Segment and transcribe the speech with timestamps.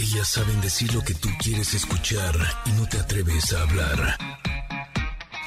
[0.00, 2.32] Ellas saben decir lo que tú quieres escuchar
[2.66, 4.16] y no te atreves a hablar.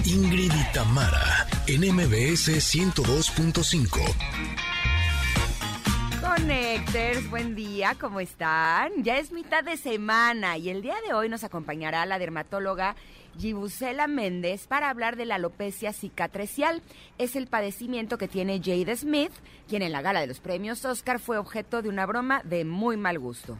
[0.03, 4.01] Ingrid y Tamara, en MBS 102.5.
[6.19, 8.91] Connectors, buen día, ¿cómo están?
[9.01, 12.97] Ya es mitad de semana y el día de hoy nos acompañará la dermatóloga
[13.39, 16.81] Gibusela Méndez para hablar de la alopecia cicatricial.
[17.17, 19.31] Es el padecimiento que tiene Jade Smith,
[19.69, 22.97] quien en la gala de los premios Oscar fue objeto de una broma de muy
[22.97, 23.57] mal gusto.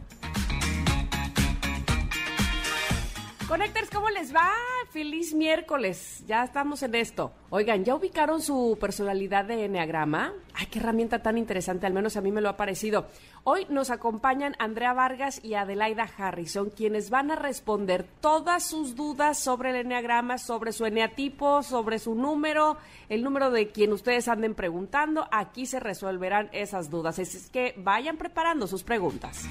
[3.52, 4.50] Connectors, ¿cómo les va?
[4.92, 6.24] Feliz miércoles.
[6.26, 7.32] Ya estamos en esto.
[7.50, 10.32] Oigan, ¿ya ubicaron su personalidad de Enneagrama?
[10.54, 13.08] Ay, qué herramienta tan interesante, al menos a mí me lo ha parecido.
[13.44, 19.38] Hoy nos acompañan Andrea Vargas y Adelaida Harrison, quienes van a responder todas sus dudas
[19.38, 22.78] sobre el Enneagrama, sobre su eneatipo, sobre su número,
[23.10, 25.28] el número de quien ustedes anden preguntando.
[25.30, 27.18] Aquí se resolverán esas dudas.
[27.18, 29.46] Así es que vayan preparando sus preguntas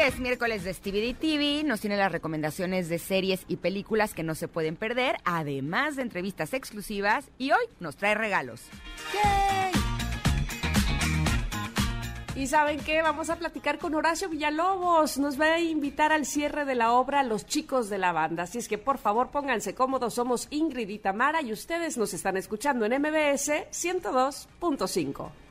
[0.00, 4.34] es miércoles de Stevie TV, nos tiene las recomendaciones de series y películas que no
[4.34, 8.62] se pueden perder, además de entrevistas exclusivas y hoy nos trae regalos.
[12.36, 15.18] Y saben qué, vamos a platicar con Horacio Villalobos.
[15.18, 18.42] Nos va a invitar al cierre de la obra Los chicos de la banda.
[18.42, 20.14] Así es que por favor pónganse cómodos.
[20.14, 25.43] Somos Ingrid y Tamara y ustedes nos están escuchando en MBS 102.5.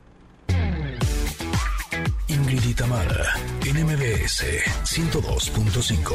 [2.54, 3.34] Ingrid y Tamara,
[3.66, 4.44] en MBS
[4.84, 6.14] 102.5.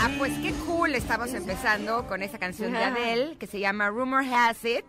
[0.00, 0.96] Ah, pues qué cool.
[0.96, 4.84] Estamos empezando con esa canción de Adele que se llama Rumor Has It.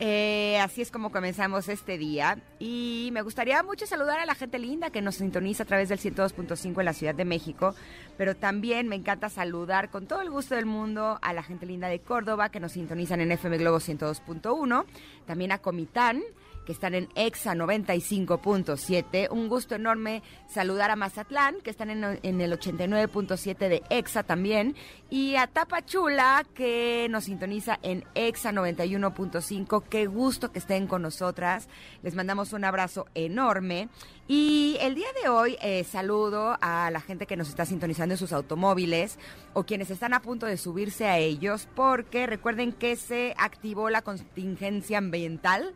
[0.00, 2.38] Eh, así es como comenzamos este día.
[2.58, 6.00] Y me gustaría mucho saludar a la gente linda que nos sintoniza a través del
[6.00, 7.76] 102.5 en la Ciudad de México.
[8.16, 11.86] Pero también me encanta saludar con todo el gusto del mundo a la gente linda
[11.86, 14.84] de Córdoba que nos sintonizan en FM Globo 102.1.
[15.26, 16.24] También a Comitán
[16.68, 19.30] que están en EXA 95.7.
[19.30, 22.04] Un gusto enorme saludar a Mazatlán, que están en,
[22.42, 24.76] el 89.7 de EXA también.
[25.08, 29.84] Y a Tapachula, que nos sintoniza en EXA 91.5.
[29.88, 31.70] Qué gusto que estén con nosotras.
[32.02, 33.88] Les mandamos un abrazo enorme.
[34.30, 38.18] Y el día de hoy eh, saludo a la gente que nos está sintonizando en
[38.18, 39.18] sus automóviles
[39.54, 44.02] o quienes están a punto de subirse a ellos, porque recuerden que se activó la
[44.02, 45.72] contingencia ambiental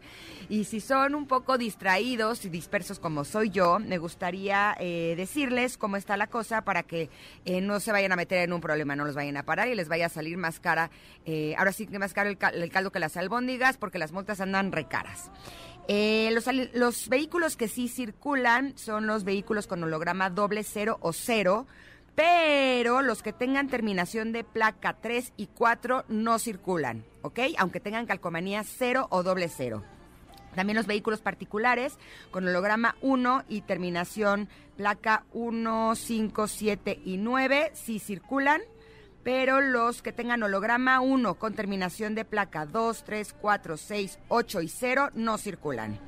[0.50, 5.78] y si son un poco distraídos y dispersos como soy yo, me gustaría eh, decirles
[5.78, 7.08] cómo está la cosa para que
[7.46, 9.74] eh, no se vayan a meter en un problema, no los vayan a parar y
[9.74, 10.90] les vaya a salir más cara,
[11.56, 14.72] ahora sí que más caro el, el caldo que las albóndigas, porque las multas andan
[14.72, 15.30] recaras.
[15.88, 21.12] Eh, los, los, vehículos que sí circulan son los vehículos con holograma doble cero o
[21.12, 21.66] cero,
[22.14, 27.40] pero los que tengan terminación de placa 3 y 4 no circulan, ¿ok?
[27.58, 29.82] Aunque tengan calcomanía cero o doble cero.
[30.54, 31.98] También los vehículos particulares
[32.30, 38.60] con holograma 1 y terminación placa 1, 5, 7 y 9 sí circulan
[39.22, 44.62] pero los que tengan holograma 1 con terminación de placa 2, 3, 4, 6, 8
[44.62, 45.98] y 0 no circulan.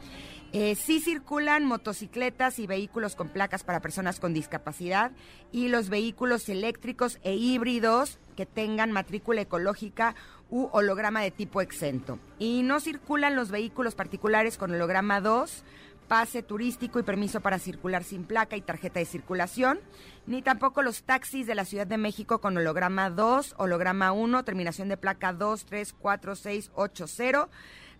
[0.56, 5.10] Eh, sí circulan motocicletas y vehículos con placas para personas con discapacidad
[5.50, 10.14] y los vehículos eléctricos e híbridos que tengan matrícula ecológica
[10.50, 12.20] u holograma de tipo exento.
[12.38, 15.64] Y no circulan los vehículos particulares con holograma 2,
[16.08, 19.80] pase turístico y permiso para circular sin placa y tarjeta de circulación,
[20.26, 24.88] ni tampoco los taxis de la Ciudad de México con holograma 2, holograma 1, terminación
[24.88, 27.48] de placa 2, 3, 4, 6, 8, 0,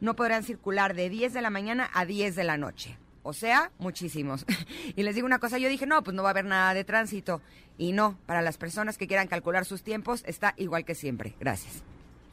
[0.00, 2.98] no podrán circular de 10 de la mañana a 10 de la noche.
[3.22, 4.44] O sea, muchísimos.
[4.96, 6.84] y les digo una cosa, yo dije, no, pues no va a haber nada de
[6.84, 7.40] tránsito.
[7.78, 11.34] Y no, para las personas que quieran calcular sus tiempos, está igual que siempre.
[11.40, 11.82] Gracias.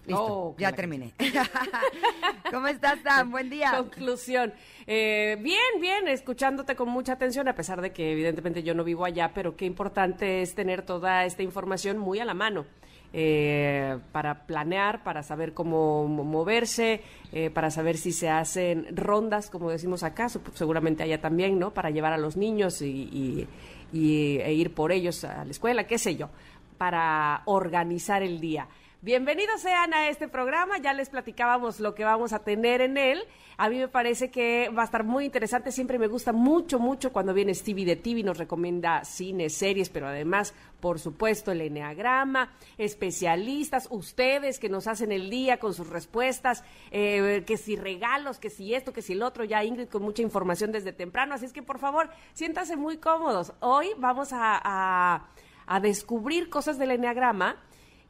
[0.05, 1.13] Listo, oh, ya terminé.
[2.51, 3.31] ¿Cómo estás, Sam?
[3.31, 3.73] Buen día.
[3.77, 4.53] Conclusión.
[4.87, 9.05] Eh, bien, bien, escuchándote con mucha atención, a pesar de que evidentemente yo no vivo
[9.05, 12.65] allá, pero qué importante es tener toda esta información muy a la mano.
[13.13, 17.01] Eh, para planear, para saber cómo moverse,
[17.33, 21.73] eh, para saber si se hacen rondas, como decimos acá, seguramente allá también, ¿no?
[21.73, 23.47] Para llevar a los niños y,
[23.93, 26.29] e ir por ellos a la escuela, qué sé yo,
[26.77, 28.69] para organizar el día.
[29.03, 33.23] Bienvenidos sean a este programa, ya les platicábamos lo que vamos a tener en él.
[33.57, 37.11] A mí me parece que va a estar muy interesante, siempre me gusta mucho, mucho
[37.11, 42.53] cuando viene Stevie de TV, nos recomienda cine, series, pero además, por supuesto, el Enneagrama,
[42.77, 48.51] especialistas, ustedes que nos hacen el día con sus respuestas, eh, que si regalos, que
[48.51, 51.53] si esto, que si el otro, ya Ingrid con mucha información desde temprano, así es
[51.53, 53.53] que por favor, siéntanse muy cómodos.
[53.61, 55.25] Hoy vamos a,
[55.65, 57.57] a descubrir cosas del Enneagrama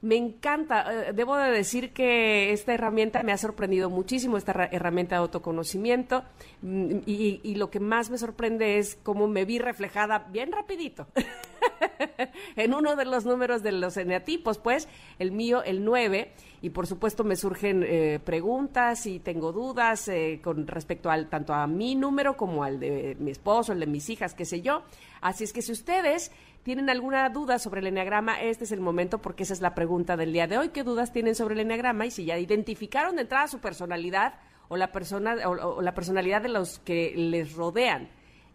[0.02, 1.10] Me encanta.
[1.10, 6.24] Eh, debo de decir que esta herramienta me ha sorprendido muchísimo, esta herramienta de autoconocimiento.
[6.64, 11.06] Mm, y, lo que más me sorprende es cómo me vi reflejada bien rapidito
[12.56, 14.88] en uno de los números de los eneatipos, pues
[15.20, 16.32] el mío, el 9.
[16.64, 21.54] Y por supuesto me surgen eh, preguntas y tengo dudas eh, con respecto al tanto
[21.54, 24.82] a mi número como al de mi esposo, el de mis hijas, qué sé yo.
[25.22, 26.32] Así es que si ustedes
[26.64, 30.16] tienen alguna duda sobre el enneagrama, este es el momento porque esa es la pregunta
[30.16, 30.70] del día de hoy.
[30.70, 32.06] ¿Qué dudas tienen sobre el enneagrama?
[32.06, 34.36] Y si ya identificaron de entrada su personalidad
[34.68, 38.10] o la, persona, o, la personalidad de los que les rodean.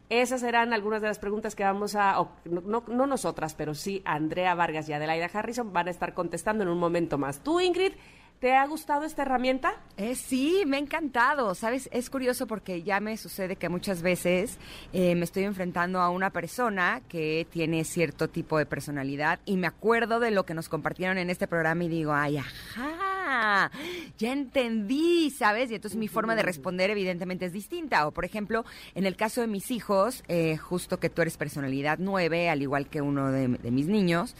[0.08, 4.54] Esas serán algunas de las preguntas que vamos a, no, no, nosotras, pero sí Andrea
[4.54, 7.40] Vargas y Adelaida Harrison van a estar contestando en un momento más.
[7.40, 7.92] Tú, Ingrid,
[8.40, 9.80] ¿Te ha gustado esta herramienta?
[9.96, 11.54] Eh, sí, me ha encantado.
[11.54, 14.58] Sabes, es curioso porque ya me sucede que muchas veces
[14.92, 19.66] eh, me estoy enfrentando a una persona que tiene cierto tipo de personalidad y me
[19.66, 23.70] acuerdo de lo que nos compartieron en este programa y digo, ay, ajá,
[24.18, 25.70] ya entendí, ¿sabes?
[25.70, 28.06] Y entonces mi forma de responder evidentemente es distinta.
[28.06, 31.98] O por ejemplo, en el caso de mis hijos, eh, justo que tú eres personalidad
[31.98, 34.34] nueve, al igual que uno de mis niños,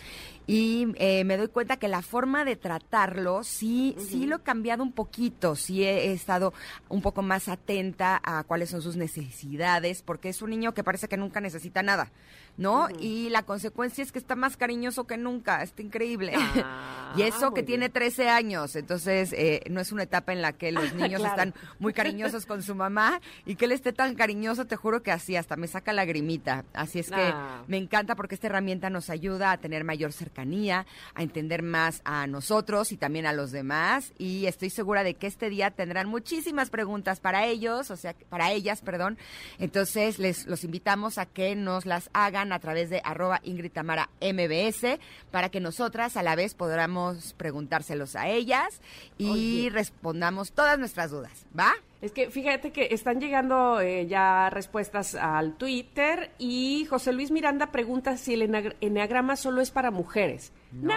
[0.47, 4.83] y eh, me doy cuenta que la forma de tratarlo sí, sí lo he cambiado
[4.83, 6.55] un poquito, sí he, estado
[6.89, 11.09] un poco más atenta a cuáles son sus necesidades, porque es un niño que parece
[11.09, 12.13] que nunca necesita nada.
[12.57, 12.89] ¿no?
[12.99, 16.33] Y la consecuencia es que está más cariñoso que nunca, está increíble.
[16.35, 20.53] Ah, y eso que tiene 13 años, entonces eh, no es una etapa en la
[20.53, 24.65] que los niños están muy cariñosos con su mamá y que él esté tan cariñoso,
[24.65, 26.65] te juro que así, hasta me saca lagrimita.
[26.73, 27.63] Así es que ah.
[27.67, 32.27] me encanta porque esta herramienta nos ayuda a tener mayor cercanía, a entender más a
[32.27, 36.69] nosotros y también a los demás y estoy segura de que este día tendrán muchísimas
[36.69, 39.17] preguntas para ellos, o sea, para ellas, perdón.
[39.59, 44.11] Entonces les los invitamos a que nos las hagan a través de arroba Ingrid Tamara
[44.21, 44.99] MBS
[45.31, 48.81] para que nosotras a la vez podamos preguntárselos a ellas
[49.17, 51.73] y respondamos todas nuestras dudas, ¿va?
[52.03, 57.73] Es que fíjate que están llegando eh, ya respuestas al Twitter y José Luis Miranda
[57.73, 60.53] pregunta si el enneagrama solo es para mujeres.
[60.73, 60.93] No,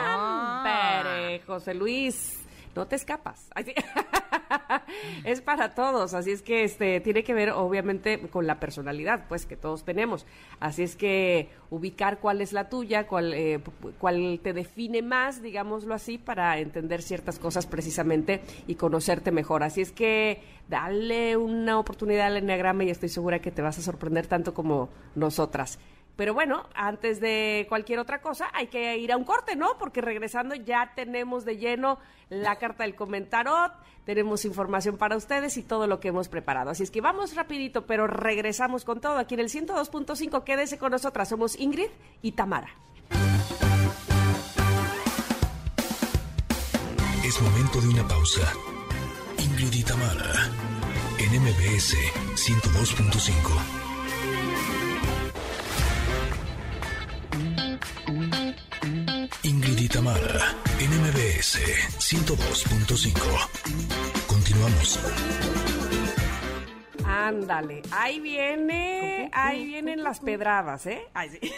[1.48, 2.39] José Luis
[2.80, 3.50] no te escapas.
[5.26, 9.46] es para todos, así es que este tiene que ver obviamente con la personalidad, pues
[9.46, 10.26] que todos tenemos.
[10.62, 13.60] Así es que ubicar cuál es la tuya, cuál, eh,
[14.00, 19.64] cuál te define más, digámoslo así, para entender ciertas cosas precisamente y conocerte mejor.
[19.64, 23.82] Así es que dale una oportunidad al enneagrama y estoy segura que te vas a
[23.82, 25.80] sorprender tanto como nosotras.
[26.16, 29.78] Pero bueno, antes de cualquier otra cosa, hay que ir a un corte, ¿no?
[29.80, 31.98] Porque regresando ya tenemos de lleno
[32.30, 33.72] la carta del comentarot,
[34.06, 36.72] tenemos información para ustedes y todo lo que hemos preparado.
[36.72, 40.44] Así es que vamos rapidito, pero regresamos con todo aquí en el 102.5.
[40.44, 41.90] Quédese con nosotras, somos Ingrid
[42.22, 42.70] y Tamara.
[47.24, 48.52] Es momento de una pausa.
[49.38, 50.50] Ingrid y Tamara,
[51.20, 51.96] en MBS
[52.34, 53.79] 102.5.
[59.92, 61.58] Tamara, NMBS
[61.98, 64.28] 102.5.
[64.28, 65.00] Continuamos.
[67.06, 71.08] Ándale, ahí viene, ahí vienen las pedradas, ¿eh?
[71.14, 71.40] Ahí sí.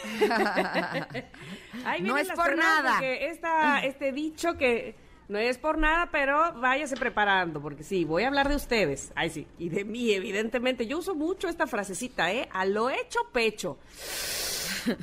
[1.86, 3.00] ahí no es por nada.
[3.04, 4.95] Esta, este dicho que
[5.28, 9.12] no es por nada, pero váyase preparando, porque sí, voy a hablar de ustedes.
[9.16, 10.88] Ay, sí, y de mí, evidentemente.
[10.88, 12.48] Yo uso mucho esta frasecita, ¿eh?
[12.54, 13.78] A lo hecho pecho.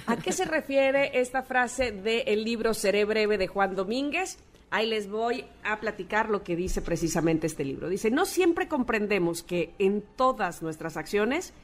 [0.07, 4.39] ¿A qué se refiere esta frase del libro Seré breve de Juan Domínguez?
[4.71, 7.89] Ahí les voy a platicar lo que dice precisamente este libro.
[7.89, 11.55] Dice, no siempre comprendemos que en todas nuestras acciones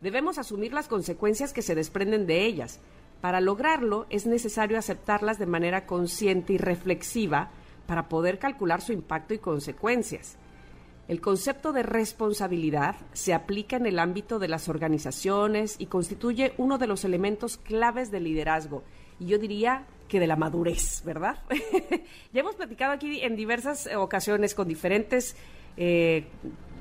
[0.00, 2.80] debemos asumir las consecuencias que se desprenden de ellas.
[3.20, 7.50] Para lograrlo es necesario aceptarlas de manera consciente y reflexiva
[7.86, 10.36] para poder calcular su impacto y consecuencias.
[11.10, 16.78] El concepto de responsabilidad se aplica en el ámbito de las organizaciones y constituye uno
[16.78, 18.84] de los elementos claves del liderazgo.
[19.18, 21.42] Y yo diría que de la madurez, ¿verdad?
[22.32, 25.34] ya hemos platicado aquí en diversas ocasiones con diferentes
[25.76, 26.26] eh,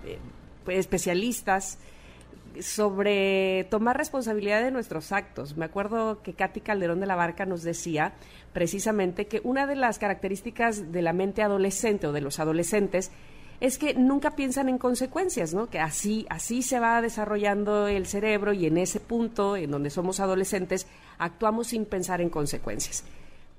[0.06, 0.20] eh,
[0.68, 1.80] especialistas
[2.60, 5.58] sobre tomar responsabilidad de nuestros actos.
[5.58, 8.14] Me acuerdo que Katy Calderón de la Barca nos decía
[8.54, 13.12] precisamente que una de las características de la mente adolescente o de los adolescentes
[13.60, 15.70] es que nunca piensan en consecuencias, ¿no?
[15.70, 20.20] Que así, así se va desarrollando el cerebro y en ese punto, en donde somos
[20.20, 20.88] adolescentes,
[21.18, 23.04] actuamos sin pensar en consecuencias.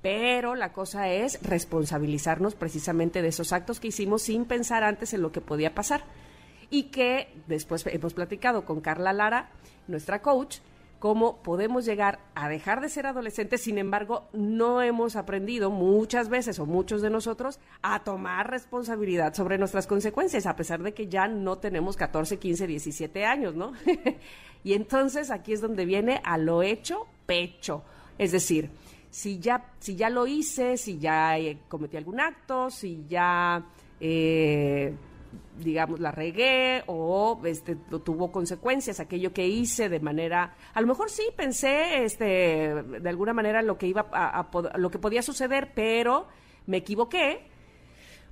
[0.01, 5.21] Pero la cosa es responsabilizarnos precisamente de esos actos que hicimos sin pensar antes en
[5.21, 6.03] lo que podía pasar.
[6.71, 9.49] Y que después hemos platicado con Carla Lara,
[9.87, 10.57] nuestra coach,
[11.01, 16.59] cómo podemos llegar a dejar de ser adolescentes, sin embargo, no hemos aprendido muchas veces
[16.59, 21.27] o muchos de nosotros a tomar responsabilidad sobre nuestras consecuencias, a pesar de que ya
[21.27, 23.73] no tenemos 14, 15, 17 años, ¿no?
[24.63, 27.81] y entonces aquí es donde viene a lo hecho, pecho.
[28.19, 28.69] Es decir,
[29.09, 33.65] si ya, si ya lo hice, si ya eh, cometí algún acto, si ya...
[33.99, 34.93] Eh,
[35.59, 41.09] digamos, la regué o este, tuvo consecuencias aquello que hice de manera, a lo mejor
[41.09, 42.25] sí pensé, este,
[42.83, 46.27] de alguna manera lo que iba a, lo que podía suceder, pero
[46.67, 47.47] me equivoqué.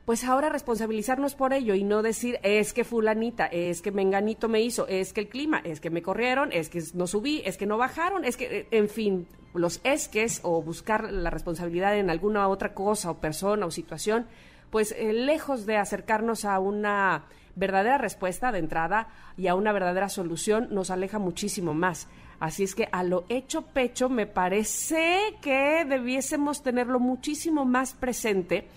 [0.06, 4.60] Pues ahora responsabilizarnos por ello y no decir es que fulanita, es que menganito me
[4.60, 7.68] hizo, es que el clima, es que me corrieron, es que no subí, es que
[7.68, 12.74] no bajaron, es que, en fin, los esques o buscar la responsabilidad en alguna otra
[12.74, 14.26] cosa o persona o situación,
[14.70, 20.10] pues eh, lejos de acercarnos a una verdadera respuesta de entrada y a una verdadera
[20.10, 22.08] solución, nos aleja muchísimo más.
[22.40, 28.68] Así es que a lo hecho pecho me parece que debiésemos tenerlo muchísimo más presente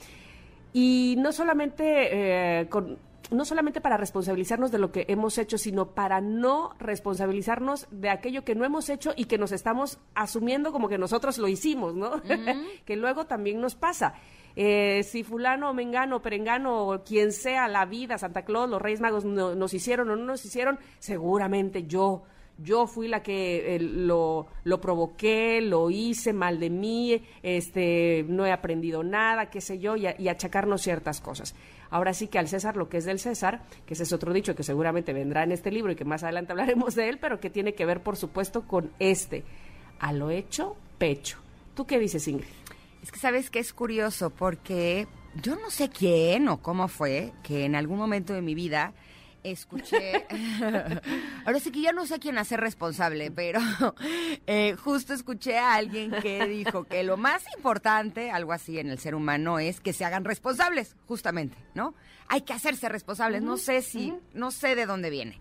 [0.73, 2.69] y no solamente eh,
[3.31, 8.45] no solamente para responsabilizarnos de lo que hemos hecho, sino para no responsabilizarnos de aquello
[8.45, 12.21] que no hemos hecho y que nos estamos asumiendo como que nosotros lo hicimos, ¿no?
[12.85, 14.15] que luego también nos pasa.
[14.57, 19.75] Eh, si fulano, mengano, perengano, quien sea, la vida, Santa Claus, los Reyes Magos nos
[19.75, 22.23] hicieron o no nos hicieron, seguramente yo,
[22.59, 28.45] yo fui la que eh, lo, lo, provoqué, lo hice mal de mí, este, no
[28.45, 31.55] he aprendido nada, qué sé yo, y, y, achacarnos ciertas cosas.
[31.91, 34.55] Ahora sí que al César lo que es del César, que ese es otro dicho
[34.55, 37.51] que seguramente vendrá en este libro y que más adelante hablaremos de él, pero que
[37.51, 39.45] tiene que ver, por supuesto, con este,
[39.99, 41.39] a lo hecho, pecho.
[41.75, 42.62] ¿Tú qué dices, Ingrid?
[43.03, 45.09] Es que sabes que es curioso porque
[45.43, 48.95] yo no sé quién o cómo fue que en algún momento de mi vida
[49.43, 50.27] escuché,
[51.45, 53.61] ahora sí que ya no sé quién hacer responsable, pero
[54.47, 58.99] eh, justo escuché a alguien que dijo que lo más importante, algo así en el
[58.99, 61.95] ser humano, es que se hagan responsables, justamente, ¿no?
[62.29, 65.41] Hay que hacerse responsables, no sé si, no sé de dónde viene.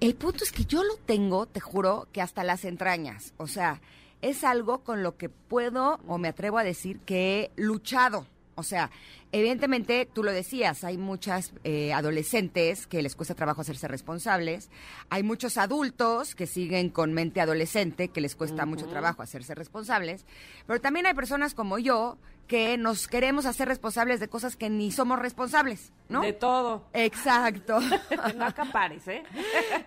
[0.00, 3.80] El punto es que yo lo tengo, te juro, que hasta las entrañas, o sea,
[4.28, 8.26] es algo con lo que puedo o me atrevo a decir que he luchado.
[8.56, 8.90] O sea,
[9.32, 14.70] evidentemente, tú lo decías, hay muchas eh, adolescentes que les cuesta trabajo hacerse responsables,
[15.10, 20.24] hay muchos adultos que siguen con mente adolescente que les cuesta mucho trabajo hacerse responsables,
[20.66, 22.16] pero también hay personas como yo
[22.46, 26.22] que nos queremos hacer responsables de cosas que ni somos responsables, ¿no?
[26.22, 26.84] De todo.
[26.92, 27.80] Exacto.
[28.36, 29.22] no acapares, ¿eh?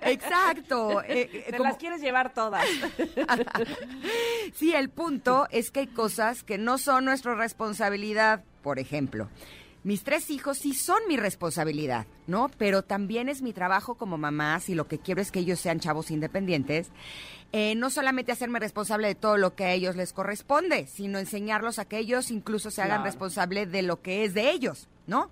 [0.01, 1.01] Exacto.
[1.11, 2.65] Eh, Te las quieres llevar todas.
[4.53, 9.27] sí, el punto es que hay cosas que no son nuestra responsabilidad, por ejemplo.
[9.83, 12.51] Mis tres hijos sí son mi responsabilidad, ¿no?
[12.57, 15.79] Pero también es mi trabajo como mamá, si lo que quiero es que ellos sean
[15.79, 16.89] chavos independientes.
[17.53, 21.79] Eh, no solamente hacerme responsable de todo lo que a ellos les corresponde, sino enseñarlos
[21.79, 25.31] a que ellos incluso se hagan responsable de lo que es de ellos, ¿no?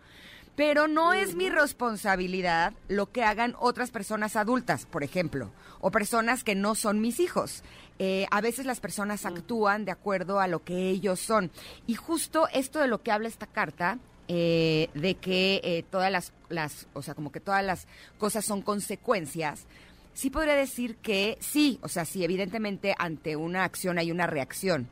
[0.56, 6.44] Pero no es mi responsabilidad lo que hagan otras personas adultas, por ejemplo, o personas
[6.44, 7.64] que no son mis hijos.
[8.00, 11.52] Eh, a veces las personas actúan de acuerdo a lo que ellos son.
[11.86, 16.34] Y justo esto de lo que habla esta carta eh, de que eh, todas las,
[16.50, 19.66] las, o sea, como que todas las cosas son consecuencias,
[20.14, 24.88] sí podría decir que sí, o sea, sí, evidentemente ante una acción hay una reacción,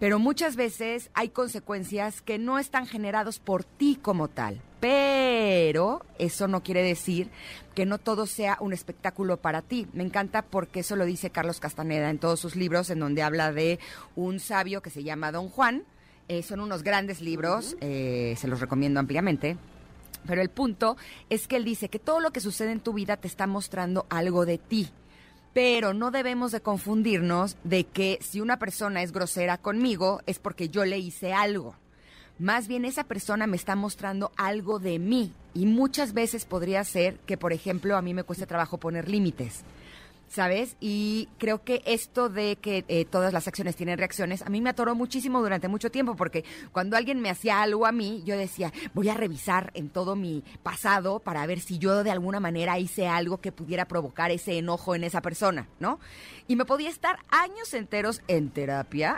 [0.00, 4.62] pero muchas veces hay consecuencias que no están generados por ti como tal.
[4.80, 7.28] Pero eso no quiere decir
[7.74, 9.86] que no todo sea un espectáculo para ti.
[9.92, 13.52] Me encanta porque eso lo dice Carlos Castaneda en todos sus libros, en donde habla
[13.52, 13.78] de
[14.16, 15.84] un sabio que se llama Don Juan.
[16.30, 19.56] Eh, son unos grandes libros, eh, se los recomiendo ampliamente.
[20.28, 20.96] Pero el punto
[21.28, 24.06] es que él dice que todo lo que sucede en tu vida te está mostrando
[24.10, 24.88] algo de ti
[25.52, 30.68] pero no debemos de confundirnos de que si una persona es grosera conmigo es porque
[30.68, 31.74] yo le hice algo.
[32.38, 37.18] Más bien esa persona me está mostrando algo de mí y muchas veces podría ser
[37.26, 39.64] que, por ejemplo, a mí me cueste trabajo poner límites.
[40.30, 40.76] ¿Sabes?
[40.80, 44.70] Y creo que esto de que eh, todas las acciones tienen reacciones, a mí me
[44.70, 48.72] atoró muchísimo durante mucho tiempo, porque cuando alguien me hacía algo a mí, yo decía,
[48.94, 53.08] voy a revisar en todo mi pasado para ver si yo de alguna manera hice
[53.08, 55.98] algo que pudiera provocar ese enojo en esa persona, ¿no?
[56.46, 59.16] Y me podía estar años enteros en terapia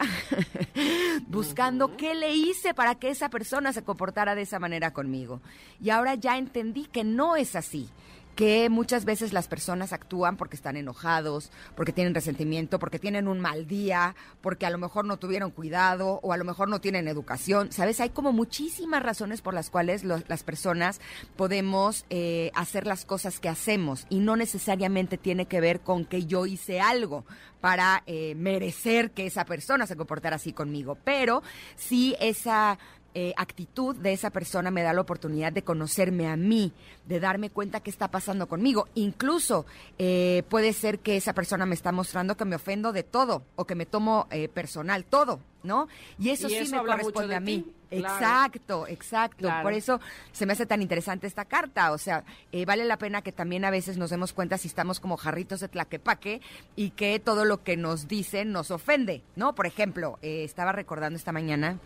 [1.29, 5.43] buscando qué le hice para que esa persona se comportara de esa manera conmigo.
[5.79, 7.91] Y ahora ya entendí que no es así
[8.35, 13.41] que muchas veces las personas actúan porque están enojados, porque tienen resentimiento, porque tienen un
[13.41, 17.09] mal día, porque a lo mejor no tuvieron cuidado o a lo mejor no tienen
[17.09, 17.73] educación.
[17.73, 18.01] ¿Sabes?
[18.01, 21.01] Hay como muchísimas razones por las cuales las personas
[21.37, 26.25] podemos eh, hacer las cosas que hacemos y no necesariamente tiene que ver con que
[26.25, 27.25] yo hice algo
[27.61, 31.43] para eh, merecer que esa persona se comportara así conmigo, pero
[31.77, 32.79] sí esa
[33.15, 36.73] eh, actitud de esa persona me da la oportunidad de conocerme a mí,
[37.07, 38.89] de darme cuenta qué está pasando conmigo.
[38.95, 39.67] Incluso
[39.99, 43.67] eh, puede ser que esa persona me está mostrando que me ofendo de todo o
[43.67, 45.89] que me tomo eh, personal todo, ¿no?
[46.19, 47.71] Y eso sí me corresponde a mí.
[47.91, 49.51] Exacto, exacto.
[49.63, 50.01] Por eso
[50.33, 51.93] se me hace tan interesante esta carta.
[51.93, 52.25] O sea,
[52.67, 55.69] vale la pena que también a veces nos demos cuenta si estamos como jarritos de
[55.69, 56.41] tlaquepaque
[56.77, 59.55] y que todo lo que nos dicen nos ofende, ¿no?
[59.55, 61.79] Por ejemplo, estaba recordando esta mañana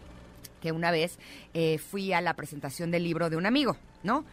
[0.61, 1.19] que una vez
[1.55, 4.25] eh, fui a la presentación del libro de un amigo, ¿no?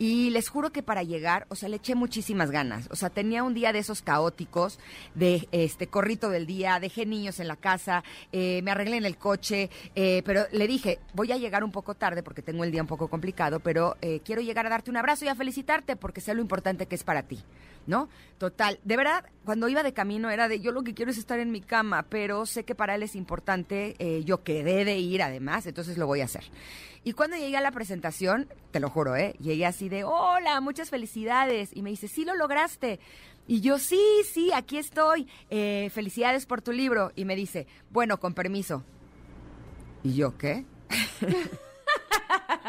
[0.00, 2.88] Y les juro que para llegar, o sea, le eché muchísimas ganas.
[2.90, 4.78] O sea, tenía un día de esos caóticos,
[5.14, 8.02] de este corrito del día, dejé niños en la casa,
[8.32, 11.94] eh, me arreglé en el coche, eh, pero le dije, voy a llegar un poco
[11.94, 15.26] tarde porque tengo el día un poco complicado, pero quiero llegar a darte un abrazo
[15.26, 17.44] y a felicitarte porque sé lo importante que es para ti.
[17.86, 18.08] ¿no?
[18.38, 21.38] Total, de verdad, cuando iba de camino era de yo lo que quiero es estar
[21.40, 25.22] en mi cama, pero sé que para él es importante, eh, yo quedé de ir
[25.22, 26.44] además, entonces lo voy a hacer.
[27.04, 29.34] Y cuando llegué a la presentación, te lo juro, ¿eh?
[29.40, 31.70] Llegué así de, hola, muchas felicidades.
[31.74, 33.00] Y me dice, sí lo lograste.
[33.46, 34.00] Y yo, sí,
[34.32, 35.28] sí, aquí estoy.
[35.50, 37.12] Eh, felicidades por tu libro.
[37.16, 38.84] Y me dice, bueno, con permiso.
[40.02, 40.64] Y yo, ¿qué?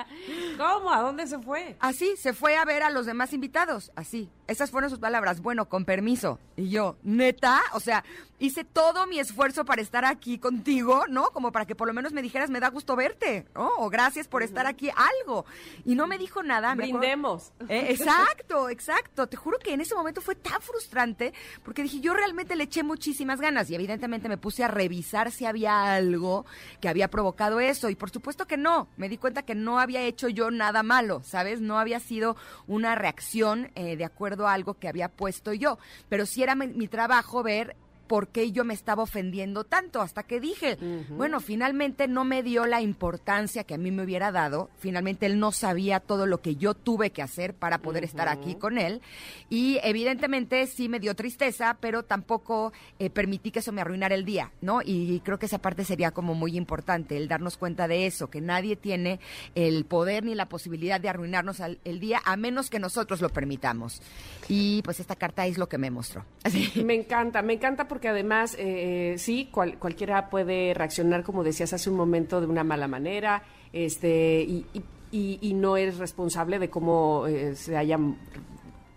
[0.57, 0.91] ¿Cómo?
[0.91, 1.75] ¿A dónde se fue?
[1.79, 4.29] Así, se fue a ver a los demás invitados, así.
[4.47, 6.39] Esas fueron sus palabras, bueno, con permiso.
[6.57, 8.03] Y yo, neta, o sea,
[8.39, 11.29] hice todo mi esfuerzo para estar aquí contigo, ¿no?
[11.31, 13.69] Como para que por lo menos me dijeras, me da gusto verte, ¿no?
[13.77, 15.45] O gracias por estar aquí, algo.
[15.85, 16.73] Y no me dijo nada.
[16.75, 17.53] Brindemos.
[17.69, 19.27] Eh, exacto, exacto.
[19.27, 22.83] Te juro que en ese momento fue tan frustrante porque dije, yo realmente le eché
[22.83, 26.45] muchísimas ganas y evidentemente me puse a revisar si había algo
[26.79, 27.89] que había provocado eso.
[27.89, 28.87] Y por supuesto que no.
[28.97, 31.61] Me di cuenta que no había hecho yo nada malo, ¿sabes?
[31.61, 35.77] No había sido una reacción eh, de acuerdo a algo que había puesto yo.
[36.09, 37.75] Pero sí era mi trabajo ver
[38.11, 40.77] por qué yo me estaba ofendiendo tanto, hasta que dije,
[41.11, 45.39] bueno, finalmente no me dio la importancia que a mí me hubiera dado, finalmente él
[45.39, 49.01] no sabía todo lo que yo tuve que hacer para poder estar aquí con él,
[49.49, 54.25] y evidentemente sí me dio tristeza, pero tampoco eh, permití que eso me arruinara el
[54.25, 54.81] día, ¿no?
[54.83, 58.41] Y creo que esa parte sería como muy importante, el darnos cuenta de eso, que
[58.41, 59.21] nadie tiene
[59.55, 64.01] el poder ni la posibilidad de arruinarnos el día, a menos que nosotros lo permitamos.
[64.49, 66.25] Y pues esta carta es lo que me mostró.
[66.83, 71.89] Me encanta, me encanta porque que además, eh, sí, cualquiera puede reaccionar, como decías hace
[71.89, 74.65] un momento, de una mala manera, este, y,
[75.11, 77.97] y, no eres responsable de cómo eh, se haya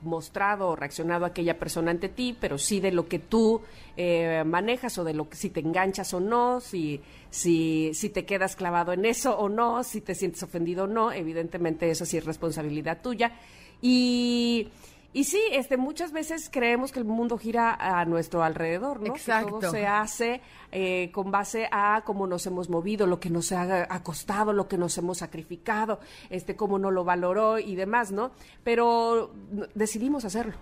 [0.02, 3.62] mostrado o reaccionado aquella persona ante ti, pero sí de lo que tú
[3.96, 8.24] eh, manejas o de lo que si te enganchas o no, si, si, si te
[8.24, 12.16] quedas clavado en eso o no, si te sientes ofendido o no, evidentemente eso sí
[12.16, 13.32] es responsabilidad tuya.
[13.80, 14.68] Y
[15.14, 19.14] y sí, este, muchas veces creemos que el mundo gira a nuestro alrededor, ¿no?
[19.14, 19.60] Exacto.
[19.60, 20.40] Que todo se hace
[20.72, 24.76] eh, con base a cómo nos hemos movido, lo que nos ha, costado, lo que
[24.76, 26.00] nos hemos sacrificado,
[26.30, 28.32] este, cómo no lo valoró y demás, ¿no?
[28.64, 29.32] Pero
[29.76, 30.54] decidimos hacerlo.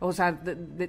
[0.00, 0.42] O sea,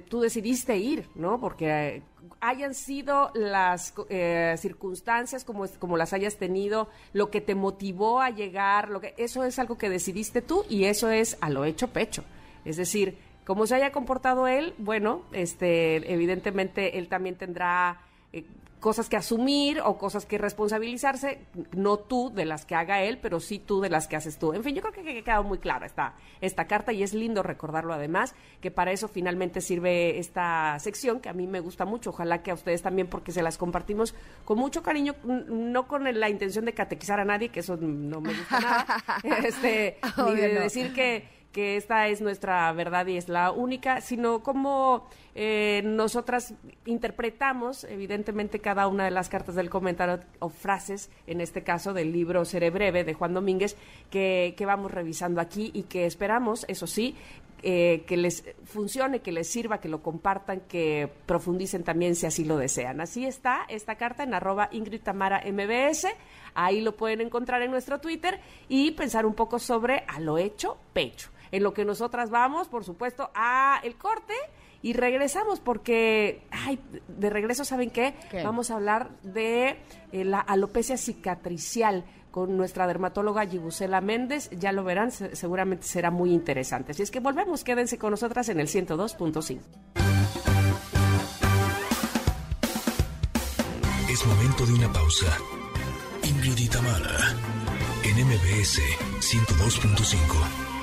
[0.08, 1.38] tú decidiste ir, ¿no?
[1.38, 2.02] Porque eh,
[2.40, 8.30] hayan sido las eh, circunstancias como, como las hayas tenido, lo que te motivó a
[8.30, 11.88] llegar, lo que eso es algo que decidiste tú y eso es a lo hecho
[11.88, 12.24] pecho.
[12.64, 18.00] Es decir, como se haya comportado él, bueno, este, evidentemente él también tendrá
[18.32, 18.44] eh,
[18.84, 21.38] cosas que asumir o cosas que responsabilizarse,
[21.74, 24.52] no tú de las que haga él, pero sí tú de las que haces tú.
[24.52, 27.42] En fin, yo creo que, ha quedado muy clara esta, esta carta y es lindo
[27.42, 32.10] recordarlo además, que para eso finalmente sirve esta sección, que a mí me gusta mucho,
[32.10, 36.28] ojalá que a ustedes también, porque se las compartimos con mucho cariño, no con la
[36.28, 38.86] intención de catequizar a nadie, que eso no me gusta nada,
[39.46, 39.96] este,
[40.26, 45.06] ni de decir que que esta es nuestra verdad y es la única, sino cómo
[45.36, 46.52] eh, nosotras
[46.84, 52.12] interpretamos, evidentemente, cada una de las cartas del comentario o frases, en este caso del
[52.12, 53.76] libro Seré Breve de Juan Domínguez,
[54.10, 57.14] que, que vamos revisando aquí y que esperamos, eso sí,
[57.62, 62.44] eh, que les funcione, que les sirva, que lo compartan, que profundicen también si así
[62.44, 63.00] lo desean.
[63.00, 66.08] Así está esta carta en arroba Ingrid Tamara MBS.
[66.54, 70.76] Ahí lo pueden encontrar en nuestro Twitter y pensar un poco sobre a lo hecho,
[70.92, 74.34] pecho en lo que nosotras vamos, por supuesto, a el corte
[74.82, 76.78] y regresamos porque, ay,
[77.08, 78.14] de regreso, ¿saben qué?
[78.44, 79.78] Vamos a hablar de
[80.12, 84.50] eh, la alopecia cicatricial con nuestra dermatóloga Gibusela Méndez.
[84.50, 86.92] Ya lo verán, seguramente será muy interesante.
[86.92, 89.60] Así es que volvemos, quédense con nosotras en el 102.5.
[94.10, 95.38] Es momento de una pausa.
[96.24, 97.34] Ingrid Mara
[98.02, 98.80] en MBS
[99.20, 100.73] 102.5.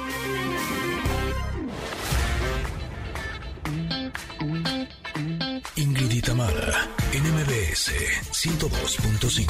[5.81, 7.89] Ingrid Itamara, NMBS
[8.29, 9.49] 102.5.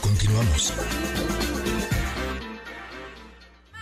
[0.00, 0.74] Continuamos.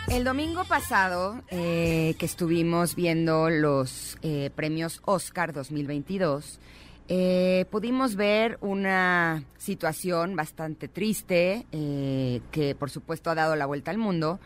[0.09, 6.61] El domingo pasado, eh, que estuvimos viendo los eh, premios Oscar 2022,
[7.09, 13.91] eh, pudimos ver una situación bastante triste, eh, que por supuesto ha dado la vuelta
[13.91, 14.41] al mundo,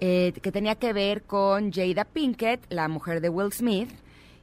[0.00, 3.90] que tenía que ver con Jada Pinkett, la mujer de Will Smith,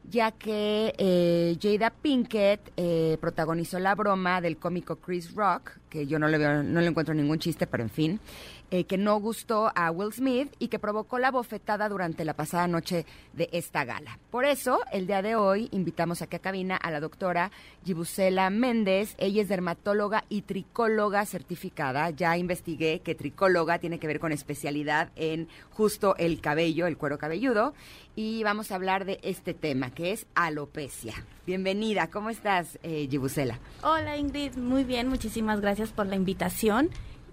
[0.09, 2.71] ya que Jada Pinkett
[3.19, 7.13] protagonizó la broma del cómico Chris Rock, que yo no le, veo, no le encuentro
[7.13, 8.19] ningún chiste, pero en fin,
[8.69, 12.67] eh, que no gustó a Will Smith y que provocó la bofetada durante la pasada
[12.67, 14.19] noche de esta gala.
[14.29, 17.51] Por eso, el día de hoy invitamos aquí a cabina a la doctora
[17.85, 19.15] Gibusela Méndez.
[19.17, 22.09] Ella es dermatóloga y tricóloga certificada.
[22.09, 27.17] Ya investigué que tricóloga tiene que ver con especialidad en justo el cabello, el cuero
[27.17, 27.73] cabelludo.
[28.15, 31.13] Y vamos a hablar de este tema, que es alopecia.
[31.45, 33.59] Bienvenida, ¿cómo estás, eh, Gibusela?
[33.83, 36.89] Hola Ingrid, muy bien, muchísimas gracias por la invitación.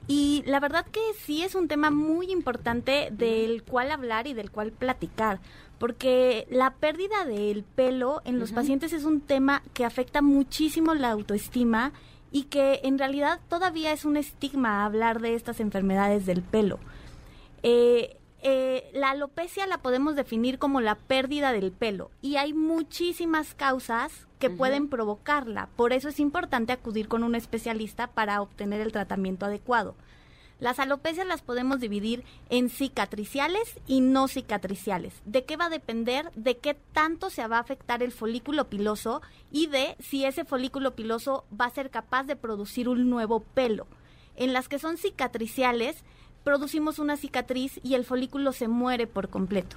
[0.07, 4.51] Y la verdad que sí es un tema muy importante del cual hablar y del
[4.51, 5.41] cual platicar,
[5.79, 11.11] porque la pérdida del pelo en los pacientes es un tema que afecta muchísimo la
[11.11, 11.93] autoestima
[12.31, 16.81] y que en realidad todavía es un estigma hablar de estas enfermedades del pelo.
[17.63, 23.55] Eh, eh, la alopecia la podemos definir como la pérdida del pelo y hay muchísimas
[23.55, 25.71] causas que pueden provocarla.
[25.77, 29.95] Por eso es importante acudir con un especialista para obtener el tratamiento adecuado.
[30.61, 35.15] Las alopecias las podemos dividir en cicatriciales y no cicatriciales.
[35.25, 36.31] ¿De qué va a depender?
[36.35, 40.95] De qué tanto se va a afectar el folículo piloso y de si ese folículo
[40.95, 43.87] piloso va a ser capaz de producir un nuevo pelo.
[44.37, 46.05] En las que son cicatriciales,
[46.45, 49.77] producimos una cicatriz y el folículo se muere por completo.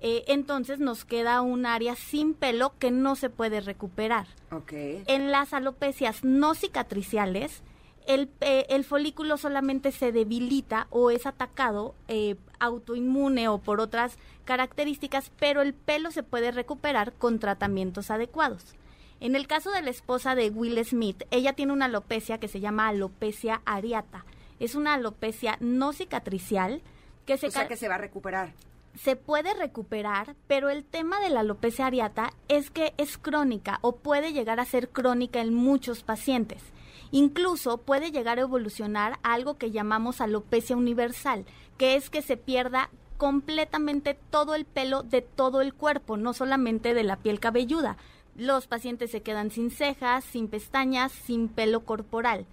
[0.00, 4.26] Eh, entonces nos queda un área sin pelo que no se puede recuperar.
[4.70, 7.62] En las alopecias no cicatriciales,
[8.06, 14.16] el, eh, el, folículo solamente se debilita o es atacado eh, autoinmune o por otras
[14.44, 18.76] características, pero el pelo se puede recuperar con tratamientos adecuados.
[19.18, 22.60] En el caso de la esposa de Will Smith, ella tiene una alopecia que se
[22.60, 24.24] llama alopecia areata
[24.60, 26.82] es una alopecia no cicatricial
[27.24, 27.48] que se...
[27.48, 28.52] O sea que se va a recuperar.
[28.94, 33.96] Se puede recuperar, pero el tema de la alopecia areata es que es crónica o
[33.96, 36.62] puede llegar a ser crónica en muchos pacientes.
[37.10, 41.44] Incluso puede llegar a evolucionar a algo que llamamos alopecia universal,
[41.76, 46.94] que es que se pierda completamente todo el pelo de todo el cuerpo, no solamente
[46.94, 47.96] de la piel cabelluda.
[48.34, 52.46] Los pacientes se quedan sin cejas, sin pestañas, sin pelo corporal.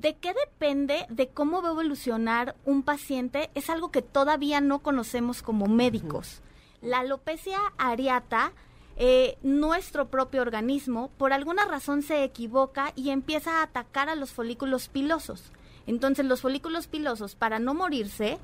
[0.00, 3.50] ¿De qué depende de cómo va a evolucionar un paciente?
[3.56, 6.40] Es algo que todavía no conocemos como médicos.
[6.80, 8.52] La alopecia areata,
[8.96, 14.30] eh, nuestro propio organismo, por alguna razón se equivoca y empieza a atacar a los
[14.30, 15.50] folículos pilosos.
[15.88, 18.38] Entonces los folículos pilosos, para no morirse,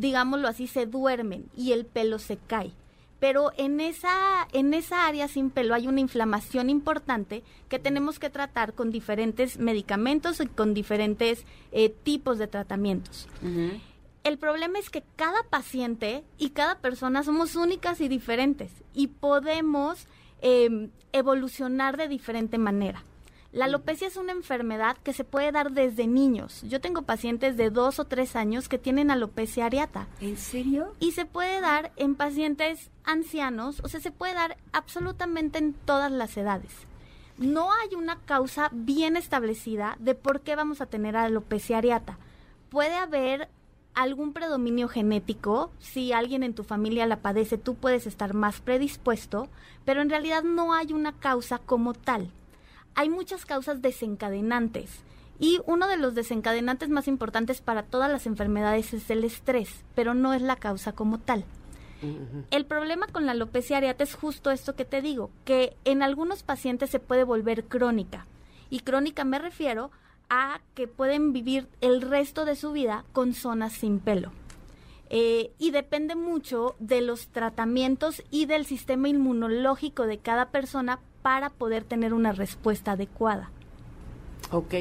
[0.00, 2.72] digámoslo así, se duermen y el pelo se cae
[3.20, 8.30] pero en esa, en esa área sin pelo hay una inflamación importante que tenemos que
[8.30, 13.28] tratar con diferentes medicamentos y con diferentes eh, tipos de tratamientos.
[14.24, 20.06] El problema es que cada paciente y cada persona somos únicas y diferentes y podemos
[20.40, 23.02] em, evolucionar de diferente manera.
[23.50, 26.60] La alopecia es una enfermedad que se puede dar desde niños.
[26.64, 30.06] Yo tengo pacientes de dos o tres años que tienen alopecia areata.
[30.20, 30.94] ¿En serio?
[31.00, 36.12] Y se puede dar en pacientes ancianos, o sea, se puede dar absolutamente en todas
[36.12, 36.72] las edades.
[37.38, 42.18] No hay una causa bien establecida de por qué vamos a tener alopecia areata.
[42.68, 43.48] Puede haber
[43.94, 49.48] algún predominio genético, si alguien en tu familia la padece, tú puedes estar más predispuesto,
[49.86, 52.30] pero en realidad no hay una causa como tal
[52.98, 54.90] hay muchas causas desencadenantes.
[55.38, 60.14] Y uno de los desencadenantes más importantes para todas las enfermedades es el estrés, pero
[60.14, 61.44] no es la causa como tal.
[62.50, 66.42] El problema con la alopecia areata es justo esto que te digo, que en algunos
[66.42, 68.26] pacientes se puede volver crónica.
[68.68, 69.92] Y crónica me refiero
[70.28, 74.32] a que pueden vivir el resto de su vida con zonas sin pelo.
[75.08, 81.50] Eh, y depende mucho de los tratamientos y del sistema inmunológico de cada persona para
[81.50, 83.50] poder tener una respuesta adecuada.
[84.50, 84.74] Ok.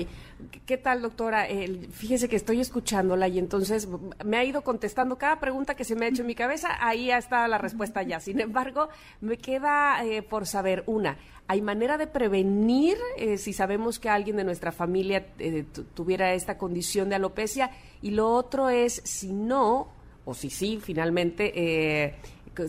[0.65, 1.45] ¿Qué tal, doctora?
[1.47, 3.87] El- fíjese que estoy escuchándola y entonces
[4.23, 6.69] me ha ido contestando cada pregunta que se me ha hecho en mi cabeza.
[6.79, 8.19] Ahí está la respuesta ya.
[8.19, 8.87] Sin embargo,
[9.19, 11.17] me queda eh, por saber una.
[11.47, 16.33] ¿Hay manera de prevenir eh, si sabemos que alguien de nuestra familia eh, tu- tuviera
[16.33, 17.71] esta condición de alopecia?
[18.01, 19.89] Y lo otro es, si no,
[20.23, 22.15] o si sí, finalmente, eh,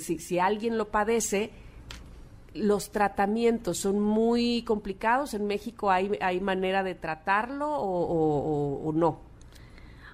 [0.00, 1.50] si, si alguien lo padece,
[2.54, 5.34] los tratamientos son muy complicados.
[5.34, 9.20] ¿En México hay, hay manera de tratarlo o, o- no?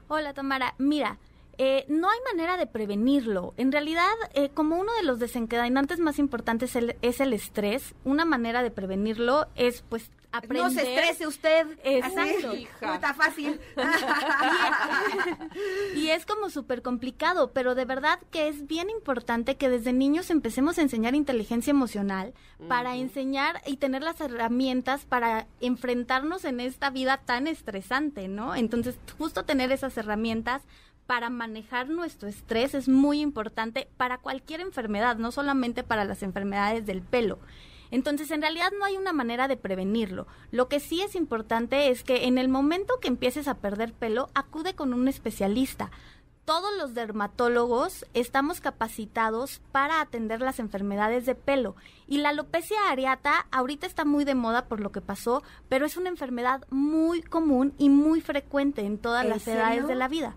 [0.08, 0.74] Hola, Tamara.
[0.78, 1.18] Mira,
[1.58, 3.54] eh, no hay manera de prevenirlo.
[3.56, 8.24] En realidad, eh, como uno de los desencadenantes más importantes el- es el estrés, una
[8.24, 10.64] manera de prevenirlo es, pues, aprender...
[10.64, 11.66] No se estrese usted.
[11.84, 12.50] Exacto.
[12.50, 13.60] Así, no está fácil.
[15.94, 20.30] Y es como súper complicado, pero de verdad que es bien importante que desde niños
[20.30, 22.34] empecemos a enseñar inteligencia emocional
[22.68, 28.54] para enseñar y tener las herramientas para enfrentarnos en esta vida tan estresante, ¿no?
[28.56, 30.62] Entonces, justo tener esas herramientas
[31.06, 36.86] para manejar nuestro estrés es muy importante para cualquier enfermedad, no solamente para las enfermedades
[36.86, 37.38] del pelo.
[37.90, 40.26] Entonces, en realidad no hay una manera de prevenirlo.
[40.50, 44.30] Lo que sí es importante es que en el momento que empieces a perder pelo,
[44.34, 45.90] acude con un especialista.
[46.44, 51.76] Todos los dermatólogos estamos capacitados para atender las enfermedades de pelo.
[52.06, 55.96] Y la alopecia areata ahorita está muy de moda por lo que pasó, pero es
[55.96, 60.34] una enfermedad muy común y muy frecuente en todas ¿En las edades de la vida.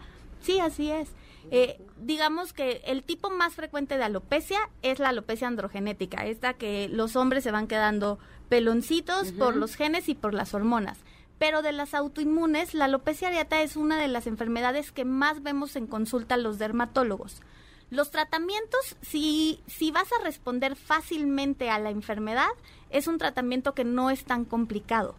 [0.47, 1.09] Sí, así es.
[1.51, 6.87] Eh, digamos que el tipo más frecuente de alopecia es la alopecia androgenética, esta que
[6.87, 10.99] los hombres se van quedando peloncitos por los genes y por las hormonas.
[11.37, 15.75] Pero de las autoinmunes, la alopecia areata es una de las enfermedades que más vemos
[15.75, 17.41] en consulta a los dermatólogos.
[17.89, 22.47] Los tratamientos, si, si vas a responder fácilmente a la enfermedad,
[22.89, 25.15] es un tratamiento que no es tan complicado.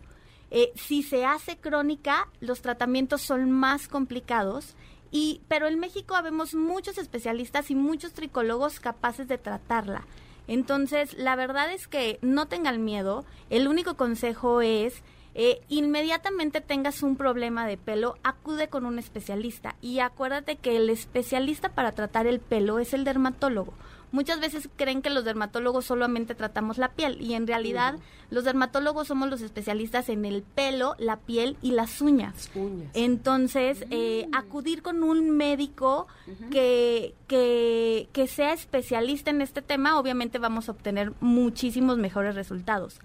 [0.51, 4.75] Eh, si se hace crónica, los tratamientos son más complicados.
[5.11, 10.07] Y, pero en México habemos muchos especialistas y muchos tricólogos capaces de tratarla.
[10.47, 13.25] Entonces, la verdad es que no tengan miedo.
[13.51, 15.03] El único consejo es,
[15.35, 19.77] eh, inmediatamente tengas un problema de pelo, acude con un especialista.
[19.83, 23.75] Y acuérdate que el especialista para tratar el pelo es el dermatólogo.
[24.11, 27.97] Muchas veces creen que los dermatólogos solamente tratamos la piel y en realidad
[28.31, 32.51] los dermatólogos somos los especialistas en el pelo, la piel y las uñas.
[32.55, 32.91] Uñas.
[32.95, 36.07] Entonces, eh, acudir con un médico
[36.51, 43.01] que, que, que sea especialista en este tema, obviamente vamos a obtener muchísimos mejores resultados.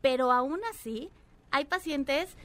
[0.00, 1.10] Pero aún así,
[1.50, 2.36] hay pacientes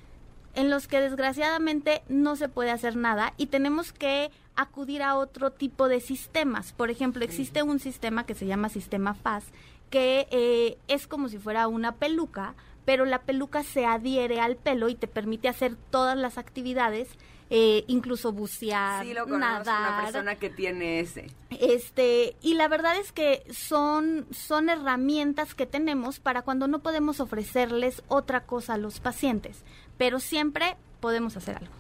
[0.56, 5.52] en los que desgraciadamente no se puede hacer nada y tenemos que acudir a otro
[5.52, 6.74] tipo de sistemas.
[6.74, 9.46] Por ejemplo, existe un sistema que se llama sistema FAS,
[9.90, 14.90] que eh, es como si fuera una peluca, pero la peluca se adhiere al pelo
[14.90, 17.10] y te permite hacer todas las actividades,
[17.50, 21.28] eh, incluso bucear, Sí, lo conozco, una persona que tiene ese.
[21.52, 27.20] Este, y la verdad es que son, son herramientas que tenemos para cuando no podemos
[27.20, 29.64] ofrecerles otra cosa a los pacientes,
[29.98, 31.74] pero siempre podemos hacer algo.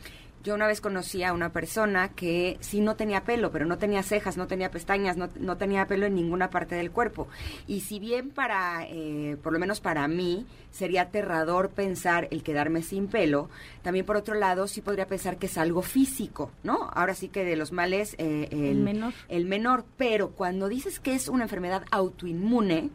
[0.43, 4.03] Yo una vez conocí a una persona que sí no tenía pelo, pero no tenía
[4.03, 7.29] cejas, no tenía pestañas, no, no tenía pelo en ninguna parte del cuerpo.
[7.65, 12.82] Y si bien para, eh, por lo menos para mí, sería aterrador pensar el quedarme
[12.82, 13.49] sin pelo,
[13.84, 16.89] también por otro lado sí podría pensar que es algo físico, ¿no?
[16.93, 18.15] Ahora sí que de los males...
[18.17, 19.13] eh, El menor.
[19.29, 22.89] El menor, pero cuando dices que es una enfermedad autoinmune,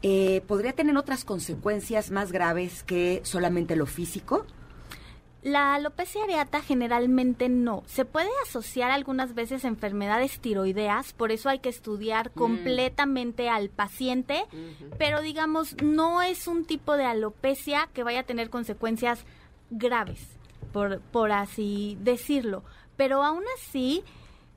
[0.00, 4.46] eh, ¿podría tener otras consecuencias más graves que solamente lo físico?
[5.42, 7.84] La alopecia areata generalmente no.
[7.86, 13.70] Se puede asociar algunas veces a enfermedades tiroideas, por eso hay que estudiar completamente al
[13.70, 14.44] paciente,
[14.98, 19.24] pero digamos, no es un tipo de alopecia que vaya a tener consecuencias
[19.70, 20.26] graves,
[20.72, 22.64] por, por así decirlo.
[22.96, 24.02] Pero aún así,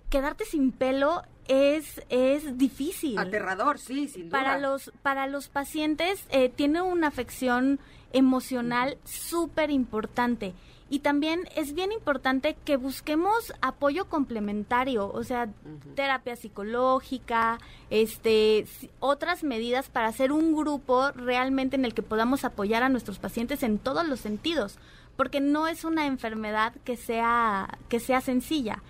[0.09, 4.39] quedarte sin pelo es, es difícil Aterrador, sí, sin duda.
[4.39, 7.79] para los para los pacientes eh, tiene una afección
[8.13, 10.53] emocional súper importante
[10.91, 15.47] y también es bien importante que busquemos apoyo complementario, o sea,
[15.95, 18.65] terapia psicológica, este,
[18.99, 23.63] otras medidas para hacer un grupo realmente en el que podamos apoyar a nuestros pacientes
[23.63, 24.79] en todos los sentidos,
[25.15, 28.83] porque no es una enfermedad que sea que sea sencilla.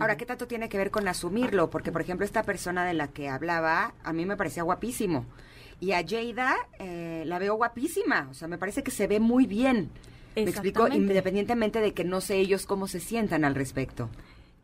[0.00, 1.70] Ahora, ¿qué tanto tiene que ver con asumirlo?
[1.70, 5.24] Porque, por ejemplo, esta persona de la que hablaba, a mí me parecía guapísimo.
[5.80, 8.28] Y a Jada eh, la veo guapísima.
[8.30, 9.90] O sea, me parece que se ve muy bien.
[10.36, 14.08] Me explico, independientemente de que no sé ellos cómo se sientan al respecto.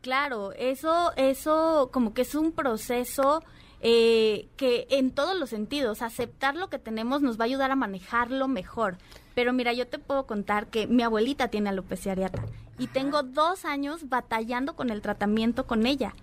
[0.01, 3.43] Claro, eso, eso como que es un proceso
[3.83, 7.75] eh, que en todos los sentidos, aceptar lo que tenemos nos va a ayudar a
[7.75, 8.97] manejarlo mejor.
[9.33, 12.43] Pero mira, yo te puedo contar que mi abuelita tiene alopecia areata
[12.77, 16.13] y tengo dos años batallando con el tratamiento con ella.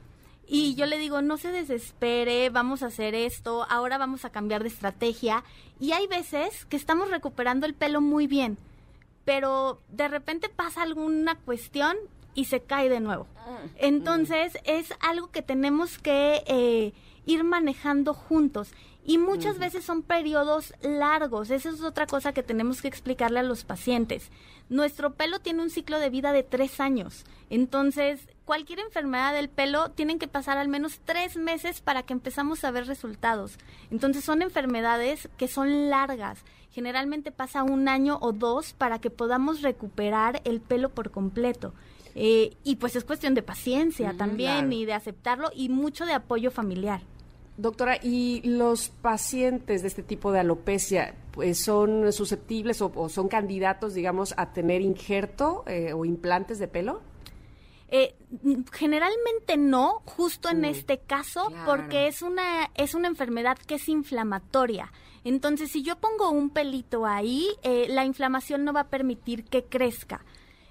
[0.51, 4.63] Y yo le digo, no se desespere, vamos a hacer esto, ahora vamos a cambiar
[4.63, 5.45] de estrategia.
[5.79, 8.57] Y hay veces que estamos recuperando el pelo muy bien,
[9.27, 11.99] pero de repente pasa alguna cuestión
[12.35, 13.27] y se cae de nuevo.
[13.77, 16.93] Entonces es algo que tenemos que eh,
[17.27, 18.73] ir manejando juntos.
[19.05, 21.51] Y muchas veces son periodos largos.
[21.51, 24.31] Esa es otra cosa que tenemos que explicarle a los pacientes.
[24.69, 27.25] Nuestro pelo tiene un ciclo de vida de tres años.
[27.49, 32.65] Entonces, cualquier enfermedad del pelo tienen que pasar al menos tres meses para que empezamos
[32.65, 33.59] a ver resultados.
[33.91, 36.39] Entonces son enfermedades que son largas.
[36.71, 41.75] Generalmente pasa un año o dos para que podamos recuperar el pelo por completo.
[42.15, 46.51] Eh, y pues es cuestión de paciencia también y de aceptarlo y mucho de apoyo
[46.51, 47.03] familiar.
[47.59, 53.93] Doctora, ¿y los pacientes de este tipo de alopecia pues, son susceptibles o, son candidatos,
[53.93, 57.03] digamos, a tener injerto eh, o implantes de pelo?
[57.91, 58.15] Eh,
[58.73, 64.93] generalmente no, justo en este caso, porque es una, es una enfermedad que es inflamatoria.
[65.25, 69.65] Entonces, si yo pongo un pelito ahí, eh, la inflamación no va a permitir que
[69.65, 70.25] crezca.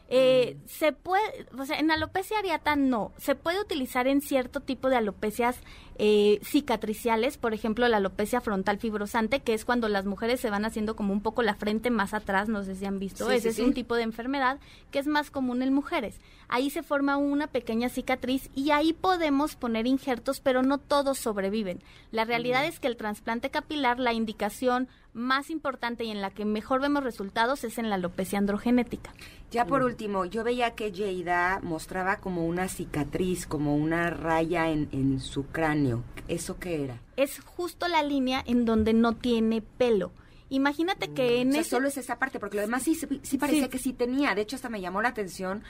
[0.10, 0.67] Eh, mm.
[0.67, 4.96] se puede, o sea, en alopecia areata no, se puede utilizar en cierto tipo de
[4.96, 5.60] alopecias
[6.00, 10.63] eh, cicatriciales, por ejemplo, la alopecia frontal fibrosante, que es cuando las mujeres se van
[10.63, 13.60] haciendo como un poco la frente más atrás, no sé si han visto, ese es
[13.60, 14.60] un tipo de enfermedad
[14.91, 16.20] que es más común en mujeres.
[16.48, 21.82] Ahí se forma una pequeña cicatriz y ahí podemos poner injertos, pero no todos sobreviven.
[22.12, 26.45] La realidad es que el trasplante capilar, la indicación más importante y en la que
[26.45, 29.13] mejor vemos resultados es en la alopecia androgenética.
[29.51, 34.89] Ya por último, yo veía que Yeida mostraba como una cicatriz, como una raya en,
[34.91, 36.03] en su cráneo.
[36.27, 37.01] ¿Eso qué era?
[37.15, 40.12] Es justo la línea en donde no tiene pelo.
[40.49, 43.69] Imagínate que mm, en o solo es esa parte, porque lo demás sí, sí parecía
[43.69, 44.34] que sí tenía.
[44.36, 45.63] De hecho, hasta me llamó la atención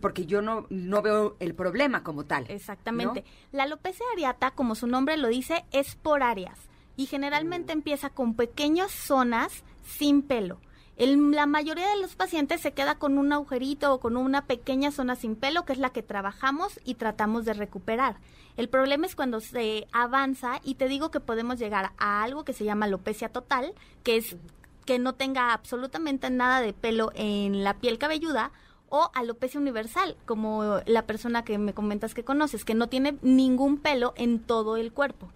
[0.00, 2.46] porque yo no, no veo el problema como tal.
[2.48, 3.24] Exactamente.
[3.52, 6.58] La alopecia areata, como su nombre lo dice, es por áreas
[6.98, 10.58] y generalmente empieza con pequeñas zonas sin pelo.
[10.96, 15.14] la mayoría de los pacientes se queda con un agujerito o con una pequeña zona
[15.14, 18.16] sin pelo, que es la que trabajamos y tratamos de recuperar.
[18.56, 22.52] El problema es cuando se avanza y te digo que podemos llegar a algo que
[22.52, 24.36] se llama alopecia total, que es
[24.84, 28.50] que no tenga absolutamente nada de pelo en la piel cabelluda,
[28.88, 33.78] o alopecia universal, como la persona que me comentas que conoces, que no tiene ningún
[33.78, 35.28] pelo en todo el cuerpo.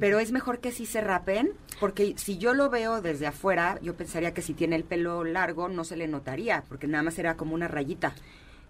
[0.00, 3.96] Pero es mejor que sí se rapen, porque si yo lo veo desde afuera, yo
[3.96, 7.36] pensaría que si tiene el pelo largo no se le notaría, porque nada más era
[7.36, 8.14] como una rayita.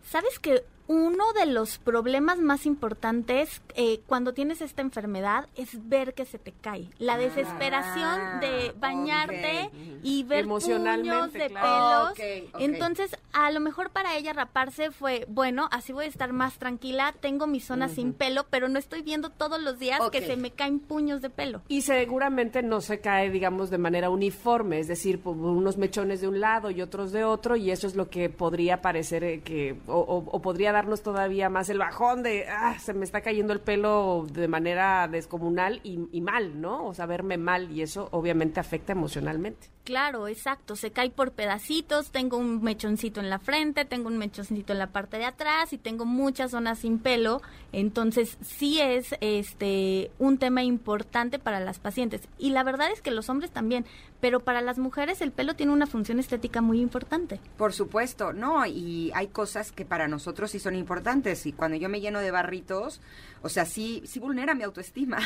[0.05, 6.15] ¿Sabes que uno de los problemas más importantes eh, cuando tienes esta enfermedad es ver
[6.15, 6.89] que se te cae.
[6.99, 9.71] La desesperación de ah, bañarte
[10.03, 12.15] y ver puños de pelos.
[12.59, 17.15] Entonces, a lo mejor para ella raparse fue, bueno, así voy a estar más tranquila,
[17.21, 20.51] tengo mi zona sin pelo, pero no estoy viendo todos los días que se me
[20.51, 21.63] caen puños de pelo.
[21.69, 26.41] Y seguramente no se cae, digamos, de manera uniforme, es decir, unos mechones de un
[26.41, 30.43] lado y otros de otro, y eso es lo que podría parecer eh, que, o
[30.43, 34.49] podría darnos todavía más el bajón de, ah, se me está cayendo el pelo de
[34.49, 36.87] manera descomunal y, y mal, ¿no?
[36.87, 39.72] O sea, verme mal y eso obviamente afecta emocionalmente.
[39.85, 44.73] Claro, exacto, se cae por pedacitos, tengo un mechoncito en la frente, tengo un mechoncito
[44.73, 47.43] en la parte de atrás y tengo muchas zonas sin pelo,
[47.73, 53.11] entonces sí es este un tema importante para las pacientes y la verdad es que
[53.11, 53.85] los hombres también,
[54.21, 57.41] pero para las mujeres el pelo tiene una función estética muy importante.
[57.57, 61.89] Por supuesto, no, y hay cosas que para nosotros sí son importantes y cuando yo
[61.89, 63.01] me lleno de barritos,
[63.43, 65.19] o sea, sí sí vulnera mi autoestima,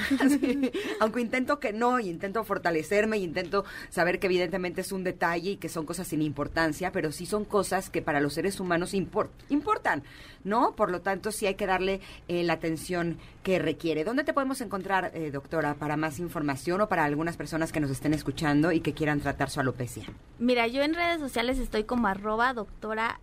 [1.01, 5.53] aunque intento que no, y intento fortalecerme y intento saber que evidentemente es un detalle
[5.53, 8.95] y que son cosas sin importancia, pero sí son cosas que para los seres humanos
[8.95, 10.03] importan,
[10.45, 10.75] ¿no?
[10.75, 14.05] Por lo tanto, sí hay que darle eh, la atención que requiere.
[14.05, 17.91] ¿Dónde te podemos encontrar, eh, doctora, para más información o para algunas personas que nos
[17.91, 20.05] estén escuchando y que quieran tratar su alopecia?
[20.39, 23.21] Mira, yo en redes sociales estoy como arroba doctora.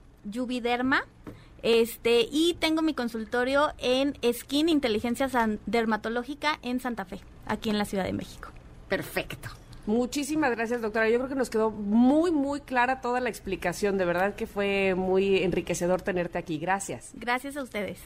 [1.63, 5.29] Este, y tengo mi consultorio en Skin Inteligencia
[5.65, 8.49] Dermatológica en Santa Fe, aquí en la Ciudad de México.
[8.89, 9.49] Perfecto.
[9.85, 11.09] Muchísimas gracias, doctora.
[11.09, 13.97] Yo creo que nos quedó muy, muy clara toda la explicación.
[13.97, 16.57] De verdad que fue muy enriquecedor tenerte aquí.
[16.57, 17.11] Gracias.
[17.13, 17.99] Gracias a ustedes.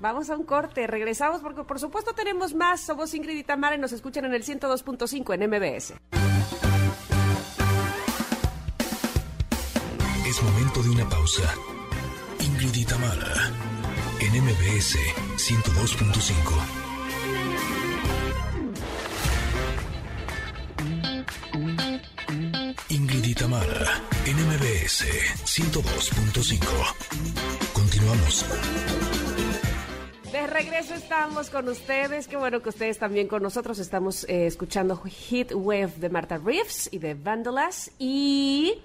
[0.00, 2.80] Vamos a un corte, regresamos porque por supuesto tenemos más.
[2.80, 5.94] Somos Ingrid y Tamara y nos escuchan en el 102.5 en MBS.
[10.26, 11.54] Es momento de una pausa.
[12.62, 12.84] Ingrid y
[14.20, 14.92] en MBS
[15.36, 16.36] 102.5.
[22.90, 23.34] Ingrid y
[24.26, 25.06] en MBS
[25.46, 27.72] 102.5.
[27.72, 28.44] Continuamos.
[30.30, 32.28] De regreso estamos con ustedes.
[32.28, 33.78] Qué bueno que ustedes también con nosotros.
[33.78, 37.90] Estamos eh, escuchando Heat Wave de Marta Reeves y de Vandalas.
[37.98, 38.82] Y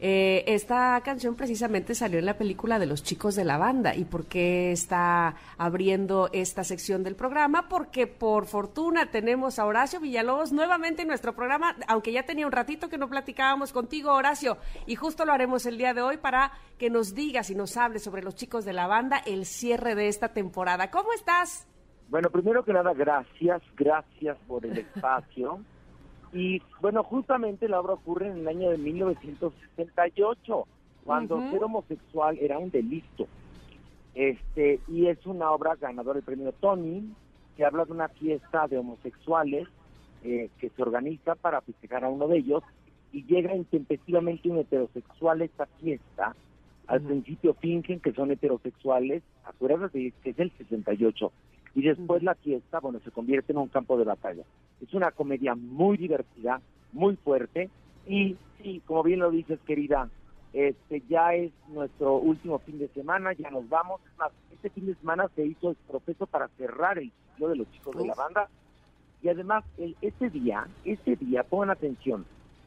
[0.00, 3.94] eh, esta canción precisamente salió en la película de los chicos de la banda.
[3.94, 7.68] ¿Y por qué está abriendo esta sección del programa?
[7.68, 12.52] Porque por fortuna tenemos a Horacio Villalobos nuevamente en nuestro programa, aunque ya tenía un
[12.52, 16.52] ratito que no platicábamos contigo, Horacio, y justo lo haremos el día de hoy para
[16.78, 20.08] que nos digas y nos hables sobre los chicos de la banda, el cierre de
[20.08, 20.90] esta temporada.
[20.90, 21.66] ¿Cómo estás?
[22.08, 25.60] Bueno, primero que nada, gracias, gracias por el espacio.
[26.32, 30.66] Y bueno, justamente la obra ocurre en el año de 1968,
[31.04, 33.26] cuando ser homosexual era un delito.
[34.14, 37.08] Este, y es una obra ganadora del premio Tony,
[37.56, 39.68] que habla de una fiesta de homosexuales
[40.24, 42.62] eh, que se organiza para festejar a uno de ellos
[43.12, 46.34] y llega intempestivamente un heterosexual a esta fiesta.
[46.88, 51.32] Al principio fingen que son heterosexuales, acuérdate que es el 68,
[51.74, 54.42] y después la fiesta, bueno, se convierte en un campo de batalla.
[54.80, 56.60] Es una comedia muy divertida,
[56.92, 57.70] muy fuerte.
[58.06, 60.08] Y sí, como bien lo dices, querida,
[60.52, 64.00] este ya es nuestro último fin de semana, ya nos vamos.
[64.10, 67.56] Es más, este fin de semana se hizo el proceso para cerrar el ciclo de
[67.56, 68.48] los chicos de la banda.
[69.22, 72.24] Y además el, este día, este día, pongan atención,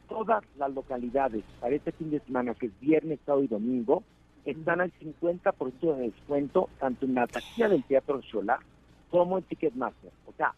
[0.08, 4.04] todas las localidades para este fin de semana, que es viernes, sábado y domingo,
[4.44, 8.58] están al 50% de descuento, tanto en la taquilla del Teatro Xola
[9.12, 10.10] como en Ticketmaster.
[10.26, 10.54] O sea,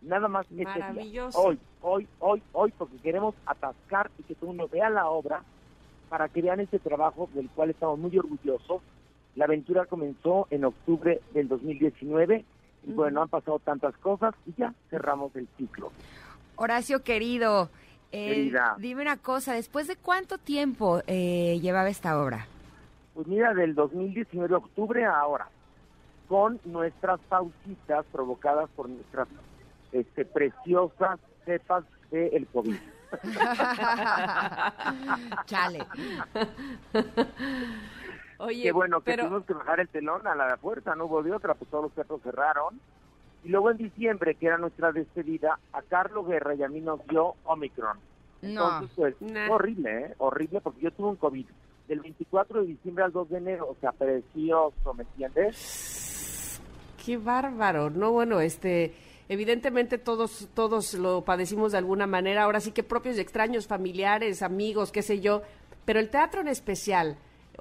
[0.00, 1.28] nada más este día.
[1.34, 5.42] Hoy, hoy, hoy, hoy, porque queremos atascar y que todo mundo vea la obra
[6.08, 8.80] para que vean este trabajo del cual estamos muy orgullosos.
[9.34, 12.44] La aventura comenzó en octubre del 2019
[12.86, 15.90] y bueno, han pasado tantas cosas y ya cerramos el ciclo.
[16.54, 17.68] Horacio querido,
[18.12, 22.46] eh, dime una cosa, ¿después de cuánto tiempo eh, llevaba esta obra?
[23.14, 25.48] Pues mira, del 2019 de octubre a ahora
[26.28, 29.28] con nuestras pausitas provocadas por nuestras
[29.92, 32.76] este, preciosas cepas del el COVID.
[35.46, 35.86] Chale.
[38.38, 41.32] Oye, Qué bueno que tuvimos que bajar el telón a la fuerza, no hubo de
[41.32, 42.78] otra, pues todos los teatros cerraron.
[43.44, 47.06] Y luego en diciembre, que era nuestra despedida, a Carlos Guerra y a mí nos
[47.06, 47.98] dio Omicron.
[48.42, 49.14] Entonces, pues,
[49.48, 50.14] horrible, ¿eh?
[50.18, 51.46] Horrible, porque yo tuve un COVID
[51.88, 55.56] del 24 de diciembre al 2 de enero, o sea, precioso, ¿me entiendes?
[57.06, 58.92] Qué bárbaro, no bueno, este
[59.28, 64.42] evidentemente todos todos lo padecimos de alguna manera, ahora sí que propios y extraños, familiares,
[64.42, 65.42] amigos, qué sé yo,
[65.84, 67.16] pero el teatro en especial,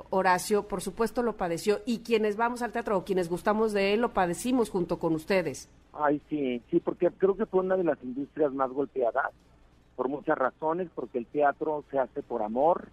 [0.09, 4.01] Horacio, por supuesto lo padeció y quienes vamos al teatro o quienes gustamos de él
[4.01, 5.69] lo padecimos junto con ustedes.
[5.93, 9.29] Ay, sí, sí, porque creo que fue una de las industrias más golpeadas
[9.95, 12.87] por muchas razones, porque el teatro se hace por amor.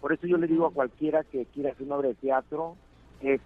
[0.00, 2.76] Por eso yo le digo a cualquiera que quiera hacer una obra de teatro,
[3.20, 3.40] es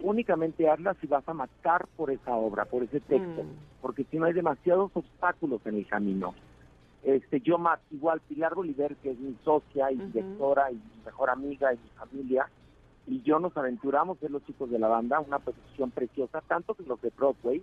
[0.00, 3.80] únicamente hazla si vas a matar por esa obra, por ese texto, mm.
[3.80, 6.34] porque si no hay demasiados obstáculos en el camino.
[7.02, 11.30] Este, yo más, igual Pilar Bolívar, que es mi socia y directora y mi mejor
[11.30, 12.48] amiga y mi familia,
[13.06, 16.82] y yo nos aventuramos ser los chicos de la banda, una producción preciosa, tanto que
[16.82, 17.62] los de Broadway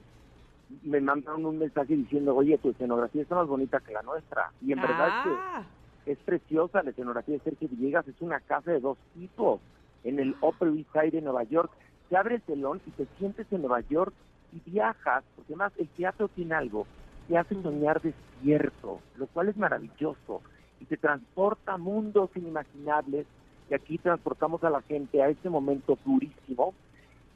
[0.84, 4.52] me mandaron un mensaje diciendo, oye, tu escenografía está más bonita que la nuestra.
[4.62, 5.64] Y en verdad es que ah.
[6.06, 9.60] es preciosa la escenografía de Sergio Villegas, es una casa de dos tipos
[10.04, 11.72] en el Upper East Side de Nueva York
[12.14, 14.14] te abre el telón y te sientes en Nueva York
[14.52, 16.86] y viajas, porque además el teatro tiene algo,
[17.28, 20.44] te hace soñar despierto, lo cual es maravilloso,
[20.80, 23.26] y te transporta a mundos inimaginables,
[23.68, 26.76] y aquí transportamos a la gente a ese momento durísimo,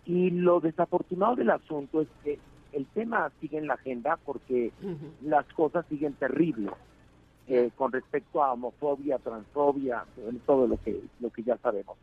[0.05, 2.37] y lo desafortunado del asunto es que
[2.71, 4.71] el tema sigue en la agenda porque
[5.23, 6.73] las cosas siguen terribles
[7.47, 10.05] eh, con respecto a homofobia, transfobia,
[10.45, 11.97] todo lo que, lo que ya sabemos.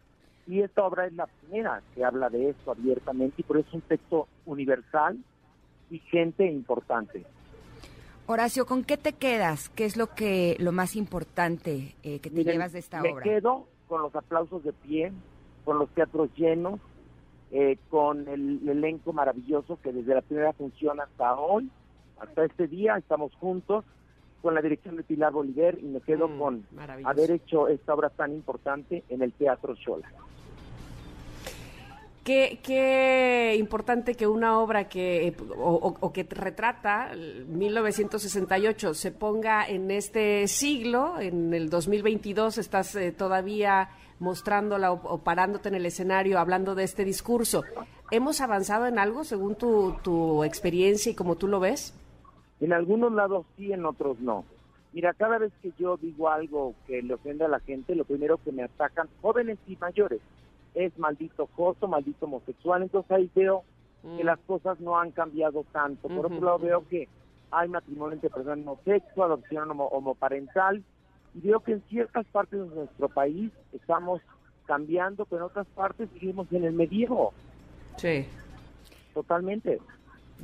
[0.47, 3.75] Y esta obra es la primera que habla de esto abiertamente y por eso es
[3.75, 5.19] un texto universal,
[5.89, 7.25] vigente e importante.
[8.27, 9.69] Horacio, ¿con qué te quedas?
[9.71, 13.15] ¿Qué es lo que lo más importante eh, que te llevas de esta obra?
[13.17, 15.13] Me quedo con los aplausos de pie,
[15.65, 16.81] con los teatros llenos,
[17.51, 21.71] eh, con el, elenco maravilloso que desde la primera función hasta hoy,
[22.19, 23.85] hasta este día, estamos juntos
[24.45, 26.67] con la dirección de Pilar Bolívar y me quedo mm, con
[27.05, 30.07] haber hecho esta obra tan importante en el Teatro Xola.
[32.23, 41.19] Qué, importante que una obra que o, que retrata 1968 se ponga en este siglo,
[41.21, 43.89] en el 2022 estás eh, todavía
[44.19, 47.63] mostrándola o, parándote en el escenario hablando de este discurso.
[48.11, 51.95] ¿Hemos avanzado en algo según tu, tu experiencia y como tú lo ves?
[52.61, 54.45] En algunos lados sí, en otros no.
[54.93, 58.39] Mira, cada vez que yo digo algo que le ofende a la gente, lo primero
[58.39, 60.21] que me atacan, jóvenes y mayores,
[60.75, 62.83] es maldito joso, maldito homosexual.
[62.83, 63.65] Entonces ahí veo
[64.17, 64.27] que Mm.
[64.27, 66.09] las cosas no han cambiado tanto.
[66.09, 67.09] Por otro lado, veo que
[67.51, 70.85] hay matrimonio entre personas sexo, adopción homo- homoparental,
[71.35, 74.21] y veo que en ciertas partes de nuestro país estamos
[74.67, 77.33] cambiando, pero en otras partes vivimos en el medievo,
[77.97, 78.27] Sí.
[79.13, 79.81] totalmente.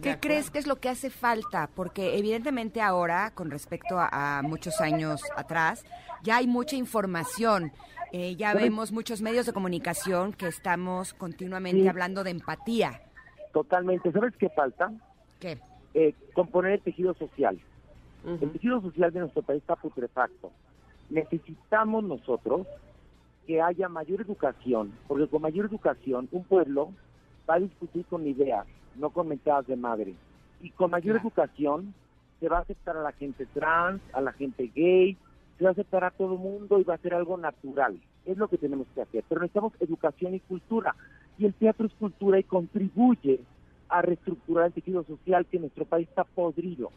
[0.02, 1.68] ¿Qué crees que es lo que hace falta?
[1.74, 5.84] Porque evidentemente ahora, con respecto a, a muchos años atrás,
[6.22, 7.70] ya hay mucha información.
[8.12, 11.88] Eh, ya vemos muchos medios de comunicación que estamos continuamente Sí.
[11.88, 13.02] hablando de empatía.
[13.52, 14.10] Totalmente.
[14.10, 14.90] ¿Sabes qué falta?
[15.38, 15.58] ¿Qué?
[15.94, 17.60] Eh, componer el tejido social.
[18.24, 20.50] El tejido social de nuestro país está putrefacto.
[21.10, 22.66] Necesitamos nosotros
[23.46, 26.92] que haya mayor educación, porque con mayor educación un pueblo
[27.48, 28.66] va a discutir con ideas,
[28.96, 30.14] no con mentadas de madre.
[30.60, 31.28] Y con mayor Claro.
[31.28, 31.94] educación
[32.38, 35.16] se va a aceptar a la gente trans, a la gente gay,
[35.58, 37.98] se va a aceptar a todo mundo y va a ser algo natural.
[38.24, 39.24] Es lo que tenemos que hacer.
[39.28, 40.94] Pero necesitamos educación y cultura.
[41.38, 43.40] Y el teatro es cultura y contribuye
[43.88, 46.90] a reestructurar el tejido social que en nuestro país está podrido.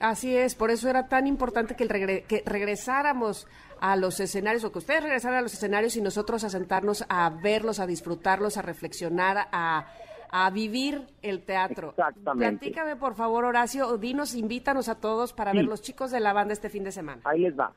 [0.00, 3.46] Así es, por eso era tan importante que, el regre- que regresáramos
[3.80, 7.30] a los escenarios, o que ustedes regresaran a los escenarios y nosotros a sentarnos a
[7.30, 9.86] verlos, a disfrutarlos, a reflexionar, a,
[10.30, 11.90] a vivir el teatro.
[11.90, 12.58] Exactamente.
[12.58, 15.58] Platícame, por favor, Horacio, dinos, invítanos a todos para Sí.
[15.58, 17.20] ver los chicos de la banda este fin de semana.
[17.24, 17.72] Ahí les va.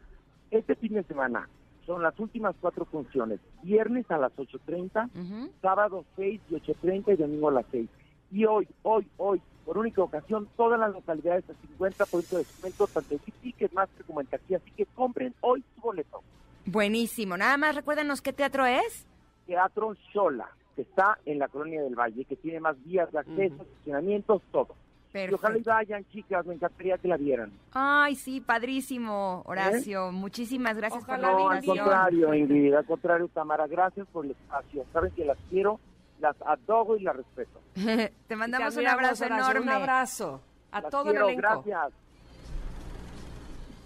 [0.50, 1.48] Este fin de semana
[1.86, 3.40] son las últimas cuatro funciones.
[3.64, 5.52] Viernes a las 8.30, Ujú.
[5.62, 7.90] sábado 6 y 8.30 y domingo a las 6.
[8.32, 11.54] Y hoy, hoy, hoy, por única ocasión, todas las localidades a
[11.86, 14.58] 50% de descuento, tanto en Ticketmaster como en taquilla.
[14.58, 16.22] Así que compren hoy su boleto.
[16.66, 17.38] Buenísimo.
[17.38, 19.06] Nada más recuérdenos qué teatro es.
[19.48, 23.56] Teatro Xola, que está en la Colonia del Valle, que tiene más vías de acceso,
[23.56, 23.64] Ujú.
[23.64, 24.76] estacionamientos, todo.
[25.14, 25.70] Y ojalá y Perfecto.
[25.72, 27.52] vayan, chicas, me encantaría que la vieran.
[27.74, 30.14] Ay, sí, padrísimo, Horacio.
[30.14, 31.86] Muchísimas gracias Ojalá por la No, al invitación.
[31.86, 34.86] contrario, Ingrid, al contrario, Tamara, gracias por el espacio.
[34.94, 35.82] Saben que las quiero,
[36.22, 37.60] las adoro y las respeto.
[38.28, 39.62] Te mandamos Te un abrazo enorme.
[39.62, 40.42] Un abrazo
[40.72, 41.64] a Las todo quiero, el elenco.
[41.66, 41.94] Gracias.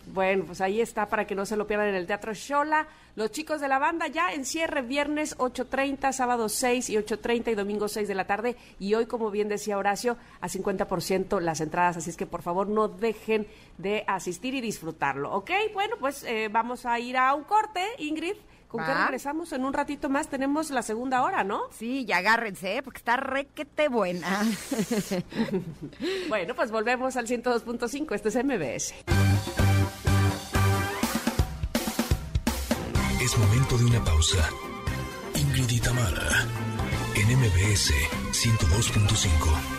[0.08, 2.88] Bueno, pues ahí está para que no se lo pierdan en el Teatro Shola.
[3.16, 7.56] Los chicos de la banda ya en cierre viernes 8.30, sábado 6 y 8.30 y
[7.56, 8.56] domingo 6 de la tarde.
[8.80, 11.98] Y hoy, como bien decía Horacio, a 50% las entradas.
[11.98, 15.34] Así es que por favor no dejen de asistir y disfrutarlo.
[15.34, 15.52] ¿Ok?
[15.74, 18.36] Bueno, pues eh, vamos a ir a un corte, Ingrid.
[18.68, 19.52] ¿Con qué regresamos?
[19.54, 21.62] En un ratito más tenemos la segunda hora, ¿no?
[21.72, 22.84] Sí, y agárrense, ¿eh?
[22.84, 24.46] porque está requete buena.
[26.28, 28.16] Bueno, pues volvemos al 102.5.
[28.16, 28.94] Este es MBS.
[33.22, 34.50] Es momento de una pausa.
[35.36, 36.46] Ingrid y Tamara,
[37.16, 37.92] en MBS
[38.32, 39.75] 102.5.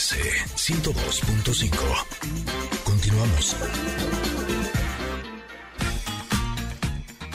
[0.00, 0.16] MBS
[0.56, 1.76] 102.5.
[2.84, 3.54] Continuamos.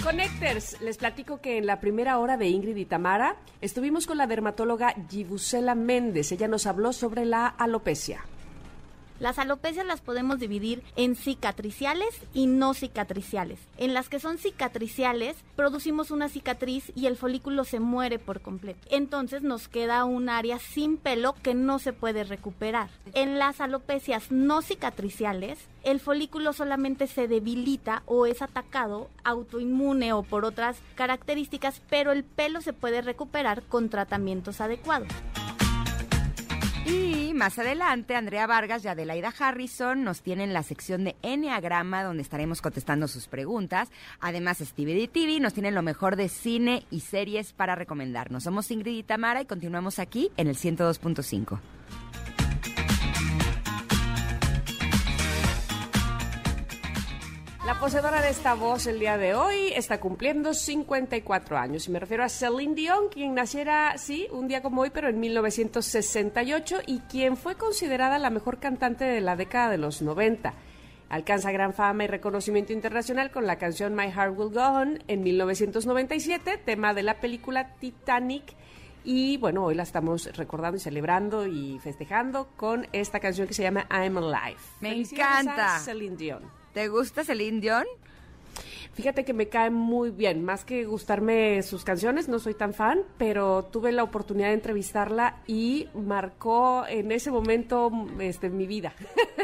[0.03, 4.25] Connectors, les platico que en la primera hora de Ingrid y Tamara estuvimos con la
[4.25, 6.31] dermatóloga Gibusela Méndez.
[6.31, 8.25] Ella nos habló sobre la alopecia.
[9.19, 13.59] Las alopecias las podemos dividir en cicatriciales y no cicatriciales.
[13.77, 18.79] En las que son cicatriciales, producimos una cicatriz y el folículo se muere por completo.
[18.89, 22.89] Entonces nos queda un área sin pelo que no se puede recuperar.
[23.13, 30.23] En las alopecias no cicatriciales, el folículo solamente se debilita o es atacado autoinmune o
[30.23, 35.07] por otras características, pero el pelo se puede recuperar con tratamientos adecuados.
[36.85, 42.21] Y más adelante, Andrea Vargas y Adelaida Harrison nos tienen la sección de Enneagrama, donde
[42.21, 43.89] estaremos contestando sus preguntas.
[44.19, 48.43] Además, Stevie TV nos tienen lo mejor de cine y series para recomendarnos.
[48.43, 51.59] Somos Ingrid y Tamara y continuamos aquí en el 102.5.
[57.65, 61.87] La poseedora de esta voz el día de hoy está cumpliendo 54 años.
[61.87, 65.19] Y me refiero a Celine Dion, quien naciera, sí, un día como hoy, pero en
[65.19, 70.53] 1968 y quien fue considerada la mejor cantante de la década de los 90.
[71.09, 75.23] Alcanza gran fama y reconocimiento internacional con la canción My Heart Will Go On en
[75.23, 78.43] 1997, tema de la película Titanic.
[79.03, 83.63] Y bueno, hoy la estamos recordando y celebrando y festejando con esta canción que se
[83.63, 84.59] llama I'm Alive.
[84.81, 85.79] Me encanta.
[85.79, 86.64] Celine Dion.
[86.75, 87.85] ¿Te gusta Celine Dion?
[88.95, 92.99] Fíjate que me cae muy bien, más que gustarme sus canciones, no soy tan fan,
[93.17, 98.93] pero tuve la oportunidad de entrevistarla y marcó en ese momento este, mi vida.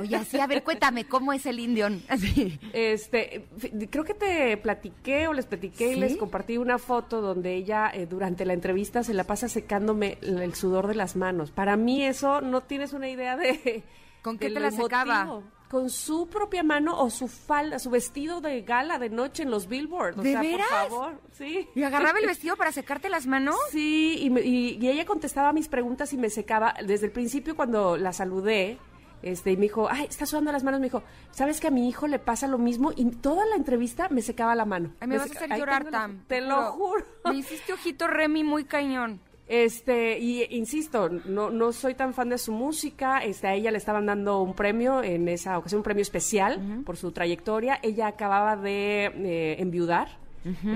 [0.02, 2.04] Oye, así, a ver, cuéntame, ¿cómo es el Indión?
[2.10, 2.60] Así.
[2.74, 3.46] Este,
[3.90, 8.08] creo que te platiqué o les platiqué y les compartí una foto donde ella eh,
[8.08, 11.52] durante la entrevista se la pasa secándome el sudor de las manos.
[11.52, 13.84] Para mí eso no tienes una idea de...
[14.22, 15.42] ¿Con qué te la secaba?
[15.72, 19.68] Con su propia mano o su falda, su vestido de gala de noche en los
[19.70, 20.18] billboards.
[20.18, 20.68] O ¿De sea, veras?
[20.68, 21.68] por favor, sí.
[21.74, 23.56] ¿Y agarraba el vestido para secarte las manos?
[23.72, 26.74] Sí, y, me- y- y ella contestaba mis preguntas y me secaba.
[26.86, 28.78] Desde el principio cuando la saludé,
[29.24, 31.88] este, y me dijo, ay, está sudando las manos, me dijo, ¿sabes que a mi
[31.88, 32.92] hijo le pasa lo mismo?
[32.96, 34.92] Y toda la entrevista me secaba la mano.
[35.00, 36.26] Ay, me vas a hacer llorar, Tam.
[36.28, 37.06] Te lo juro.
[37.26, 39.22] Me hiciste ojito Remy muy cañón.
[39.52, 43.18] Este, y insisto, no, no soy tan fan de su música.
[43.20, 46.96] Este, a ella le estaban dando un premio en esa ocasión, un premio especial por
[46.96, 47.78] su trayectoria.
[47.84, 50.08] Ella acababa de eh, enviudar.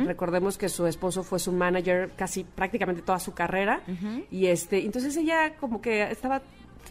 [0.05, 3.81] Recordemos que su esposo fue su manager casi prácticamente toda su carrera.
[4.29, 6.41] Y este, entonces ella como que estaba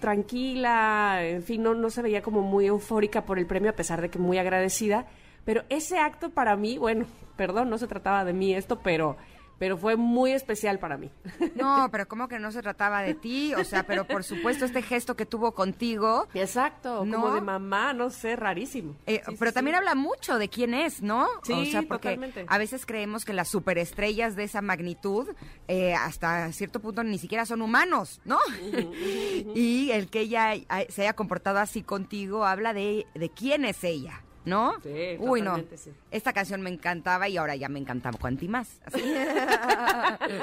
[0.01, 4.01] tranquila, en fin, no, no se veía como muy eufórica por el premio, a pesar
[4.01, 5.05] de que muy agradecida.
[5.45, 7.05] Pero ese acto para mí, bueno,
[7.37, 9.18] perdón, no se trataba de mí esto, pero,
[9.59, 11.11] pero fue muy especial para mí.
[11.55, 13.55] No, pero ¿cómo que no se trataba de ti?
[13.55, 16.26] O sea, pero por supuesto este gesto que tuvo contigo.
[16.34, 17.20] Exacto, ¿No?
[17.20, 18.96] como de mamá, no sé, rarísimo.
[19.07, 19.55] eh, Sí, pero sí.
[19.55, 21.26] también habla mucho de quién es, ¿no?
[21.44, 22.44] Sí, o sea, porque totalmente.
[22.48, 25.28] a veces creemos que las superestrellas de esa magnitud,
[25.68, 28.38] eh, hasta cierto punto, ni siquiera son humanos, ¿no?
[29.55, 33.82] y el que ella eh, se haya comportado así contigo habla de, de quién es
[33.84, 34.22] ella.
[34.45, 34.74] ¿No?
[34.82, 35.57] Sí, Uy, no.
[35.74, 35.90] sí.
[36.11, 38.80] Esta canción me encantaba y ahora ya me encantaba cuanti más.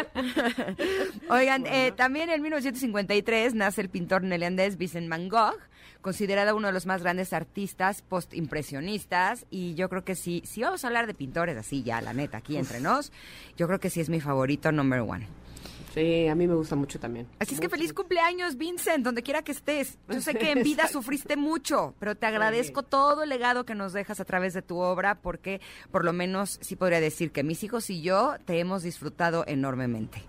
[1.30, 5.58] Oigan, eh, también en 1953 nace el pintor neerlandés Vincent Van Gogh,
[6.02, 9.46] considerado uno de los más grandes artistas postimpresionistas.
[9.50, 12.38] Y yo creo que sí, si vamos a hablar de pintores así ya, la neta,
[12.38, 13.12] aquí entre nos,
[13.58, 15.28] yo creo que sí es mi favorito number one.
[15.94, 17.28] Sí, a mí me gusta mucho también.
[17.40, 19.98] Así es que feliz cumpleaños, Vincent, donde quiera que estés.
[20.10, 23.94] Yo sé que en vida sufriste mucho, pero te agradezco todo el legado que nos
[23.94, 25.62] dejas a través de tu obra, porque
[25.92, 30.24] por lo menos sí podría decir que mis hijos y yo te hemos disfrutado enormemente.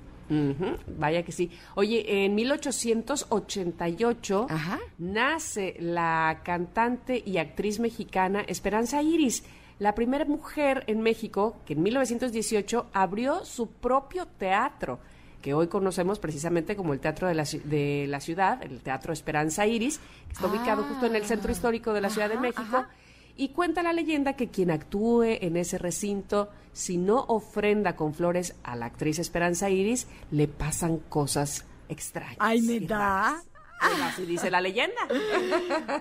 [0.98, 1.50] Vaya que sí.
[1.74, 4.78] Oye, en 1888 Ajá.
[4.98, 9.44] nace la cantante y actriz mexicana Esperanza Iris,
[9.78, 15.00] la primera mujer en México que en 1918 abrió su propio teatro,
[15.43, 19.66] que hoy conocemos precisamente como el Teatro de la, de la Ciudad, el Teatro Esperanza
[19.66, 22.62] Iris, que está ubicado justo en el centro histórico de la Ciudad de México.
[22.62, 22.88] ajá.
[23.34, 28.55] Y cuenta la leyenda que quien actúe en ese recinto, si no ofrenda con flores
[28.62, 32.36] a la actriz Esperanza Iris, le pasan cosas extrañas.
[32.38, 32.99] Ay, ¿neta?
[32.99, 33.51] raras.
[33.88, 35.00] Bueno, Así dice la leyenda.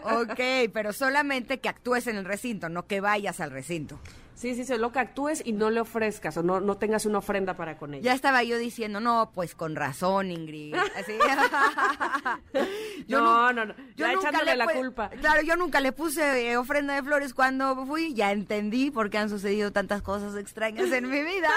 [0.03, 3.99] Ok, pero solamente que actúes en el recinto, no que vayas al recinto.
[4.41, 7.55] Sí, sí, solo que actúes y no le ofrezcas o no, no tengas una ofrenda
[7.55, 8.01] para con ella.
[8.01, 10.73] Ya estaba yo diciendo, no, pues con razón, Ingrid.
[10.73, 11.13] Así.
[13.07, 15.09] Yo no, no, no, yo ya nunca echándole le la culpa.
[15.09, 18.13] Claro, yo nunca le puse eh, ofrenda de flores cuando fui.
[18.13, 21.49] Ya entendí por qué han sucedido tantas cosas extrañas en mi vida.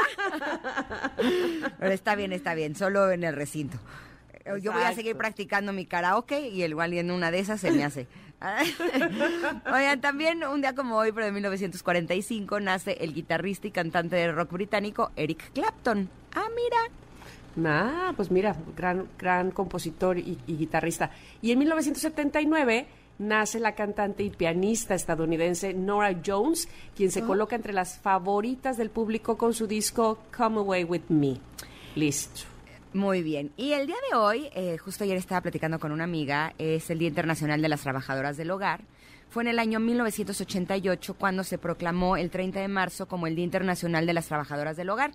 [1.78, 3.78] Pero está bien, está bien, solo en el recinto.
[4.60, 7.70] Yo voy a seguir practicando mi karaoke y el igual en una de esas se
[7.70, 8.06] me hace.
[9.72, 14.30] Oigan, también un día como hoy, pero de 1945, nace el guitarrista y cantante de
[14.32, 16.10] rock británico Eric Clapton.
[16.34, 17.70] Ah, mira.
[17.70, 21.10] Ah, pues mira, gran, gran compositor y, y guitarrista.
[21.40, 22.86] Y en 1979
[23.18, 28.90] nace la cantante y pianista estadounidense Nora Jones, quien se coloca entre las favoritas del
[28.90, 31.38] público con su disco Come Away With Me.
[31.94, 32.53] Listo.
[32.94, 33.50] Muy bien.
[33.56, 37.00] Y el día de hoy, eh, justo ayer estaba platicando con una amiga, es el
[37.00, 38.82] Día Internacional de las Trabajadoras del Hogar.
[39.30, 43.44] Fue en el año 1988 cuando se proclamó el 30 de marzo como el Día
[43.44, 45.10] Internacional de las Trabajadoras del Hogar,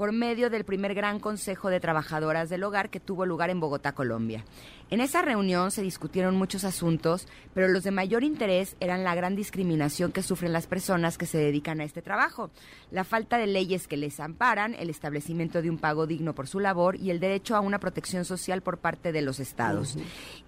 [0.00, 3.92] por medio del primer Gran Consejo de Trabajadoras del Hogar que tuvo lugar en Bogotá,
[3.92, 4.46] Colombia.
[4.88, 9.36] En esa reunión se discutieron muchos asuntos, pero los de mayor interés eran la gran
[9.36, 12.50] discriminación que sufren las personas que se dedican a este trabajo,
[12.90, 16.60] la falta de leyes que les amparan, el establecimiento de un pago digno por su
[16.60, 19.98] labor y el derecho a una protección social por parte de los estados.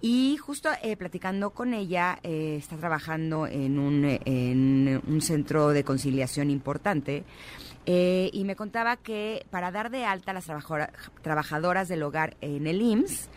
[0.01, 5.69] Y justo eh, platicando con ella, eh, está trabajando en un, eh, en un centro
[5.69, 7.23] de conciliación importante.
[7.85, 12.35] Eh, y me contaba que para dar de alta a las trabajora- trabajadoras del hogar
[12.41, 13.29] en el IMSS,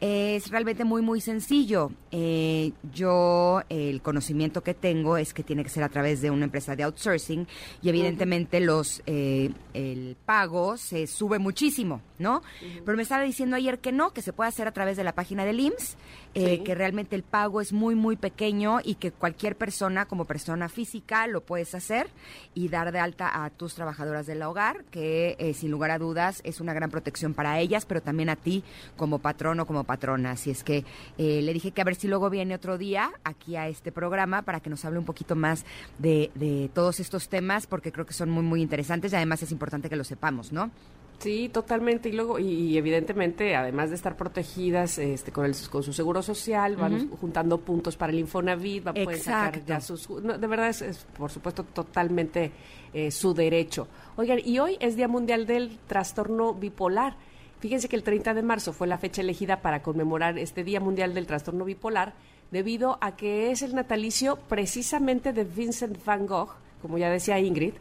[0.00, 1.90] es realmente muy, muy sencillo.
[2.10, 6.44] Eh, yo, el conocimiento que tengo es que tiene que ser a través de una
[6.44, 7.46] empresa de outsourcing
[7.80, 12.02] y evidentemente los, eh, el pago se sube muchísimo.
[12.18, 12.42] ¿No?
[12.84, 15.12] Pero me estaba diciendo ayer que no, que se puede hacer a través de la
[15.14, 15.96] página del IMSS,
[16.34, 16.64] eh, Sí.
[16.64, 21.26] que realmente el pago es muy, muy pequeño y que cualquier persona, como persona física,
[21.26, 22.08] lo puedes hacer
[22.54, 26.40] y dar de alta a tus trabajadoras del hogar, que eh, sin lugar a dudas
[26.44, 28.62] es una gran protección para ellas, pero también a ti
[28.96, 30.32] como patrón o como patrona.
[30.32, 30.84] Así es que
[31.18, 34.42] eh, le dije que a ver si luego viene otro día aquí a este programa
[34.42, 35.64] para que nos hable un poquito más
[35.98, 39.52] de, de todos estos temas, porque creo que son muy, muy interesantes y además es
[39.52, 40.70] importante que lo sepamos, ¿no?
[41.18, 42.08] Sí, totalmente.
[42.08, 46.22] Y luego, y, y evidentemente, además de estar protegidas este, con, el, con su seguro
[46.22, 49.66] social, van juntando puntos para el Infonavit, van pueden sacar Exacto.
[49.66, 50.10] ya sus...
[50.22, 52.52] no, de verdad es, es, por supuesto, totalmente
[52.92, 53.88] eh, su derecho.
[54.16, 57.16] Oigan, y hoy es Día Mundial del Trastorno Bipolar.
[57.60, 61.14] Fíjense que el 30 de marzo fue la fecha elegida para conmemorar este Día Mundial
[61.14, 62.14] del Trastorno Bipolar
[62.50, 66.50] debido a que es el natalicio precisamente de Vincent Van Gogh,
[66.82, 67.72] como ya decía Ingrid,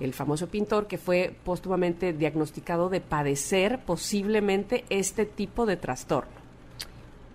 [0.00, 6.32] el famoso pintor que fue póstumamente diagnosticado de padecer posiblemente este tipo de trastorno.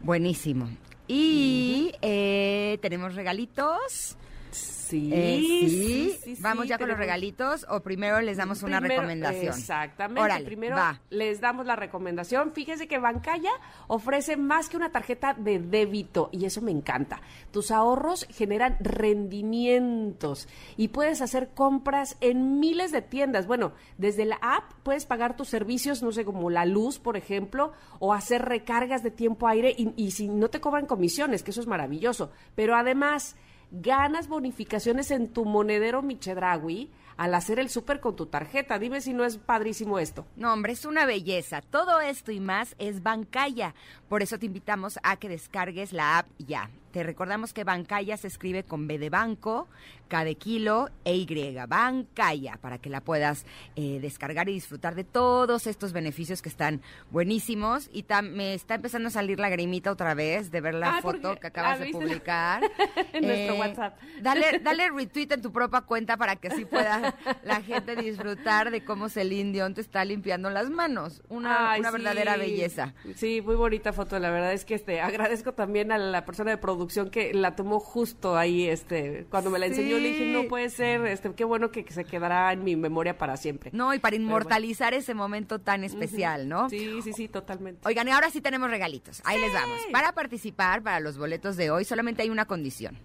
[0.01, 0.69] Buenísimo.
[1.07, 4.17] Y eh, tenemos regalitos.
[4.51, 5.69] Sí, Eh, sí.
[5.69, 9.53] sí, sí, Vamos sí, ya con los regalitos o primero les damos una recomendación.
[9.57, 10.21] Exactamente.
[10.21, 10.99] Órale, Primero va.
[11.09, 12.51] les damos la recomendación.
[12.51, 13.51] Fíjese que Bancaya
[13.87, 17.21] ofrece más que una tarjeta de débito y eso me encanta.
[17.51, 20.47] Tus ahorros generan rendimientos
[20.77, 23.47] y puedes hacer compras en miles de tiendas.
[23.47, 27.71] Bueno, desde la app puedes pagar tus servicios, no sé, como la luz, por ejemplo,
[27.99, 31.61] o hacer recargas de tiempo aire y, y si no te cobran comisiones, que eso
[31.61, 32.31] es maravilloso.
[32.55, 33.35] Pero además
[33.71, 38.79] ganas bonificaciones en tu monedero Michedragui al hacer el súper con tu tarjeta.
[38.79, 40.25] Dime si no es padrísimo esto.
[40.35, 41.61] No, hombre, es una belleza.
[41.61, 43.75] Todo esto y más es Bancaya.
[44.09, 46.69] Por eso te invitamos a que descargues la app ya.
[46.91, 49.67] Te recordamos que Bancaya se escribe con B de banco,
[50.11, 51.55] K de kilo e Y.
[51.69, 53.45] Bancaya, para que la puedas
[53.77, 56.81] eh, descargar y disfrutar de todos estos beneficios que están
[57.11, 57.89] buenísimos.
[57.93, 61.01] Y tam- me está empezando a salir la grimita otra vez de ver la Ah,
[61.01, 62.61] foto que acabas de publicar.
[62.65, 62.69] Eh,
[63.13, 63.97] En nuestro WhatsApp.
[64.21, 68.83] Dale, dale retweet en tu propia cuenta para que así pueda la gente disfrutar de
[68.83, 71.21] cómo Celine Dion te está limpiando las manos.
[71.29, 71.97] Una, Ay, una sí.
[71.97, 72.93] verdadera belleza.
[73.15, 74.19] Sí, muy bonita foto.
[74.19, 77.79] La verdad es que este agradezco también a la persona de producción que la tomó
[77.79, 80.31] justo ahí, este, cuando me la enseñó le dije Sí.
[80.33, 83.71] no puede ser, este, qué bueno que, que se quedará en mi memoria para siempre.
[83.73, 84.25] No, y para bueno.
[84.25, 86.69] inmortalizar ese momento tan especial, ¿no?
[86.69, 87.87] Sí, sí, sí, totalmente.
[87.87, 89.21] Oigan, y ahora sí tenemos regalitos.
[89.25, 89.79] Ahí les vamos.
[89.91, 92.97] Para participar para los boletos de hoy solamente hay una condición.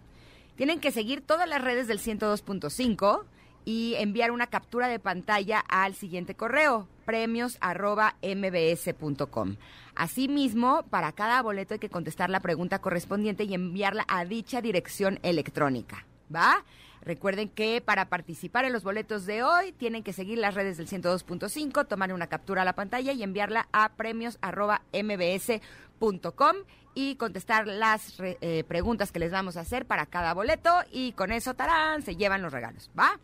[0.57, 3.25] Tienen que seguir todas las redes del 102.5
[3.65, 9.57] y enviar una captura de pantalla al siguiente correo, premios arroba mbs.com.
[9.95, 15.19] Asimismo, para cada boleto hay que contestar la pregunta correspondiente y enviarla a dicha dirección
[15.23, 16.07] electrónica.
[16.35, 16.65] ¿Va?
[17.07, 20.89] Recuerden que para participar en los boletos de hoy tienen que seguir las redes del
[20.89, 26.57] 102.5, tomar una captura a la pantalla y enviarla a premios.mbs.com
[26.95, 31.13] y contestar las re- eh, preguntas que les vamos a hacer para cada boleto y
[31.13, 32.91] con eso, tarán, se llevan los regalos.
[32.99, 33.19] ¿Va?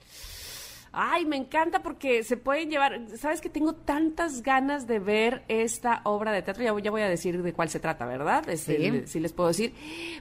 [0.94, 3.00] Ay, me encanta porque se pueden llevar.
[3.16, 6.62] Sabes que tengo tantas ganas de ver esta obra de teatro.
[6.62, 8.46] Ya, voy- ya voy a decir de cuál se trata, ¿verdad?
[8.50, 8.90] Este, Sí.
[8.90, 9.72] le- sí les puedo decir.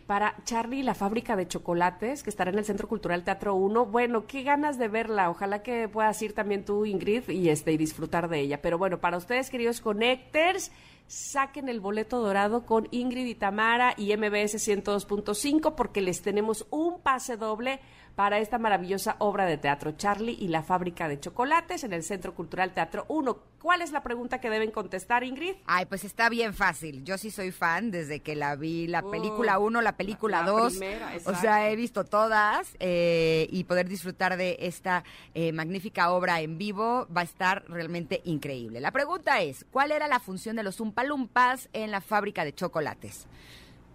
[0.08, 3.86] Para Charlie y la fábrica de chocolates, que estará en el Centro Cultural Teatro 1.
[3.86, 5.30] Bueno, qué ganas de verla.
[5.30, 8.62] Ojalá que puedas ir también tú, Ingrid, y este y disfrutar de ella.
[8.62, 10.72] Pero bueno, para ustedes, queridos connectors,
[11.08, 17.02] saquen el boleto dorado con Ingrid y Tamara y MBS 102.5 porque les tenemos un
[17.02, 17.82] pase doble
[18.16, 22.36] para esta maravillosa obra de teatro Charlie y la fábrica de chocolates en el Centro
[22.36, 23.40] Cultural Teatro 1.
[23.62, 25.56] ¿Cuál es la pregunta que deben contestar, Ingrid?
[25.66, 27.04] Ay, pues está bien fácil.
[27.04, 30.48] Yo sí soy fan desde que la vi, la Oh, película 1, la película la
[30.52, 30.72] 2.
[30.78, 35.04] primera, O sea, he visto todas eh, y poder disfrutar de esta
[35.34, 38.82] eh, magnífica obra en vivo va a estar realmente increíble.
[38.82, 43.28] La pregunta es, ¿cuál era la función de los Umpalumpas en la fábrica de chocolates?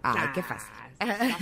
[0.03, 0.73] Ay, qué fácil.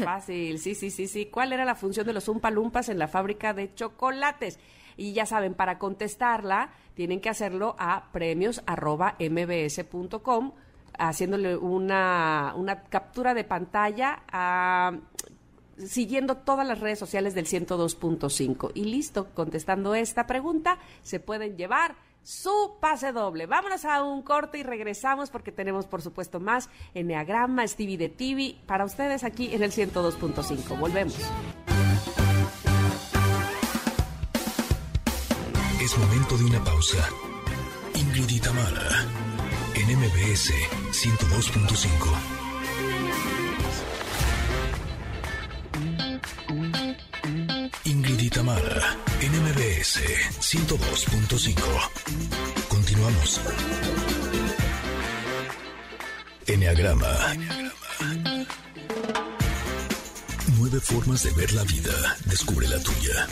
[0.04, 1.28] Fácil, sí, sí, sí, sí.
[1.28, 4.60] ¿Cuál era la función de los Umpalumpas en la fábrica de chocolates?
[4.98, 10.52] Y ya saben, para contestarla, tienen que hacerlo a premios.mbs.com,
[10.98, 14.24] haciéndole una, una captura de pantalla
[15.78, 18.72] siguiendo todas las redes sociales del 102.5.
[18.74, 21.96] Y listo, contestando esta pregunta, se pueden llevar
[22.26, 23.46] su pase doble.
[23.46, 28.56] Vámonos a un corte y regresamos porque tenemos, por supuesto, más Enneagrama, Stevie de TV
[28.66, 30.80] para ustedes aquí en el 102.5.
[30.80, 31.16] Volvemos.
[35.80, 37.08] Es momento de una pausa.
[37.94, 39.06] Ingrid y Tamara,
[39.76, 40.52] en MBS
[40.92, 42.45] 102.5.
[48.26, 50.02] y Tamara, en MBS
[50.40, 51.62] 102.5.
[52.68, 53.40] Continuamos.
[56.48, 57.08] Enneagrama.
[60.58, 62.18] Nueve formas de ver la vida.
[62.26, 63.28] Descubre la tuya.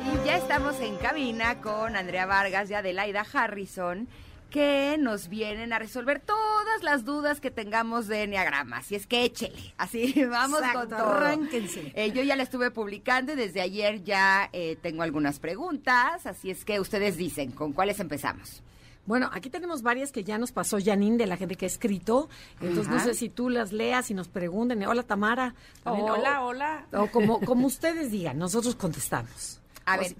[0.00, 4.08] Y ya estamos en cabina con Andrea Vargas y Adelaida Harrison
[4.54, 8.76] que nos vienen a resolver todas las dudas que tengamos de Enneagrama.
[8.76, 9.74] Así es que échele.
[9.78, 11.08] Así vamos con todo.
[11.10, 11.90] Arránquense.
[11.96, 16.24] Eh, yo ya la estuve publicando y desde ayer ya eh, tengo algunas preguntas.
[16.24, 18.62] Así es que ustedes dicen, ¿con cuáles empezamos?
[19.06, 22.28] Bueno, aquí tenemos varias que ya nos pasó Janine de la gente que ha escrito.
[22.60, 24.86] Entonces no sé si tú las leas y nos pregunten.
[24.86, 25.56] Hola Tamara.
[25.82, 26.86] También, Hola, o- hola.
[26.92, 29.60] O como, como ustedes digan, nosotros contestamos.
[29.84, 30.14] A O ver,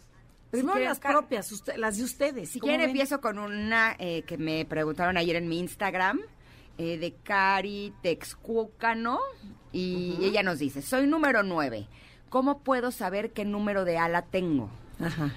[0.51, 2.51] primero quieren, las propias, usted- las de ustedes.
[2.51, 2.91] Si ¿cómo quieren, ven?
[2.91, 6.21] empiezo con una eh, que me preguntaron ayer en mi Instagram,
[6.79, 9.21] eh, de Cari Texcucano,
[9.73, 11.87] y ella nos dice, soy número 9,
[12.29, 14.71] ¿cómo puedo saber qué número de ala tengo?
[15.01, 15.33] Ajá.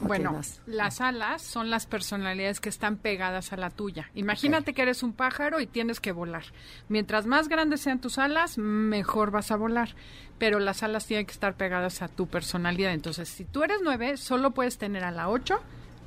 [0.00, 4.10] Bueno, las alas son las personalidades que están pegadas a la tuya.
[4.14, 6.44] Imagínate que eres un pájaro y tienes que volar.
[6.88, 9.94] Mientras más grandes sean tus alas, mejor vas a volar.
[10.38, 12.92] Pero las alas tienen que estar pegadas a tu personalidad.
[12.92, 15.60] Entonces, si tú eres nueve, solo puedes tener a la 8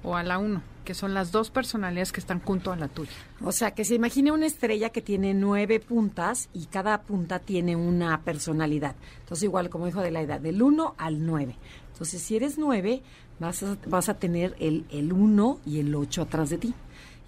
[0.03, 3.11] o a la 1, que son las dos personalidades que están junto a la tuya.
[3.43, 7.75] O sea, que se imagine una estrella que tiene nueve puntas y cada punta tiene
[7.75, 8.95] una personalidad.
[9.19, 11.55] Entonces, igual como dijo Adelaida, del 1 al 9.
[11.91, 13.01] Entonces, si eres 9,
[13.39, 16.73] vas a, vas a tener el, el 1 y el 8 atrás de ti.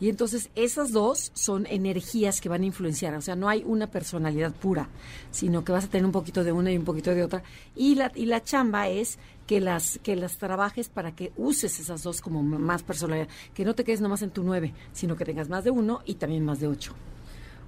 [0.02, 3.88] Y entonces esas dos son energías que van a influenciar, o sea, no hay una
[3.88, 4.88] personalidad pura,
[5.30, 7.44] sino que vas a tener un poquito de una y un poquito de otra.
[7.76, 12.04] Y la, y la chamba es que las, que las trabajes para que uses esas
[12.04, 15.50] dos como más personalidad, que no te quedes nomás en tu nueve, sino que tengas
[15.50, 16.94] más de uno y también más de ocho.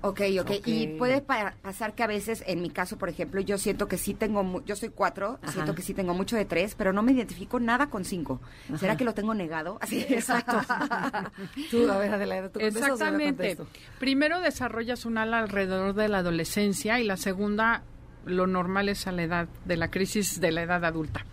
[0.04, 3.58] Ok, ok, y puede pa- pasar que a veces, en mi caso, por ejemplo, yo
[3.60, 5.52] siento que sí tengo, mu- yo soy cuatro, Ajá.
[5.52, 8.42] siento que sí tengo mucho de tres, pero no me identifico nada con cinco.
[8.80, 9.78] ¿Será que lo tengo negado?
[9.80, 10.60] Así Exacto.
[11.72, 13.58] Tú, a ver, Adelaida, ¿tú yo Exactamente.
[14.00, 17.84] Primero desarrollas un ala alrededor de la adolescencia y la segunda,
[18.26, 21.26] lo normal es a la edad de la crisis de la edad adulta.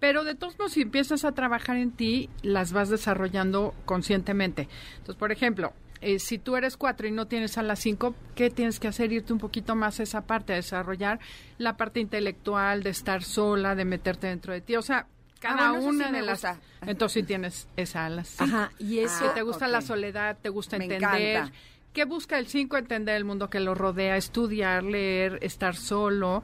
[0.00, 4.68] Pero de todos modos, si empiezas a trabajar en ti, las vas desarrollando conscientemente.
[4.96, 5.72] Entonces, por ejemplo,
[6.04, 9.12] eh, si tú eres cuatro y no tienes a las cinco, ¿qué tienes que hacer?
[9.12, 11.18] Irte un poquito más a esa parte, a desarrollar
[11.58, 14.76] la parte intelectual, de estar sola, de meterte dentro de ti.
[14.76, 15.06] O sea,
[15.40, 16.42] cada Ah, bueno, sí una de las...
[16.42, 16.60] gusta.
[16.86, 18.44] Entonces, sí tienes esa a las cinco.
[18.44, 19.28] Ajá, y eso...
[19.28, 21.36] Si te gusta la soledad, te gusta Me entender.
[21.36, 21.52] encanta.
[21.92, 22.76] ¿Qué busca el 5?
[22.76, 26.42] Entender el mundo que lo rodea, estudiar, leer, estar solo.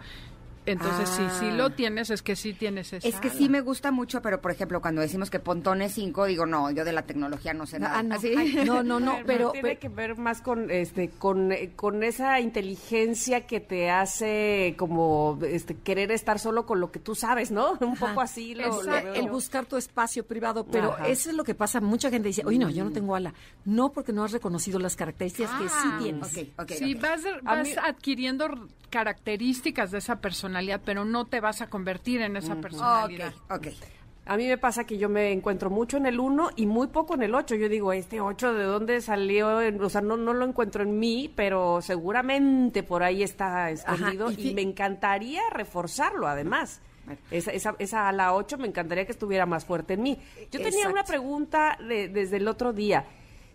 [0.67, 1.37] Entonces, Ah.
[1.41, 3.39] sí lo tienes, es que sí tienes esa Es que ala.
[3.39, 6.71] sí me gusta mucho, pero por ejemplo, cuando decimos que Pontón es 5, digo, no,
[6.71, 7.99] yo de la tecnología no sé nada.
[7.99, 8.17] Ah, no.
[8.21, 9.53] Ay, no, no, pero...
[9.53, 14.75] tiene pero- que ver más con este con, eh, con esa inteligencia que te hace
[14.77, 17.73] como este querer estar solo con lo que tú sabes, ¿no?
[17.81, 18.09] Un Ajá.
[18.09, 19.33] poco así lo, lo Esa- veo el yo.
[19.33, 21.09] buscar tu espacio privado, pero Ajá.
[21.09, 21.81] eso es lo que pasa.
[21.81, 23.33] Mucha gente dice, oye, no, yo no tengo ala.
[23.65, 26.37] No, porque no has reconocido las características que sí Ah, tienes.
[26.37, 31.61] ok, ok, Sí, vas, vas mí- adquiriendo características de esa personalidad, pero no te vas
[31.63, 33.33] a convertir en esa personalidad.
[33.49, 33.67] Ok, ok.
[34.27, 37.15] A mí me pasa que yo me encuentro mucho en el 1 y muy poco
[37.15, 37.55] en el 8.
[37.57, 40.99] Yo digo, este 8 de dónde salió, En- o sea, no, no lo encuentro en
[41.01, 46.81] mí, pero seguramente por ahí está escondido y me encantaría reforzarlo además.
[47.33, 50.19] Esa, esa, esa a la 8 me encantaría que estuviera más fuerte en mí.
[50.53, 50.93] Yo tenía Exacto.
[50.93, 53.05] una pregunta de- desde el otro día.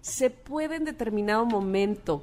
[0.02, 2.22] ¿Se puede en determinado momento,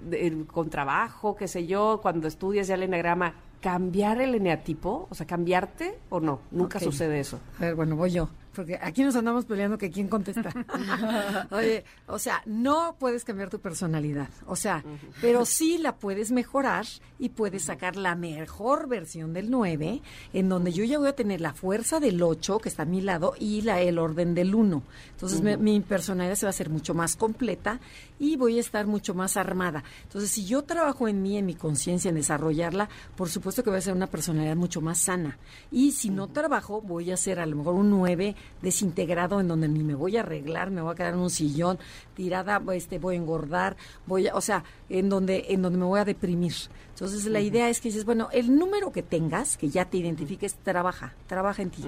[0.00, 3.34] de- con trabajo, qué sé yo, cuando estudias ya el eneagrama,
[3.66, 5.08] cambiar el eneatipo?
[5.10, 6.38] O sea, cambiarte o no?
[6.52, 7.40] Nunca sucede eso.
[7.58, 8.28] A ver, bueno, voy yo.
[8.56, 10.50] Porque aquí nos andamos peleando que quién contesta.
[11.50, 14.28] Oye, o sea, no puedes cambiar tu personalidad.
[14.46, 14.82] O sea,
[15.20, 16.86] pero sí la puedes mejorar
[17.18, 20.02] y puedes sacar la mejor versión del 9,
[20.32, 23.00] en donde yo ya voy a tener la fuerza del 8, que está a mi
[23.00, 24.82] lado, y la, el orden del 1.
[25.12, 27.78] Entonces, me- mi personalidad se va a hacer mucho más completa
[28.18, 29.84] y voy a estar mucho más armada.
[30.04, 33.78] Entonces, si yo trabajo en mí, en mi conciencia, en desarrollarla, por supuesto que voy
[33.78, 35.38] a ser una personalidad mucho más sana.
[35.70, 39.68] Y si no trabajo, voy a ser a lo mejor un 9 desintegrado en donde
[39.68, 41.78] ni me voy a arreglar, me voy a quedar en un sillón
[42.14, 43.76] tirada, este, voy a engordar,
[44.06, 46.54] voy a, o sea, en donde, en donde me voy a deprimir.
[46.90, 50.54] Entonces, la idea es que dices, bueno, el número que tengas, que ya te identifiques,
[50.54, 51.84] trabaja, trabaja en ti.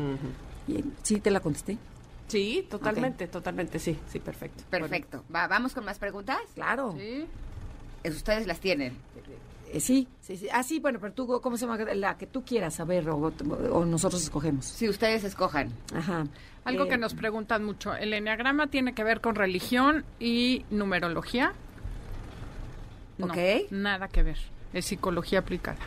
[1.02, 1.78] ¿Sí te la contesté?
[2.28, 4.64] Sí, totalmente, totalmente, sí, sí, perfecto.
[4.68, 5.24] Perfecto.
[5.34, 6.38] Va, ¿Vamos con más preguntas?
[6.54, 6.94] Claro.
[6.98, 7.26] Sí.
[8.04, 8.96] Eh, Ustedes las tienen.
[9.72, 10.48] Eh, sí, sí, sí.
[10.52, 11.78] Ah, sí, bueno, pero tú, ¿cómo se llama?
[11.94, 13.16] La que tú quieras saber o,
[13.72, 14.64] o nosotros escogemos.
[14.66, 15.70] Si ustedes escojan.
[15.94, 16.26] Ajá.
[16.64, 21.52] Algo Eh, que nos preguntan mucho, ¿el enneagrama tiene que ver con religión y numerología?
[23.18, 23.36] No, Ok.
[23.70, 24.38] nada que ver,
[24.72, 25.78] es psicología aplicada.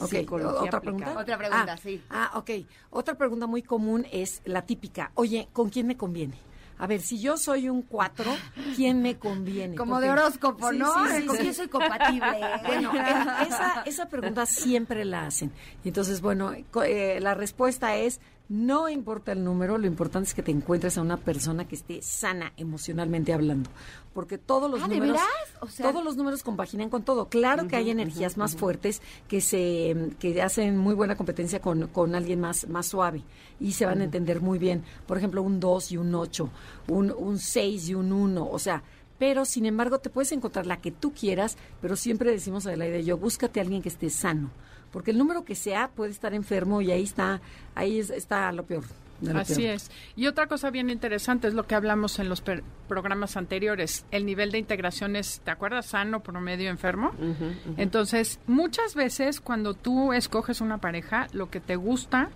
[0.00, 0.80] Ok, Psicología ¿otra aplicada.
[0.80, 1.20] pregunta?
[1.20, 2.02] Otra pregunta, Ah, sí.
[2.10, 2.50] Ah, ok.
[2.90, 5.12] Otra pregunta muy común es la típica.
[5.14, 6.34] Oye, ¿con quién me conviene?
[6.78, 8.32] A ver, si yo soy un 4,
[8.76, 9.76] ¿quién me conviene?
[9.76, 10.92] Como Porque- de horóscopo, ¿no?
[11.08, 11.42] sí, sí, ¿Con sí.
[11.42, 12.40] quién soy compatible?
[12.66, 15.52] Bueno, e- esa, esa pregunta siempre la hacen.
[15.84, 16.52] Y entonces, bueno,
[16.84, 21.00] eh, la respuesta es, no importa el número, lo importante es que te encuentres a
[21.02, 23.70] una persona que esté sana emocionalmente hablando.
[24.14, 25.16] Porque todos los Ah, ¿de números...
[25.16, 25.62] veras?
[25.62, 27.28] O sea- todos los números compaginan con todo.
[27.28, 32.14] Claro que hay energías más fuertes que se que hacen muy buena competencia con, con
[32.14, 33.22] alguien más, más suave
[33.58, 34.84] y se van a entender muy bien.
[35.06, 36.48] Por ejemplo, un 2 y un 8,
[36.88, 38.82] un, un 6 y un 1, o sea,
[39.18, 43.04] pero sin embargo te puedes encontrar la que tú quieras, pero siempre decimos Adelaide y
[43.04, 44.50] yo, búscate a alguien que esté sano,
[44.90, 47.40] porque el número que sea puede estar enfermo y ahí está,
[47.74, 48.84] ahí es- está lo peor.
[49.34, 49.90] Así es.
[50.16, 54.04] Y otra cosa bien interesante es lo que hablamos en los per- programas anteriores.
[54.10, 55.86] El nivel de integración es, ¿te acuerdas?
[55.86, 57.12] Sano, promedio, enfermo.
[57.76, 62.30] Entonces, muchas veces cuando tú escoges una pareja, lo que te gusta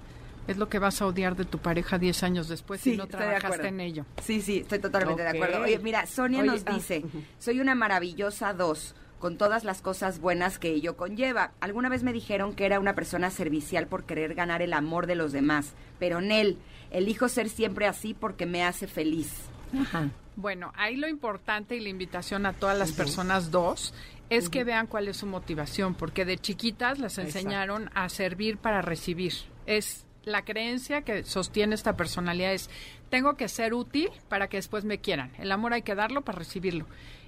[0.47, 3.05] es lo que vas a odiar de tu pareja 10 años después Sí, si no
[3.05, 3.66] estoy de trabajaste acuerdo.
[3.68, 4.07] en ello.
[4.22, 5.62] Sí, sí, estoy totalmente de acuerdo.
[5.62, 7.03] Oye, mira, Sonia Oye, nos ah, dice,
[7.41, 11.52] soy una maravillosa dos, con todas las cosas buenas que ello conlleva.
[11.60, 15.14] Alguna vez me dijeron que era una persona servicial por querer ganar el amor de
[15.14, 16.58] los demás, pero en él,
[16.90, 19.32] elijo ser siempre así porque me hace feliz.
[19.78, 20.10] Ajá.
[20.36, 23.94] Bueno, ahí lo importante y la invitación a todas las personas dos
[24.28, 27.22] es que vean cuál es su motivación, porque de chiquitas Exacto.
[27.22, 29.32] enseñaron a servir para recibir.
[29.64, 32.68] Es la creencia que sostiene esta personalidad es
[33.10, 35.30] tengo que ser útil para que después me quieran.
[35.38, 36.86] El amor hay que darlo para recibirlo.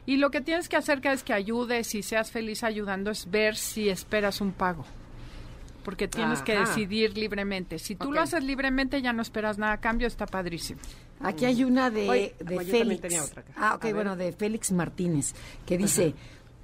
[0.08, 3.30] Y lo que tienes que hacer cada vez que ayudes y seas feliz ayudando es
[3.30, 4.86] ver si esperas un pago.
[5.84, 7.78] Porque tienes que decidir libremente.
[7.78, 10.80] Si tú lo haces libremente ya no esperas nada a cambio, está padrísimo.
[11.20, 13.00] Aquí hay una de, Oye, de yo también Félix.
[13.02, 13.52] tenía otra acá.
[13.54, 15.34] Ah, ok, bueno, de Félix Martínez,
[15.66, 16.14] que dice,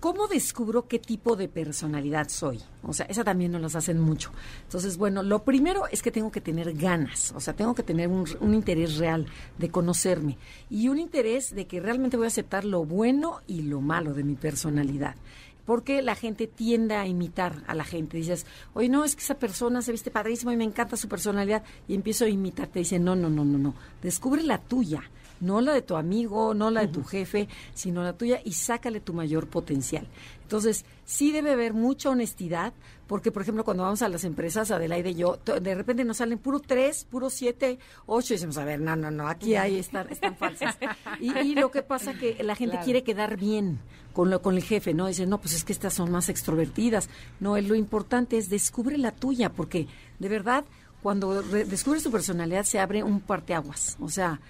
[0.04, 2.60] ¿cómo descubro qué tipo de personalidad soy?
[2.82, 4.32] O sea, esa también nos las hacen mucho.
[4.64, 8.08] Entonces, bueno, lo primero es que tengo que tener ganas, o sea, tengo que tener
[8.08, 9.24] un, interés real
[9.56, 10.36] de conocerme
[10.68, 14.24] y un interés de que realmente voy a aceptar lo bueno y lo malo de
[14.24, 15.16] mi personalidad
[15.64, 18.18] porque la gente tiende a imitar a la gente.
[18.18, 18.44] Dices,
[18.74, 21.62] oye, no, es que esa persona se viste padrísimo y me encanta su personalidad.
[21.88, 22.66] Y empiezo a imitar.
[22.66, 23.74] Te dicen, no, no, no, no, no.
[24.02, 25.02] Descubre la tuya.
[25.44, 29.00] No la de tu amigo, no la de tu jefe, sino la tuya y sácale
[29.00, 30.06] tu mayor potencial.
[30.42, 32.72] Entonces, sí debe haber mucha honestidad,
[33.06, 36.38] porque, por ejemplo, cuando vamos a las empresas, Adelaide y yo, de repente nos salen
[36.38, 40.08] puro tres, puro siete, ocho, y decimos, a ver, no, no, no, aquí hay, están,
[40.10, 40.76] están falsas.
[41.20, 42.84] Y, y lo que pasa que la gente Claro.
[42.84, 43.78] quiere quedar bien
[44.14, 45.06] con, lo, con el jefe, ¿no?
[45.06, 47.08] Dice, no, pues es que estas son más extrovertidas.
[47.40, 49.86] No, lo importante es descubre la tuya, porque
[50.18, 50.64] de verdad,
[51.04, 53.98] cuando re- descubres tu personalidad, se abre un parteaguas.
[54.00, 54.40] O sea,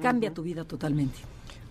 [0.00, 1.18] cambia tu vida totalmente.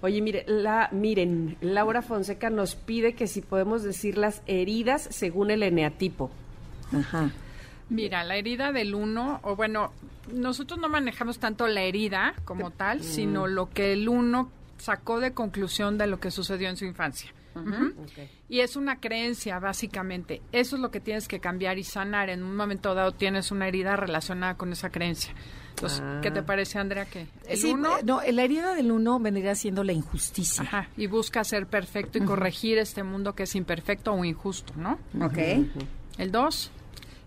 [0.01, 5.51] Oye, mire, la, miren, Laura Fonseca nos pide que si podemos decir las heridas según
[5.51, 6.31] el eneatipo.
[6.91, 7.29] Ajá.
[7.89, 9.91] Mira, la herida del uno, o bueno,
[10.33, 15.33] nosotros no manejamos tanto la herida como tal, sino lo que el uno sacó de
[15.33, 17.31] conclusión de lo que sucedió en su infancia.
[18.49, 20.41] Y es una creencia, básicamente.
[20.51, 22.29] Eso es lo que tienes que cambiar y sanar.
[22.29, 25.33] En un momento dado tienes una herida relacionada con esa creencia.
[25.71, 26.19] Entonces, Ah.
[26.21, 27.05] ¿qué te parece, Andrea?
[27.05, 27.97] Que el Sí, uno...
[28.03, 30.63] no, la herida del uno vendría siendo la injusticia.
[30.63, 34.99] Ajá, y busca ser perfecto y corregir este mundo que es imperfecto o injusto, ¿no?
[35.23, 35.37] ¿Ok?
[36.17, 36.71] El dos,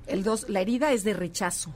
[0.07, 1.75] El dos, la herida es de rechazo.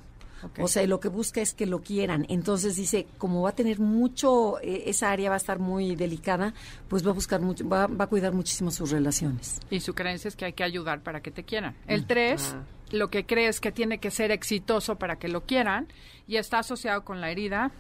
[0.59, 2.27] O sea, lo que busca es que lo quieran.
[2.29, 6.55] Entonces dice, como va a tener mucho, eh, esa área va a estar muy delicada,
[6.89, 9.61] pues va a buscar mucho, va, va a cuidar muchísimo sus relaciones.
[9.71, 11.75] Y su creencia es que hay que ayudar para que te quieran.
[11.87, 12.63] El 3, Ah.
[12.93, 15.89] lo que cree es que tiene que ser exitoso para que lo quieran
[16.27, 17.71] y está asociado con la herida.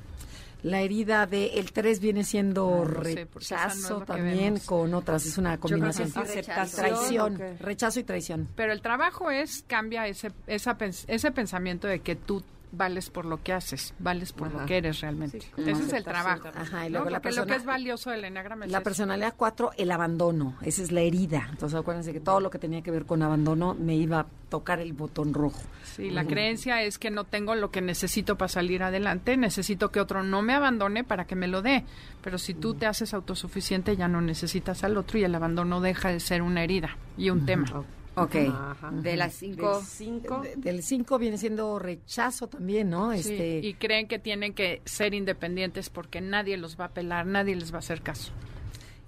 [0.63, 5.25] La herida de el 3 viene siendo Ah, no sé, no rechazo también con otras,
[5.27, 6.11] es una combinación.
[6.11, 6.77] sí, rechazo.
[6.77, 8.49] Traición, rechazo y traición.
[8.57, 12.43] Pero el trabajo es, cambia ese, esa, ese pensamiento de que tú
[12.73, 14.61] vales por lo que haces, vales por Ajá.
[14.61, 15.41] lo que eres realmente.
[15.41, 16.49] Sí, ese es el trabajo.
[16.55, 16.99] Ajá, y ¿no?
[16.99, 20.83] luego la lo que es valioso del enneagrama es La personalidad 4, el abandono, esa
[20.83, 21.49] es la herida.
[21.51, 24.81] Entonces acuérdense que todo lo que tenía que ver con abandono me iba a tocar
[24.81, 25.61] el botón rojo.
[25.85, 30.01] Sí, la creencia es que no tengo lo que necesito para salir adelante, necesito que
[30.01, 31.85] otro no me abandone para que me lo dé.
[32.23, 36.11] Pero si tú te haces autosuficiente ya no necesitas al otro y el abandono deja
[36.11, 37.67] de ser una herida y un tema.
[38.23, 38.35] Ok.
[38.53, 38.91] Ajá.
[38.93, 39.77] De las cinco...
[39.79, 40.41] Del cinco.
[40.43, 43.13] De- Del 5 viene siendo rechazo también, ¿no?
[43.13, 47.27] Sí, Este, y creen que tienen que ser independientes porque nadie los va a pelar,
[47.27, 48.33] nadie les va a hacer caso.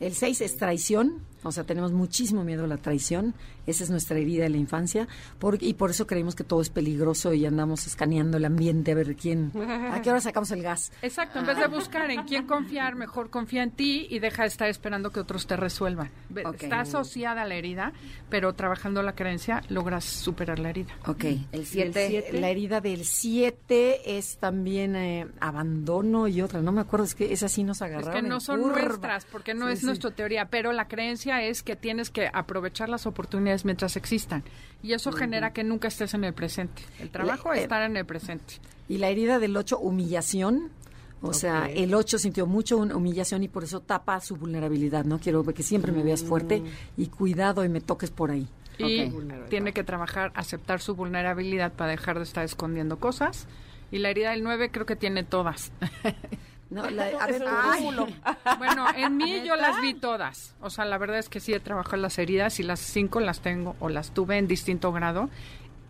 [0.01, 1.19] El 6 es traición.
[1.43, 3.35] O sea, tenemos muchísimo miedo a la traición.
[3.71, 5.09] Esa es nuestra herida de la infancia.
[5.39, 8.95] Por, y por eso creemos que todo es peligroso y andamos escaneando el ambiente a
[8.95, 9.53] ver quién.
[9.93, 10.93] ¿A qué hora sacamos el gas?
[11.03, 14.49] Exacto, en vez de buscar en quién confiar, mejor confía en ti y deja de
[14.49, 16.11] estar esperando que otros te resuelvan.
[16.59, 17.93] Está asociada a la herida,
[18.29, 20.93] pero trabajando la creencia logras superar la herida.
[21.07, 22.31] Ok, el 7.
[22.41, 26.61] La herida del 7 es también eh, abandono y otra.
[26.63, 28.13] No me acuerdo, es que esas sí nos Es agarraron.
[28.13, 28.83] que en no son curva.
[28.83, 29.87] nuestras, porque no Sí, es sí.
[29.87, 34.43] nuestra teoría, pero la creencia es que tienes que aprovechar las oportunidades mientras existan.
[34.83, 36.83] Y eso genera que nunca estés en el presente.
[36.99, 38.55] El trabajo es eh, estar en el presente.
[38.89, 40.71] Y la herida del 8, humillación.
[41.23, 45.19] O sea, el 8 sintió mucho un- humillación y por eso tapa su vulnerabilidad, ¿no?
[45.21, 46.63] Quiero que siempre me veas fuerte
[46.97, 48.49] y cuidado y me toques por ahí.
[48.79, 49.11] Y
[49.51, 53.47] tiene que trabajar, aceptar su vulnerabilidad para dejar de estar escondiendo cosas.
[53.93, 55.73] Y la herida del 9 creo que tiene todas.
[56.71, 57.43] No, la- a ver.
[58.59, 60.55] Bueno, en mí yo las vi todas.
[60.61, 63.41] O sea, la verdad es que sí he trabajado las heridas y las cinco las
[63.41, 65.29] tengo o las tuve en distinto grado.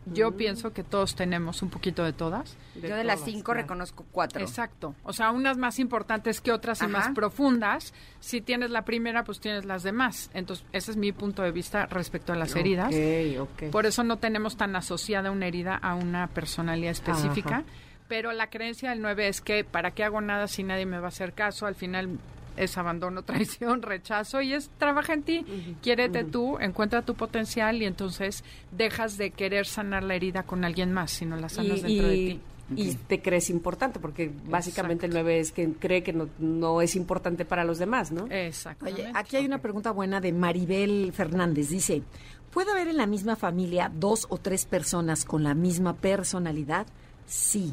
[0.06, 2.56] Yo pienso que todos tenemos un poquito de todas.
[2.74, 3.60] Yo de las todas, 5 claro.
[3.60, 4.40] reconozco 4.
[4.40, 4.94] Exacto.
[5.04, 6.92] O sea, unas más importantes que otras y Ajá.
[6.92, 7.92] más profundas.
[8.18, 10.30] Si tienes la primera, pues tienes las demás.
[10.32, 12.88] Entonces, ese es mi punto de vista respecto a las heridas.
[12.92, 13.70] Ok, ok.
[13.70, 17.56] Por eso no tenemos tan asociada una herida a una personalidad específica.
[17.56, 17.64] Ajá.
[18.10, 21.04] Pero la creencia del 9 es que ¿para qué hago nada si nadie me va
[21.04, 21.66] a hacer caso?
[21.66, 22.18] Al final
[22.56, 25.46] es abandono, traición, rechazo y es trabaja en ti,
[25.80, 28.42] quiérete tú, encuentra tu potencial y entonces
[28.72, 32.14] dejas de querer sanar la herida con alguien más, sino la sanas y, dentro de
[32.16, 32.40] ti.
[32.74, 36.96] y te crees importante, porque básicamente el 9 es que cree que no, no es
[36.96, 38.26] importante para los demás, ¿no?
[38.28, 39.02] Exactamente.
[39.02, 41.68] Oye, aquí hay una pregunta buena de Maribel Fernández.
[41.68, 42.02] Dice,
[42.50, 46.88] ¿puede haber en la misma familia dos o tres personas con la misma personalidad?
[47.28, 47.72] Sí.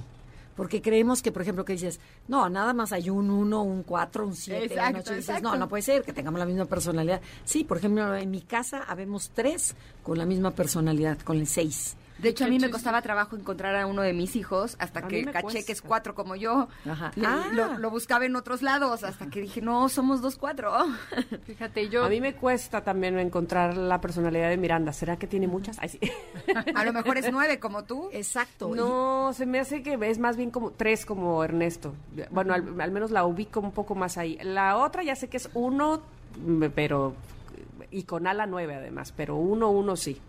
[0.58, 4.26] Porque creemos que, por ejemplo, que dices, no, nada más hay un uno, un cuatro,
[4.26, 5.14] un siete, un Exacto, ocho.
[5.14, 5.52] Y dices, exacto.
[5.52, 7.22] no, no puede ser que tengamos la misma personalidad.
[7.46, 11.96] Sí, por ejemplo, en mi casa habemos tres con la misma personalidad, con el seis.
[12.20, 15.08] De hecho, a mí me costaba trabajo encontrar a uno de mis hijos hasta A
[15.08, 16.68] que caché que es cuatro como yo.
[16.90, 17.12] Ajá.
[17.24, 17.48] Ah.
[17.54, 20.74] Lo, lo buscaba en otros lados hasta que dije, no, somos dos cuatro.
[21.46, 24.94] Fíjate, yo A mí me cuesta también encontrar la personalidad de Miranda.
[24.94, 25.78] ¿Será que tiene muchas?
[25.80, 26.00] Ay, sí.
[26.76, 28.10] A lo mejor es nueve como tú.
[28.12, 28.74] Exacto.
[28.74, 31.94] Y- No, se me hace que es más bien como tres como Ernesto.
[32.32, 34.38] Bueno, al, al menos la ubico un poco más ahí.
[34.42, 36.02] La otra ya sé que es uno,
[36.76, 37.14] pero
[37.92, 40.20] y con ala nueve además, pero uno, uno sí.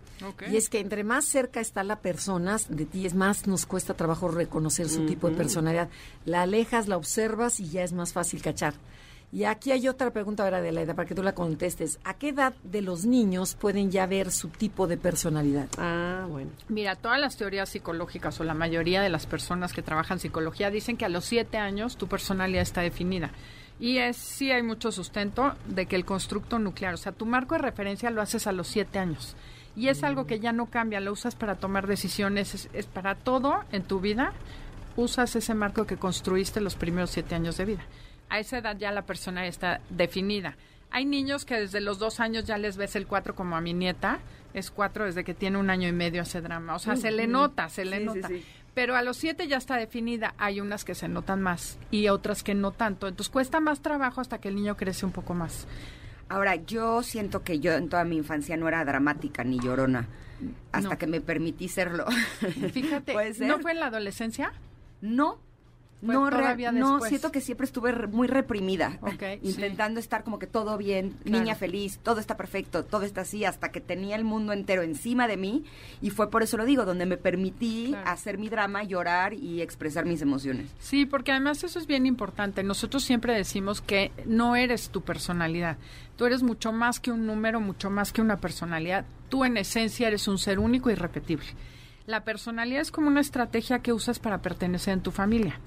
[0.51, 3.93] Y es que entre más cerca está la persona de ti, es más nos cuesta
[3.93, 5.89] trabajo reconocer su tipo de personalidad.
[6.25, 8.73] La alejas, la observas y ya es más fácil cachar.
[9.31, 11.99] Y aquí hay otra pregunta ahora de la edad, para que tú la contestes.
[12.03, 15.67] ¿A qué edad de los niños pueden ya ver su tipo de personalidad?
[15.77, 16.49] Ah, bueno.
[16.67, 20.97] Mira, todas las teorías psicológicas o la mayoría de las personas que trabajan psicología dicen
[20.97, 23.31] que a los siete años tu personalidad está definida.
[23.79, 27.53] Y es sí hay mucho sustento de que el constructo nuclear, o sea, tu marco
[27.53, 29.35] de referencia lo haces a los siete años.
[29.79, 33.15] Y es algo que ya no cambia, lo usas para tomar decisiones, es, es para
[33.15, 34.33] todo en tu vida,
[34.97, 37.85] usas ese marco que construiste los primeros siete años de vida.
[38.27, 40.57] A esa edad ya la persona está definida.
[40.91, 43.73] Hay niños que desde los dos años ya les ves el cuatro como a mi
[43.73, 44.19] nieta,
[44.53, 46.75] es cuatro desde que tiene un año y medio hace drama.
[46.75, 48.27] O sea, se le nota, se le sí, nota.
[48.27, 48.43] sí.
[48.73, 50.33] Pero a los siete ya está definida.
[50.37, 53.07] Hay unas que se notan más y otras que no tanto.
[53.07, 55.67] Entonces cuesta más trabajo hasta que el niño crece un poco más.
[56.29, 60.07] Ahora, yo siento que yo en toda mi infancia no era dramática ni llorona.
[60.71, 60.97] Hasta No.
[60.97, 62.05] que me permití serlo.
[62.71, 63.13] Fíjate.
[63.41, 64.53] ¿no fue en la adolescencia?
[65.01, 65.39] No.
[66.03, 68.99] Fue No, todavía no, siento que siempre estuve re- muy reprimida,
[69.43, 71.39] intentando estar como que todo bien, Claro.
[71.39, 75.27] niña feliz, todo está perfecto, todo está así, hasta que tenía el mundo entero encima
[75.27, 75.65] de mí
[76.01, 78.09] y fue por eso lo digo, donde me permití Claro.
[78.09, 80.69] hacer mi drama, llorar y expresar mis emociones.
[80.79, 82.63] Sí, porque además eso es bien importante.
[82.63, 85.75] Nosotros siempre decimos que no eres tu personalidad.
[86.15, 89.05] Tú eres mucho más que un número, mucho más que una personalidad.
[89.27, 91.45] Tú en esencia eres un ser único y repetible.
[92.05, 95.59] La personalidad es como una estrategia que usas para pertenecer en tu familia.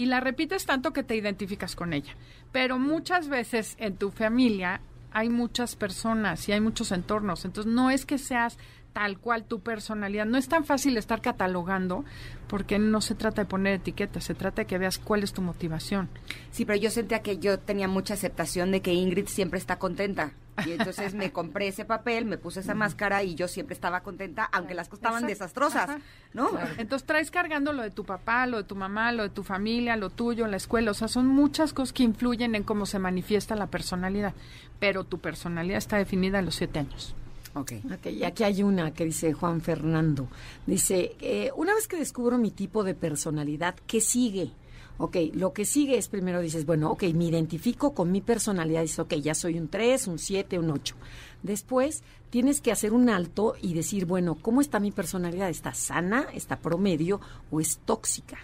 [0.00, 2.14] Y la repites tanto que te identificas con ella.
[2.52, 4.80] Pero muchas veces en tu familia
[5.12, 7.44] hay muchas personas y hay muchos entornos.
[7.44, 8.56] Entonces no es que seas
[8.92, 10.26] tal cual tu personalidad.
[10.26, 12.04] No es tan fácil estar catalogando
[12.48, 15.42] porque no se trata de poner etiquetas, se trata de que veas cuál es tu
[15.42, 16.08] motivación.
[16.50, 20.32] Sí, pero yo sentía que yo tenía mucha aceptación de que Ingrid siempre está contenta.
[20.66, 24.44] Y entonces me compré ese papel, me puse esa máscara y yo siempre estaba contenta,
[24.52, 25.98] aunque las cosas estaban desastrosas, Ajá.
[26.34, 26.50] ¿no?
[26.76, 29.96] Entonces traes cargando lo de tu papá, lo de tu mamá, lo de tu familia,
[29.96, 30.90] lo tuyo, la escuela.
[30.90, 34.34] O sea, son muchas cosas que influyen en cómo se manifiesta la personalidad.
[34.78, 37.14] Pero tu personalidad está definida a los siete años.
[37.54, 37.72] Ok.
[37.92, 40.28] Ok, y aquí hay una que dice Juan Fernando.
[40.66, 44.52] Dice, eh, una vez que descubro mi tipo de personalidad, ¿qué sigue?
[44.98, 48.98] Ok, lo que sigue es primero dices, bueno, ok, me identifico con mi personalidad, dices,
[48.98, 50.94] ok, ya soy un 3, un 7, un 8.
[51.42, 55.48] Después tienes que hacer un alto y decir, bueno, ¿cómo está mi personalidad?
[55.48, 56.26] ¿Está sana?
[56.34, 57.20] ¿Está promedio?
[57.50, 58.38] ¿O es tóxica?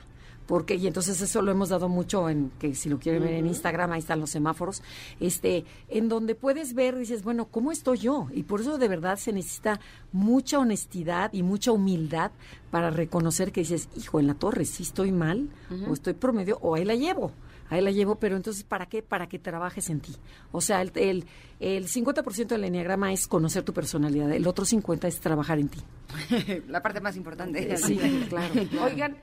[0.46, 3.46] Porque y entonces eso lo hemos dado mucho en que si lo quieren ver en
[3.46, 4.82] Instagram ahí están los semáforos
[5.20, 9.16] este en donde puedes ver dices bueno cómo estoy yo y por eso de verdad
[9.16, 9.80] se necesita
[10.12, 12.30] mucha honestidad y mucha humildad
[12.70, 15.48] para reconocer que dices hijo en la torre sí estoy mal
[15.88, 17.32] o estoy promedio o ahí la llevo
[17.70, 19.02] ahí la llevo, pero entonces, ¿para qué?
[19.02, 20.14] Para que trabajes en ti.
[20.52, 21.24] O sea, el, el,
[21.60, 25.80] el 50% del enneagrama es conocer tu personalidad, el otro 50% es trabajar en ti.
[26.68, 27.76] la parte más importante.
[27.76, 27.98] Sí,
[28.28, 28.54] claro.
[28.82, 29.16] Oigan,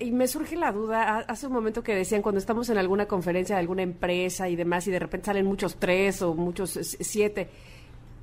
[0.00, 3.56] y me surge la duda, hace un momento que decían cuando estamos en alguna conferencia
[3.56, 7.48] de alguna empresa y demás y de repente salen muchos tres o muchos siete,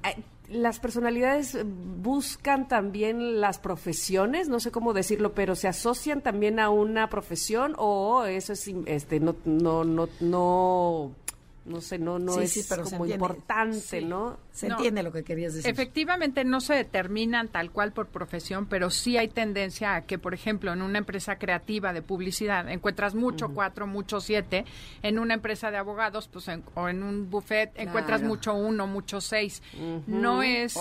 [0.04, 6.60] eh, las personalidades buscan también las profesiones, no sé cómo decirlo, pero se asocian también
[6.60, 11.12] a una profesión o eso es este no no no no
[11.70, 14.38] no sé, no no es como importante, ¿no?
[14.52, 15.70] Se entiende lo que querías decir.
[15.72, 20.34] Efectivamente, no se determinan tal cual por profesión, pero sí hay tendencia a que, por
[20.34, 24.66] ejemplo, en una empresa creativa de publicidad encuentras mucho cuatro, mucho siete.
[25.02, 29.62] En una empresa de abogados, pues, o en un buffet encuentras mucho uno, mucho seis.
[30.08, 30.76] No es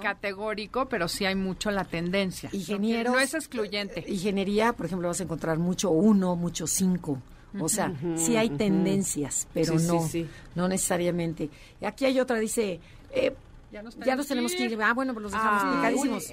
[0.00, 2.48] categórico, pero sí hay mucho la tendencia.
[2.52, 3.12] Ingenieros.
[3.12, 4.04] No es excluyente.
[4.06, 7.20] Ingeniería, por ejemplo, vas a encontrar mucho uno, mucho cinco.
[7.60, 10.08] O sea, sí hay tendencias, pero no,
[10.54, 11.50] no necesariamente.
[11.82, 12.80] Aquí hay otra, dice,
[13.10, 13.34] eh,
[13.70, 13.96] ya nos,
[14.26, 14.82] tenemos que ir.
[14.82, 16.30] Ah, bueno, pues los dejamos picadísimos.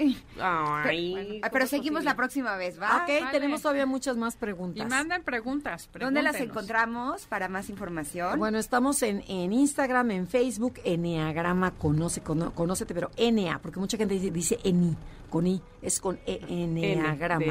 [1.51, 3.03] pero seguimos la próxima vez, ¿va?
[3.03, 4.85] Ok, tenemos todavía muchas más preguntas.
[4.85, 5.89] Y mandan preguntas.
[5.99, 8.39] ¿Dónde las encontramos para más información?
[8.39, 14.13] Bueno, estamos en, en Instagram, en Facebook, Enneagrama Conoce, Conócete, pero NA, porque mucha gente
[14.13, 14.95] dice, dice ENI
[15.35, 17.45] con I, es con e, Enneagrama.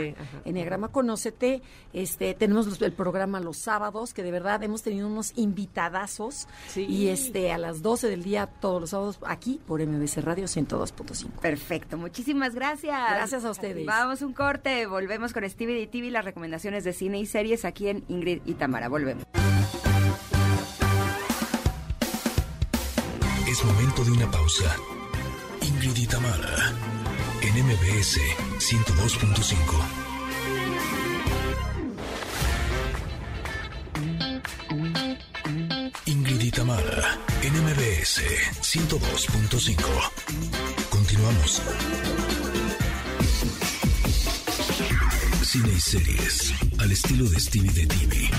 [0.46, 1.60] Enneagrama Conócete.
[1.92, 6.48] Este, tenemos el programa los sábados, que de verdad hemos tenido unos invitadazos.
[6.76, 11.28] Y este a las 12 del día, todos los sábados, aquí por MBC Radio 102.5.
[11.42, 12.98] Perfecto, muchísimas gracias.
[13.10, 13.84] Gracias a ustedes.
[13.84, 17.88] Vamos un corte, volvemos con Stevie y TV, las recomendaciones de cine y series aquí
[17.88, 18.88] en Ingrid y Tamara.
[18.88, 19.24] Volvemos.
[23.46, 24.74] Es momento de una pausa.
[25.60, 26.93] Ingrid y Tamara
[27.46, 28.18] en MBS
[28.58, 29.54] 102.5.
[36.06, 38.22] Ingrid y Tamara, NMBS
[38.62, 39.76] 102.5.
[40.88, 41.62] Continuamos.
[45.42, 48.30] Cine y series, al estilo de Stevie de TV.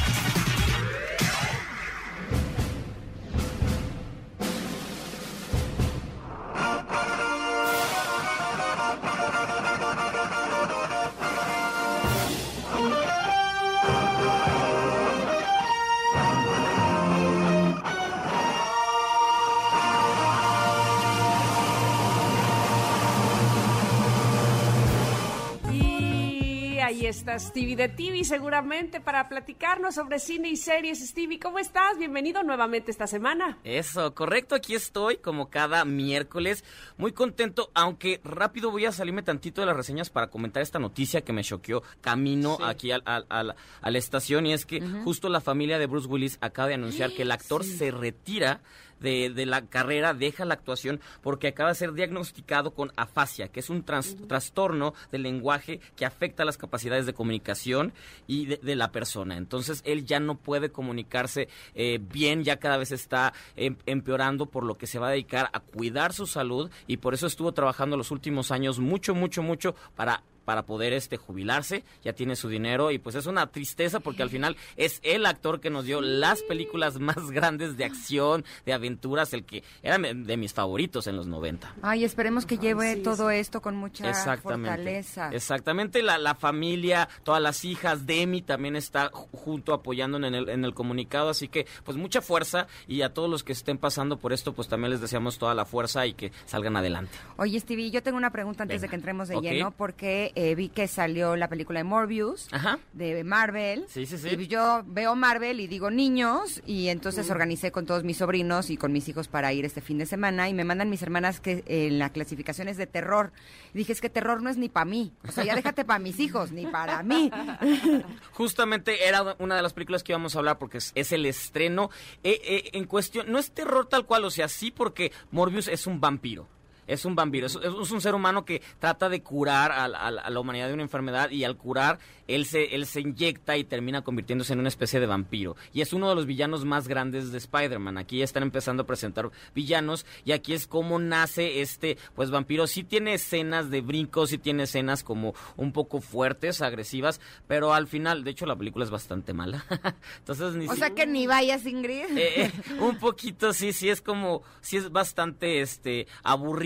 [27.39, 31.05] Stevie de TV seguramente para platicarnos sobre cine y series.
[31.05, 31.97] Stevie, ¿cómo estás?
[31.97, 33.57] Bienvenido nuevamente esta semana.
[33.63, 36.63] Eso, correcto, aquí estoy como cada miércoles.
[36.97, 41.21] Muy contento, aunque rápido voy a salirme tantito de las reseñas para comentar esta noticia
[41.21, 45.87] que me choqueó camino aquí a la estación y es que justo la familia de
[45.87, 48.61] Bruce Willis acaba de anunciar que el actor se retira
[48.99, 53.69] de, la carrera deja la actuación porque acaba de ser diagnosticado con afasia, que es
[53.69, 57.93] un trastorno del lenguaje que afecta las capacidades de comunicación
[58.27, 59.37] y de, la persona.
[59.37, 64.65] Entonces él ya no puede comunicarse eh, bien, ya cada vez está em, empeorando, por
[64.65, 67.95] lo que se va a dedicar a cuidar su salud y por eso estuvo trabajando
[67.95, 72.91] los últimos años mucho, mucho, mucho para para poder este jubilarse, ya tiene su dinero
[72.91, 76.41] y pues es una tristeza porque al final es el actor que nos dio las
[76.43, 81.27] películas más grandes de acción, de aventuras, el que era de mis favoritos en los
[81.27, 81.75] 90.
[81.81, 85.29] Ay, esperemos que lleve todo esto con mucha fortaleza.
[85.33, 90.65] Exactamente, la, la, familia, todas las hijas, Demi también está junto apoyando en el, en
[90.65, 94.33] el comunicado, así que pues mucha fuerza y a todos los que estén pasando por
[94.33, 97.13] esto pues también les deseamos toda la fuerza y que salgan adelante.
[97.37, 100.69] Oye Stevie, yo tengo una pregunta antes de que entremos de lleno porque eh, vi
[100.69, 102.49] que salió la película de Morbius
[102.93, 103.85] de Marvel.
[103.87, 104.29] Sí, sí, sí.
[104.29, 108.77] Y yo veo Marvel y digo niños y entonces organicé con todos mis sobrinos y
[108.77, 111.63] con mis hijos para ir este fin de semana y me mandan mis hermanas que
[111.67, 113.31] en la clasificación es de terror.
[113.73, 115.13] Y dije, es que terror no es ni para mí.
[115.27, 117.31] O sea, ya déjate para mis hijos, ni para mí.
[118.33, 121.89] Justamente era una de las películas que íbamos a hablar porque es, el estreno.
[122.23, 125.87] Eh, eh, en cuestión, no es terror tal cual, o sea, sí porque Morbius es
[125.87, 126.47] un vampiro.
[126.87, 130.29] Es un vampiro, es, es un ser humano que trata de curar a, a- a
[130.29, 134.01] la humanidad de una enfermedad y al curar él se, él se inyecta y termina
[134.03, 135.55] convirtiéndose en una especie de vampiro.
[135.73, 137.99] Y es uno de los villanos más grandes de Spider-Man.
[137.99, 142.65] Aquí ya están empezando a presentar villanos y aquí es como nace este pues vampiro.
[142.65, 147.85] Sí tiene escenas de brincos, sí tiene escenas como un poco fuertes, agresivas, pero al
[147.87, 149.63] final, de hecho la película es bastante mala.
[150.17, 152.05] Entonces ni O si- sea que ni vayas, Ingrid.
[152.17, 156.07] eh, eh, un poquito, sí, sí es como, sí es bastante, este,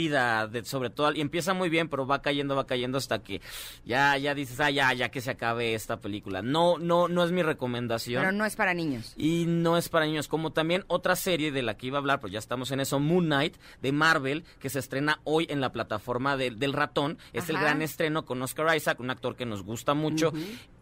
[0.09, 3.41] de, sobre todo, y empieza muy bien, pero va cayendo, va cayendo hasta que
[3.85, 6.41] ya, ya dices, ah, ya, ya que se acabe esta película.
[6.41, 8.21] No, no, no es mi recomendación.
[8.21, 9.13] Pero no es para niños.
[9.17, 12.19] Y no es para niños, como también otra serie de la que iba a hablar,
[12.19, 15.71] pues ya estamos en eso, Moon Knight de Marvel, que se estrena hoy en la
[15.71, 17.17] plataforma de- del ratón.
[17.33, 20.31] Es el gran estreno con Oscar Isaac, un actor que nos gusta mucho.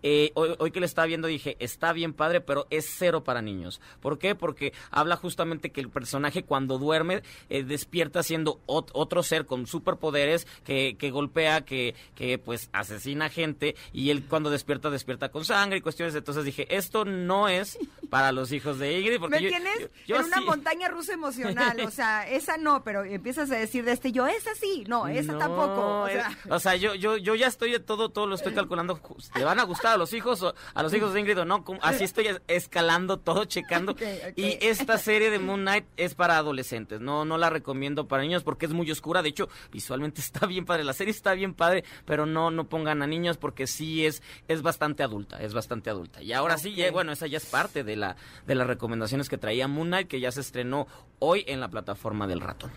[0.03, 3.41] Eh, hoy, hoy que le estaba viendo dije, está bien padre, pero es cero para
[3.41, 3.81] niños.
[3.99, 4.35] ¿Por qué?
[4.35, 9.67] Porque habla justamente que el personaje cuando duerme eh, despierta siendo ot- otro ser con
[9.67, 15.45] superpoderes que, que golpea, que, que pues asesina gente y él cuando despierta despierta con
[15.45, 16.15] sangre y cuestiones.
[16.15, 17.77] Entonces dije, esto no es
[18.09, 19.19] para los hijos de Ingrid.
[19.19, 21.79] Porque ¿Me yo- tienes yo- yo en una montaña rusa emocional?
[21.81, 25.33] O sea, esa no, pero empiezas a decir de este, yo esa sí, no, esa
[25.33, 26.01] No, tampoco.
[26.03, 28.99] O sea, o sea, yo, yo, yo ya estoy de todo, todo lo estoy calculando.
[29.35, 31.63] ¿Le van a gustar a los hijos o a los hijos de Ingrid o no?
[31.81, 33.95] Así estoy es- escalando todo, checando.
[34.35, 37.01] Y esta serie de Moon Knight es para adolescentes.
[37.01, 39.06] No, no la recomiendo para niños porque es muy oscura.
[39.23, 40.83] De hecho, visualmente está bien padre.
[40.83, 44.61] La serie está bien padre, pero no, no pongan a niños porque sí es, es
[44.61, 46.21] bastante adulta, es bastante adulta.
[46.21, 48.15] Y ahora sí, ya- bueno, esa ya es parte de la,
[48.45, 50.87] de las recomendaciones que traía Moon Knight, que ya se estrenó
[51.19, 52.71] hoy en la plataforma del ratón.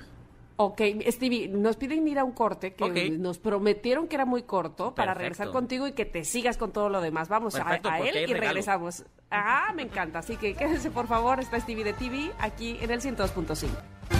[0.63, 4.95] Ok, Stevie, nos piden ir a un corte que nos prometieron que era muy corto
[4.95, 7.31] para regresar contigo y que te sigas con todo lo demás.
[7.31, 9.05] Vamos a- Perfecto, a, él y regresamos.
[9.31, 10.19] Ah, me encanta.
[10.19, 11.41] Así que quédense, por favor.
[11.41, 14.20] Está Stevie de TV aquí en el 102.5.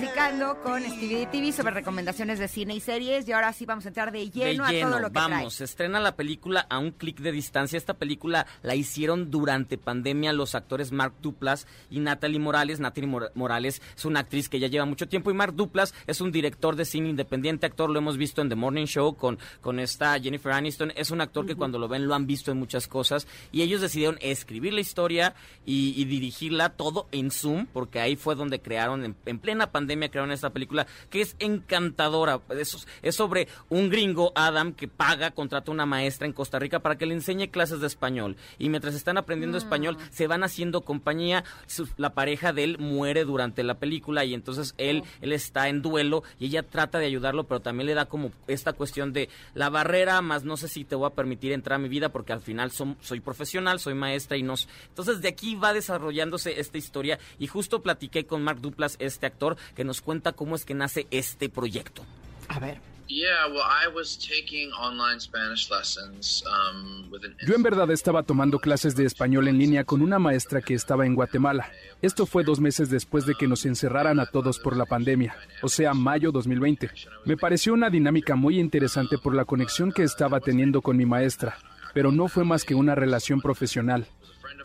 [0.00, 3.88] Platicando con Stevie TV sobre recomendaciones de cine y series y ahora sí vamos a
[3.88, 6.78] entrar de lleno, de lleno, a todo lo que vamos, se estrena la película a
[6.78, 7.76] un clic de distancia.
[7.76, 12.80] Esta película la hicieron durante pandemia los actores Mark Duplas y Natalie Morales.
[12.80, 16.20] Natalie Mor- Morales es una actriz que ya lleva mucho tiempo y Mark Duplas es
[16.22, 19.78] un director de cine independiente, actor, lo hemos visto en The Morning Show con, con
[19.78, 20.92] esta Jennifer Aniston.
[20.96, 23.80] Es un actor que cuando lo ven lo han visto en muchas cosas y ellos
[23.82, 25.34] decidieron escribir la historia
[25.66, 29.89] y, y dirigirla todo en Zoom porque ahí fue donde crearon, en, en plena pandemia
[29.98, 32.40] crearon esta película que es encantadora.
[32.50, 36.96] Es, es sobre un gringo, Adam, que paga, contrata una maestra en Costa Rica para
[36.98, 38.36] que le enseñe clases de español.
[38.58, 41.44] Y mientras están aprendiendo español, se van haciendo compañía.
[41.66, 45.82] Su- la pareja de él muere durante la película y entonces él, él está en
[45.82, 49.70] duelo y ella trata de ayudarlo, pero también le da como esta cuestión de la
[49.70, 52.40] barrera, más no sé si te voy a permitir entrar a mi vida porque al
[52.40, 54.54] final som- soy profesional, soy maestra y no...
[54.88, 59.56] Entonces de aquí va desarrollándose esta historia y justo platiqué con Mark Duplas, este actor,
[59.74, 62.04] que nos cuenta cómo es que nace este proyecto.
[62.48, 62.90] A ver.
[63.10, 67.34] Yeah, well, I was taking online Spanish lessons um, with an.
[67.44, 71.06] Yo en verdad estaba tomando clases de español en línea con una maestra que estaba
[71.06, 71.72] en Guatemala.
[72.02, 75.68] Esto fue dos meses después de que nos encerraran a todos por la pandemia, o
[75.68, 76.88] sea, mayo 2020.
[77.24, 81.58] Me pareció una dinámica muy interesante por la conexión que estaba teniendo con mi maestra,
[81.92, 84.06] pero no fue más que una relación profesional.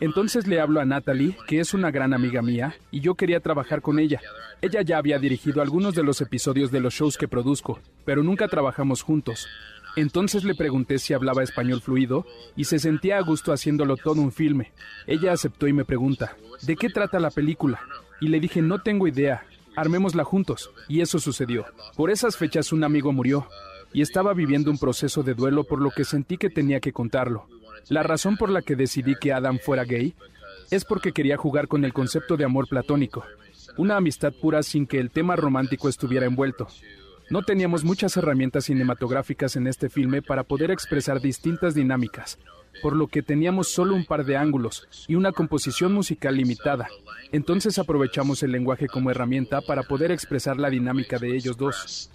[0.00, 3.80] Entonces le hablo a Natalie, que es una gran amiga mía, y yo quería trabajar
[3.80, 4.20] con ella.
[4.60, 8.48] Ella ya había dirigido algunos de los episodios de los shows que produzco, pero nunca
[8.48, 9.46] trabajamos juntos.
[9.96, 14.32] Entonces le pregunté si hablaba español fluido y se sentía a gusto haciéndolo todo un
[14.32, 14.72] filme.
[15.06, 17.80] Ella aceptó y me pregunta, ¿de qué trata la película?
[18.20, 20.70] Y le dije, no tengo idea, armémosla juntos.
[20.88, 21.64] Y eso sucedió.
[21.96, 23.48] Por esas fechas un amigo murió
[23.94, 27.48] y estaba viviendo un proceso de duelo por lo que sentí que tenía que contarlo.
[27.88, 30.14] La razón por la que decidí que Adam fuera gay
[30.70, 33.24] es porque quería jugar con el concepto de amor platónico,
[33.76, 36.66] una amistad pura sin que el tema romántico estuviera envuelto.
[37.30, 42.38] No teníamos muchas herramientas cinematográficas en este filme para poder expresar distintas dinámicas,
[42.82, 46.88] por lo que teníamos solo un par de ángulos y una composición musical limitada.
[47.32, 52.10] Entonces aprovechamos el lenguaje como herramienta para poder expresar la dinámica de ellos dos.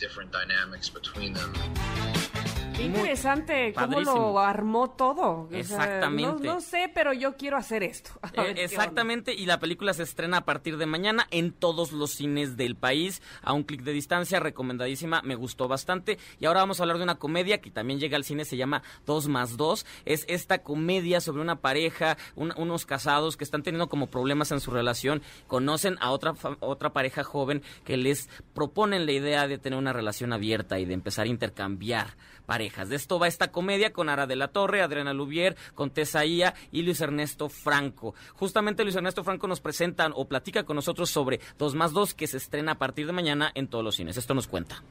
[2.75, 5.49] Qué interesante cómo lo armó todo.
[5.51, 6.43] Exactamente.
[6.43, 8.11] no, sé, pero yo quiero hacer esto.
[8.41, 12.55] Eh, exactamente, y la película se estrena a partir de mañana en todos los cines
[12.55, 16.17] del país, a un clic de distancia, recomendadísima, me gustó bastante.
[16.39, 18.83] Y ahora vamos a hablar de una comedia que también llega al cine, se llama
[19.05, 19.85] Dos más Dos.
[20.05, 24.71] Es esta comedia sobre una pareja, unos casados que están teniendo como problemas en su
[24.71, 29.93] relación, conocen a otra, otra pareja joven que les proponen la idea de tener una
[29.93, 32.15] relación abierta y de empezar a intercambiar
[32.45, 32.60] parejas.
[32.61, 36.83] De esto va esta comedia con Ara de la Torre, Adriana Lubier, con Tesaía y
[36.83, 38.13] Luis Ernesto Franco.
[38.33, 42.27] Justamente Luis Ernesto Franco nos presenta o platica con nosotros sobre Dos más Dos que
[42.27, 44.15] se estrena a partir de mañana en todos los cines.
[44.15, 44.83] Esto nos cuenta.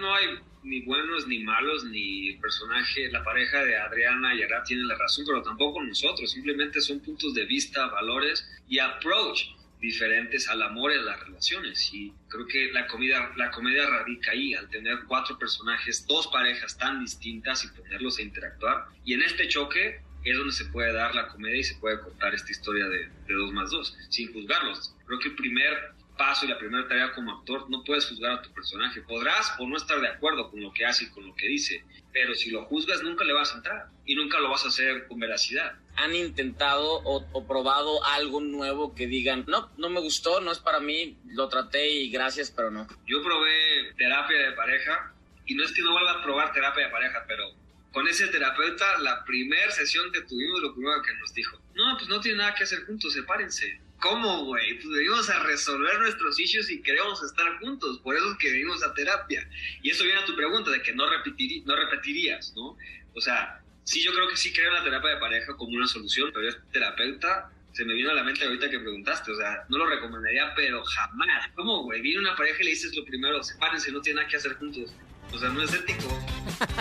[0.00, 4.84] No hay ni buenos ni malos, ni personaje, la pareja de Adriana y Ara tiene
[4.84, 6.30] la razón, pero tampoco nosotros.
[6.30, 9.48] Simplemente son puntos de vista, valores y approach
[9.80, 11.92] diferentes al amor y a las relaciones.
[11.92, 16.76] Y creo que la, comida, la comedia radica ahí, al tener cuatro personajes, dos parejas
[16.76, 18.86] tan distintas y ponerlos a interactuar.
[19.04, 22.34] Y en este choque es donde se puede dar la comedia y se puede contar
[22.34, 24.94] esta historia de, de dos más dos, sin juzgarlos.
[25.06, 28.42] Creo que el primer paso y la primera tarea como actor, no puedes juzgar a
[28.42, 29.02] tu personaje.
[29.02, 31.84] Podrás o no estar de acuerdo con lo que hace y con lo que dice,
[32.12, 35.06] pero si lo juzgas nunca le vas a entrar y nunca lo vas a hacer
[35.06, 35.74] con veracidad.
[35.96, 40.80] ¿Han intentado o, probado algo nuevo que digan, no, no me gustó, no es para
[40.80, 42.86] mí, lo traté y gracias, pero no?
[43.06, 45.12] Yo probé terapia de pareja
[45.46, 47.44] y no es que no vuelva a probar terapia de pareja, pero
[47.92, 52.08] con ese terapeuta, la primera sesión que tuvimos, lo primero que nos dijo, no, pues
[52.08, 54.74] no tiene nada que hacer juntos, sepárense ¿Cómo, güey?
[54.74, 58.82] Pues venimos a resolver nuestros issues y queremos estar juntos, por eso es que venimos
[58.82, 59.48] a terapia.
[59.82, 62.76] Y eso viene a tu pregunta de que no, no repetirías, ¿no?
[63.14, 65.86] O sea, sí, yo creo que sí creo en la terapia de pareja como una
[65.86, 69.66] solución, pero es terapeuta se me vino a la mente ahorita que preguntaste, o sea,
[69.68, 71.50] no lo recomendaría, pero jamás.
[71.54, 72.00] ¿Cómo, güey?
[72.00, 74.94] Viene una pareja y le dices lo primero, sepárense, no tienen nada que hacer juntos.
[75.30, 76.08] O sea, no es ético.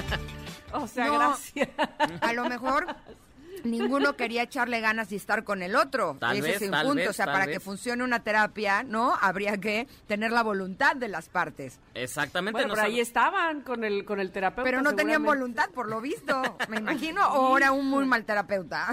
[0.72, 1.68] o sea, gracias.
[2.22, 2.88] A lo mejor
[3.66, 6.18] ninguno quería echarle ganas y estar con el otro.
[6.20, 7.10] Tal Ese es un punto.
[7.10, 9.16] o sea, para que funcione una terapia, ¿no?
[9.20, 11.80] Habría que tener la voluntad de las partes.
[11.94, 12.60] Exactamente.
[12.60, 14.64] Bueno, pero ahí estaban con el, con el terapeuta.
[14.64, 18.88] Pero no tenían voluntad, por lo visto, me imagino, o era un muy mal terapeuta.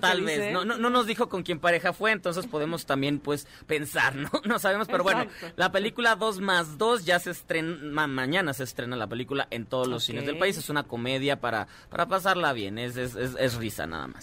[0.00, 0.52] tal vez.
[0.52, 4.30] No, no, no, nos dijo con quién pareja fue, entonces podemos también, pues, pensar, ¿no?
[4.48, 5.26] No sabemos, pero bueno,
[5.56, 9.86] la película 2 más 2 ya se estrena, mañana se estrena la película en todos
[9.86, 10.56] los cines del país.
[10.56, 14.17] Es una comedia para, para pasarla bien, es, es, es risa nada más.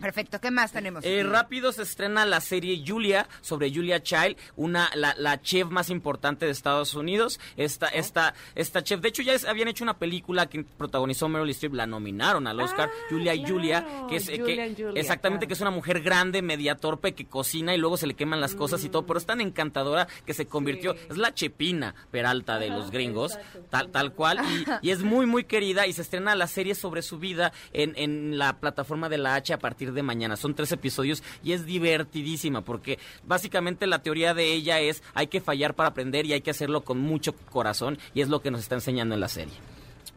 [0.00, 1.04] Perfecto, ¿qué más tenemos?
[1.04, 5.90] Eh, rápido se estrena la serie Julia sobre Julia Child, una la, la chef más
[5.90, 7.40] importante de Estados Unidos.
[7.56, 11.74] Esta, esta, esta chef, de hecho ya habían hecho una película que protagonizó Meryl Streep,
[11.74, 15.70] la nominaron al Oscar, ah, Julia y Julia, que es que, exactamente que es una
[15.70, 19.04] mujer grande, media torpe que cocina y luego se le queman las cosas y todo,
[19.06, 23.38] pero es tan encantadora que se convirtió, es la chepina Peralta de los gringos,
[23.70, 24.40] tal, tal cual,
[24.82, 27.94] y, y, es muy muy querida y se estrena la serie sobre su vida en,
[27.96, 30.36] en la plataforma de la H a partir de mañana.
[30.36, 35.40] Son tres episodios y es divertidísima porque básicamente la teoría de ella es hay que
[35.40, 38.60] fallar para aprender y hay que hacerlo con mucho corazón y es lo que nos
[38.60, 39.54] está enseñando en la serie.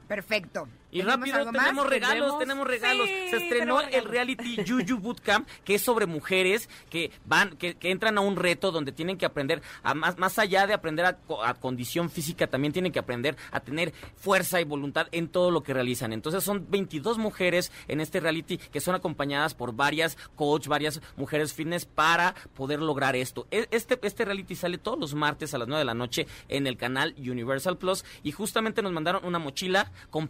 [0.07, 0.67] Perfecto.
[0.91, 3.07] Y rápido, tenemos regalos, tenemos, regalos.
[3.29, 8.21] Se estrenó el reality Juju Bootcamp, que es sobre mujeres que van, que, entran a
[8.21, 12.47] un reto donde tienen que aprender, a más, más allá de aprender a, condición física,
[12.47, 16.11] también tienen que aprender a tener fuerza y voluntad en todo lo que realizan.
[16.11, 21.53] Entonces son 22 mujeres en este reality que son acompañadas por varias coach, varias mujeres
[21.53, 23.47] fitness para poder lograr esto.
[23.49, 26.67] E, este, este reality sale todos los martes a las 9 de la noche en
[26.67, 30.27] el canal Universal Plus y justamente nos mandaron una mochila con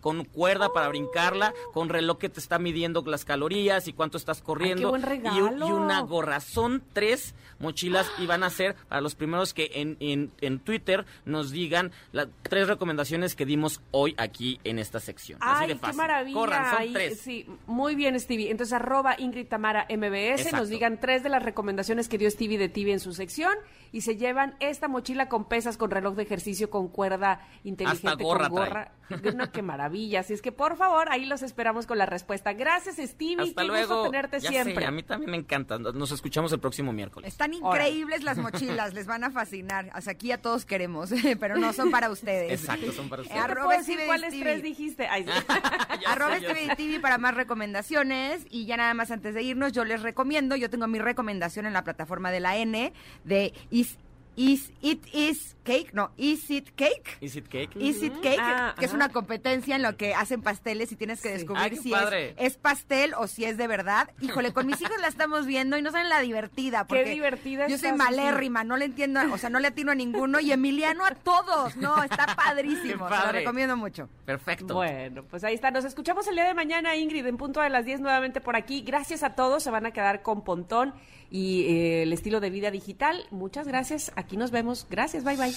[0.00, 4.42] con cuerda para brincarla, con reloj que te está midiendo las calorías y cuánto estás
[4.42, 4.96] corriendo.
[4.96, 6.40] Y, una gorra.
[6.40, 9.96] Son tres mochilas y van a ser para los primeros que en,
[10.40, 15.38] en, Twitter nos digan las tres recomendaciones que dimos hoy aquí en esta sección.
[15.42, 16.34] Ay, qué maravilla.
[16.34, 17.20] Corran, son tres.
[17.20, 18.50] Sí, muy bien, Stevie.
[18.50, 22.68] Entonces, arroba Ingrid Tamara MBS, nos digan tres de las recomendaciones que dio Stevie de
[22.68, 23.52] TV en su sección
[23.92, 28.48] y se llevan esta mochila con pesas, con reloj de ejercicio, con cuerda inteligente, gorra
[28.48, 28.92] con gorra.
[29.34, 30.20] No, qué maravilla.
[30.20, 32.54] Así es que, por favor, ahí los esperamos con la respuesta.
[32.54, 33.42] Gracias, Stevie.
[33.42, 33.96] Hasta qué luego.
[33.96, 34.86] gusto tenerte siempre.
[34.86, 35.78] a mí también me encanta.
[35.78, 37.28] Nos escuchamos el próximo miércoles.
[37.28, 39.90] Están increíbles las mochilas, les van a fascinar.
[39.92, 41.10] Hasta aquí a todos queremos,
[41.40, 42.58] pero no son para ustedes.
[42.58, 43.40] Exacto, son para ustedes.
[43.42, 43.74] Arroba
[44.06, 45.06] ¿Cuáles tres dijiste?
[45.08, 45.26] Ay,
[46.06, 46.38] Arroba
[46.76, 48.46] TV para más recomendaciones.
[48.50, 51.74] Y ya nada más antes de irnos, yo les recomiendo, yo tengo mi recomendación en
[51.74, 52.92] la plataforma de la N
[53.24, 53.98] de Is
[54.40, 57.18] It Is Cake, no, Is It Cake.
[57.20, 57.76] Is it cake?
[57.76, 61.20] Is It Cake, Ah, que es una competencia en lo que hacen pasteles y tienes
[61.20, 64.10] que descubrir Ay, qué si es, es pastel o si es de verdad.
[64.20, 66.80] Híjole, con mis hijos la estamos viendo y no saben la divertida.
[66.80, 69.94] Qué Porque divertida Yo soy malérrima, no le entiendo, o sea, no le atino a
[69.94, 71.76] ninguno y Emiliano a todos.
[71.76, 74.08] No, está padrísimo, Qué te lo recomiendo mucho.
[74.24, 74.74] Perfecto.
[74.74, 75.70] Bueno, pues ahí está.
[75.70, 78.80] Nos escuchamos el día de mañana, Ingrid, en punto de las 10 nuevamente por aquí.
[78.80, 79.62] Gracias a todos.
[79.62, 80.94] Se van a quedar con Pontón
[81.30, 83.24] y eh, el estilo de vida digital.
[83.30, 84.12] Muchas gracias.
[84.16, 84.86] Aquí nos vemos.
[84.90, 85.24] Gracias.
[85.24, 85.54] Bye, bye.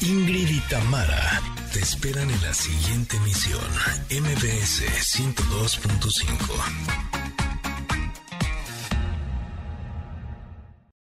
[0.00, 3.60] Ingrid y Tamara te esperan en la siguiente emisión,
[4.08, 4.84] MBS
[5.18, 7.25] 102.5.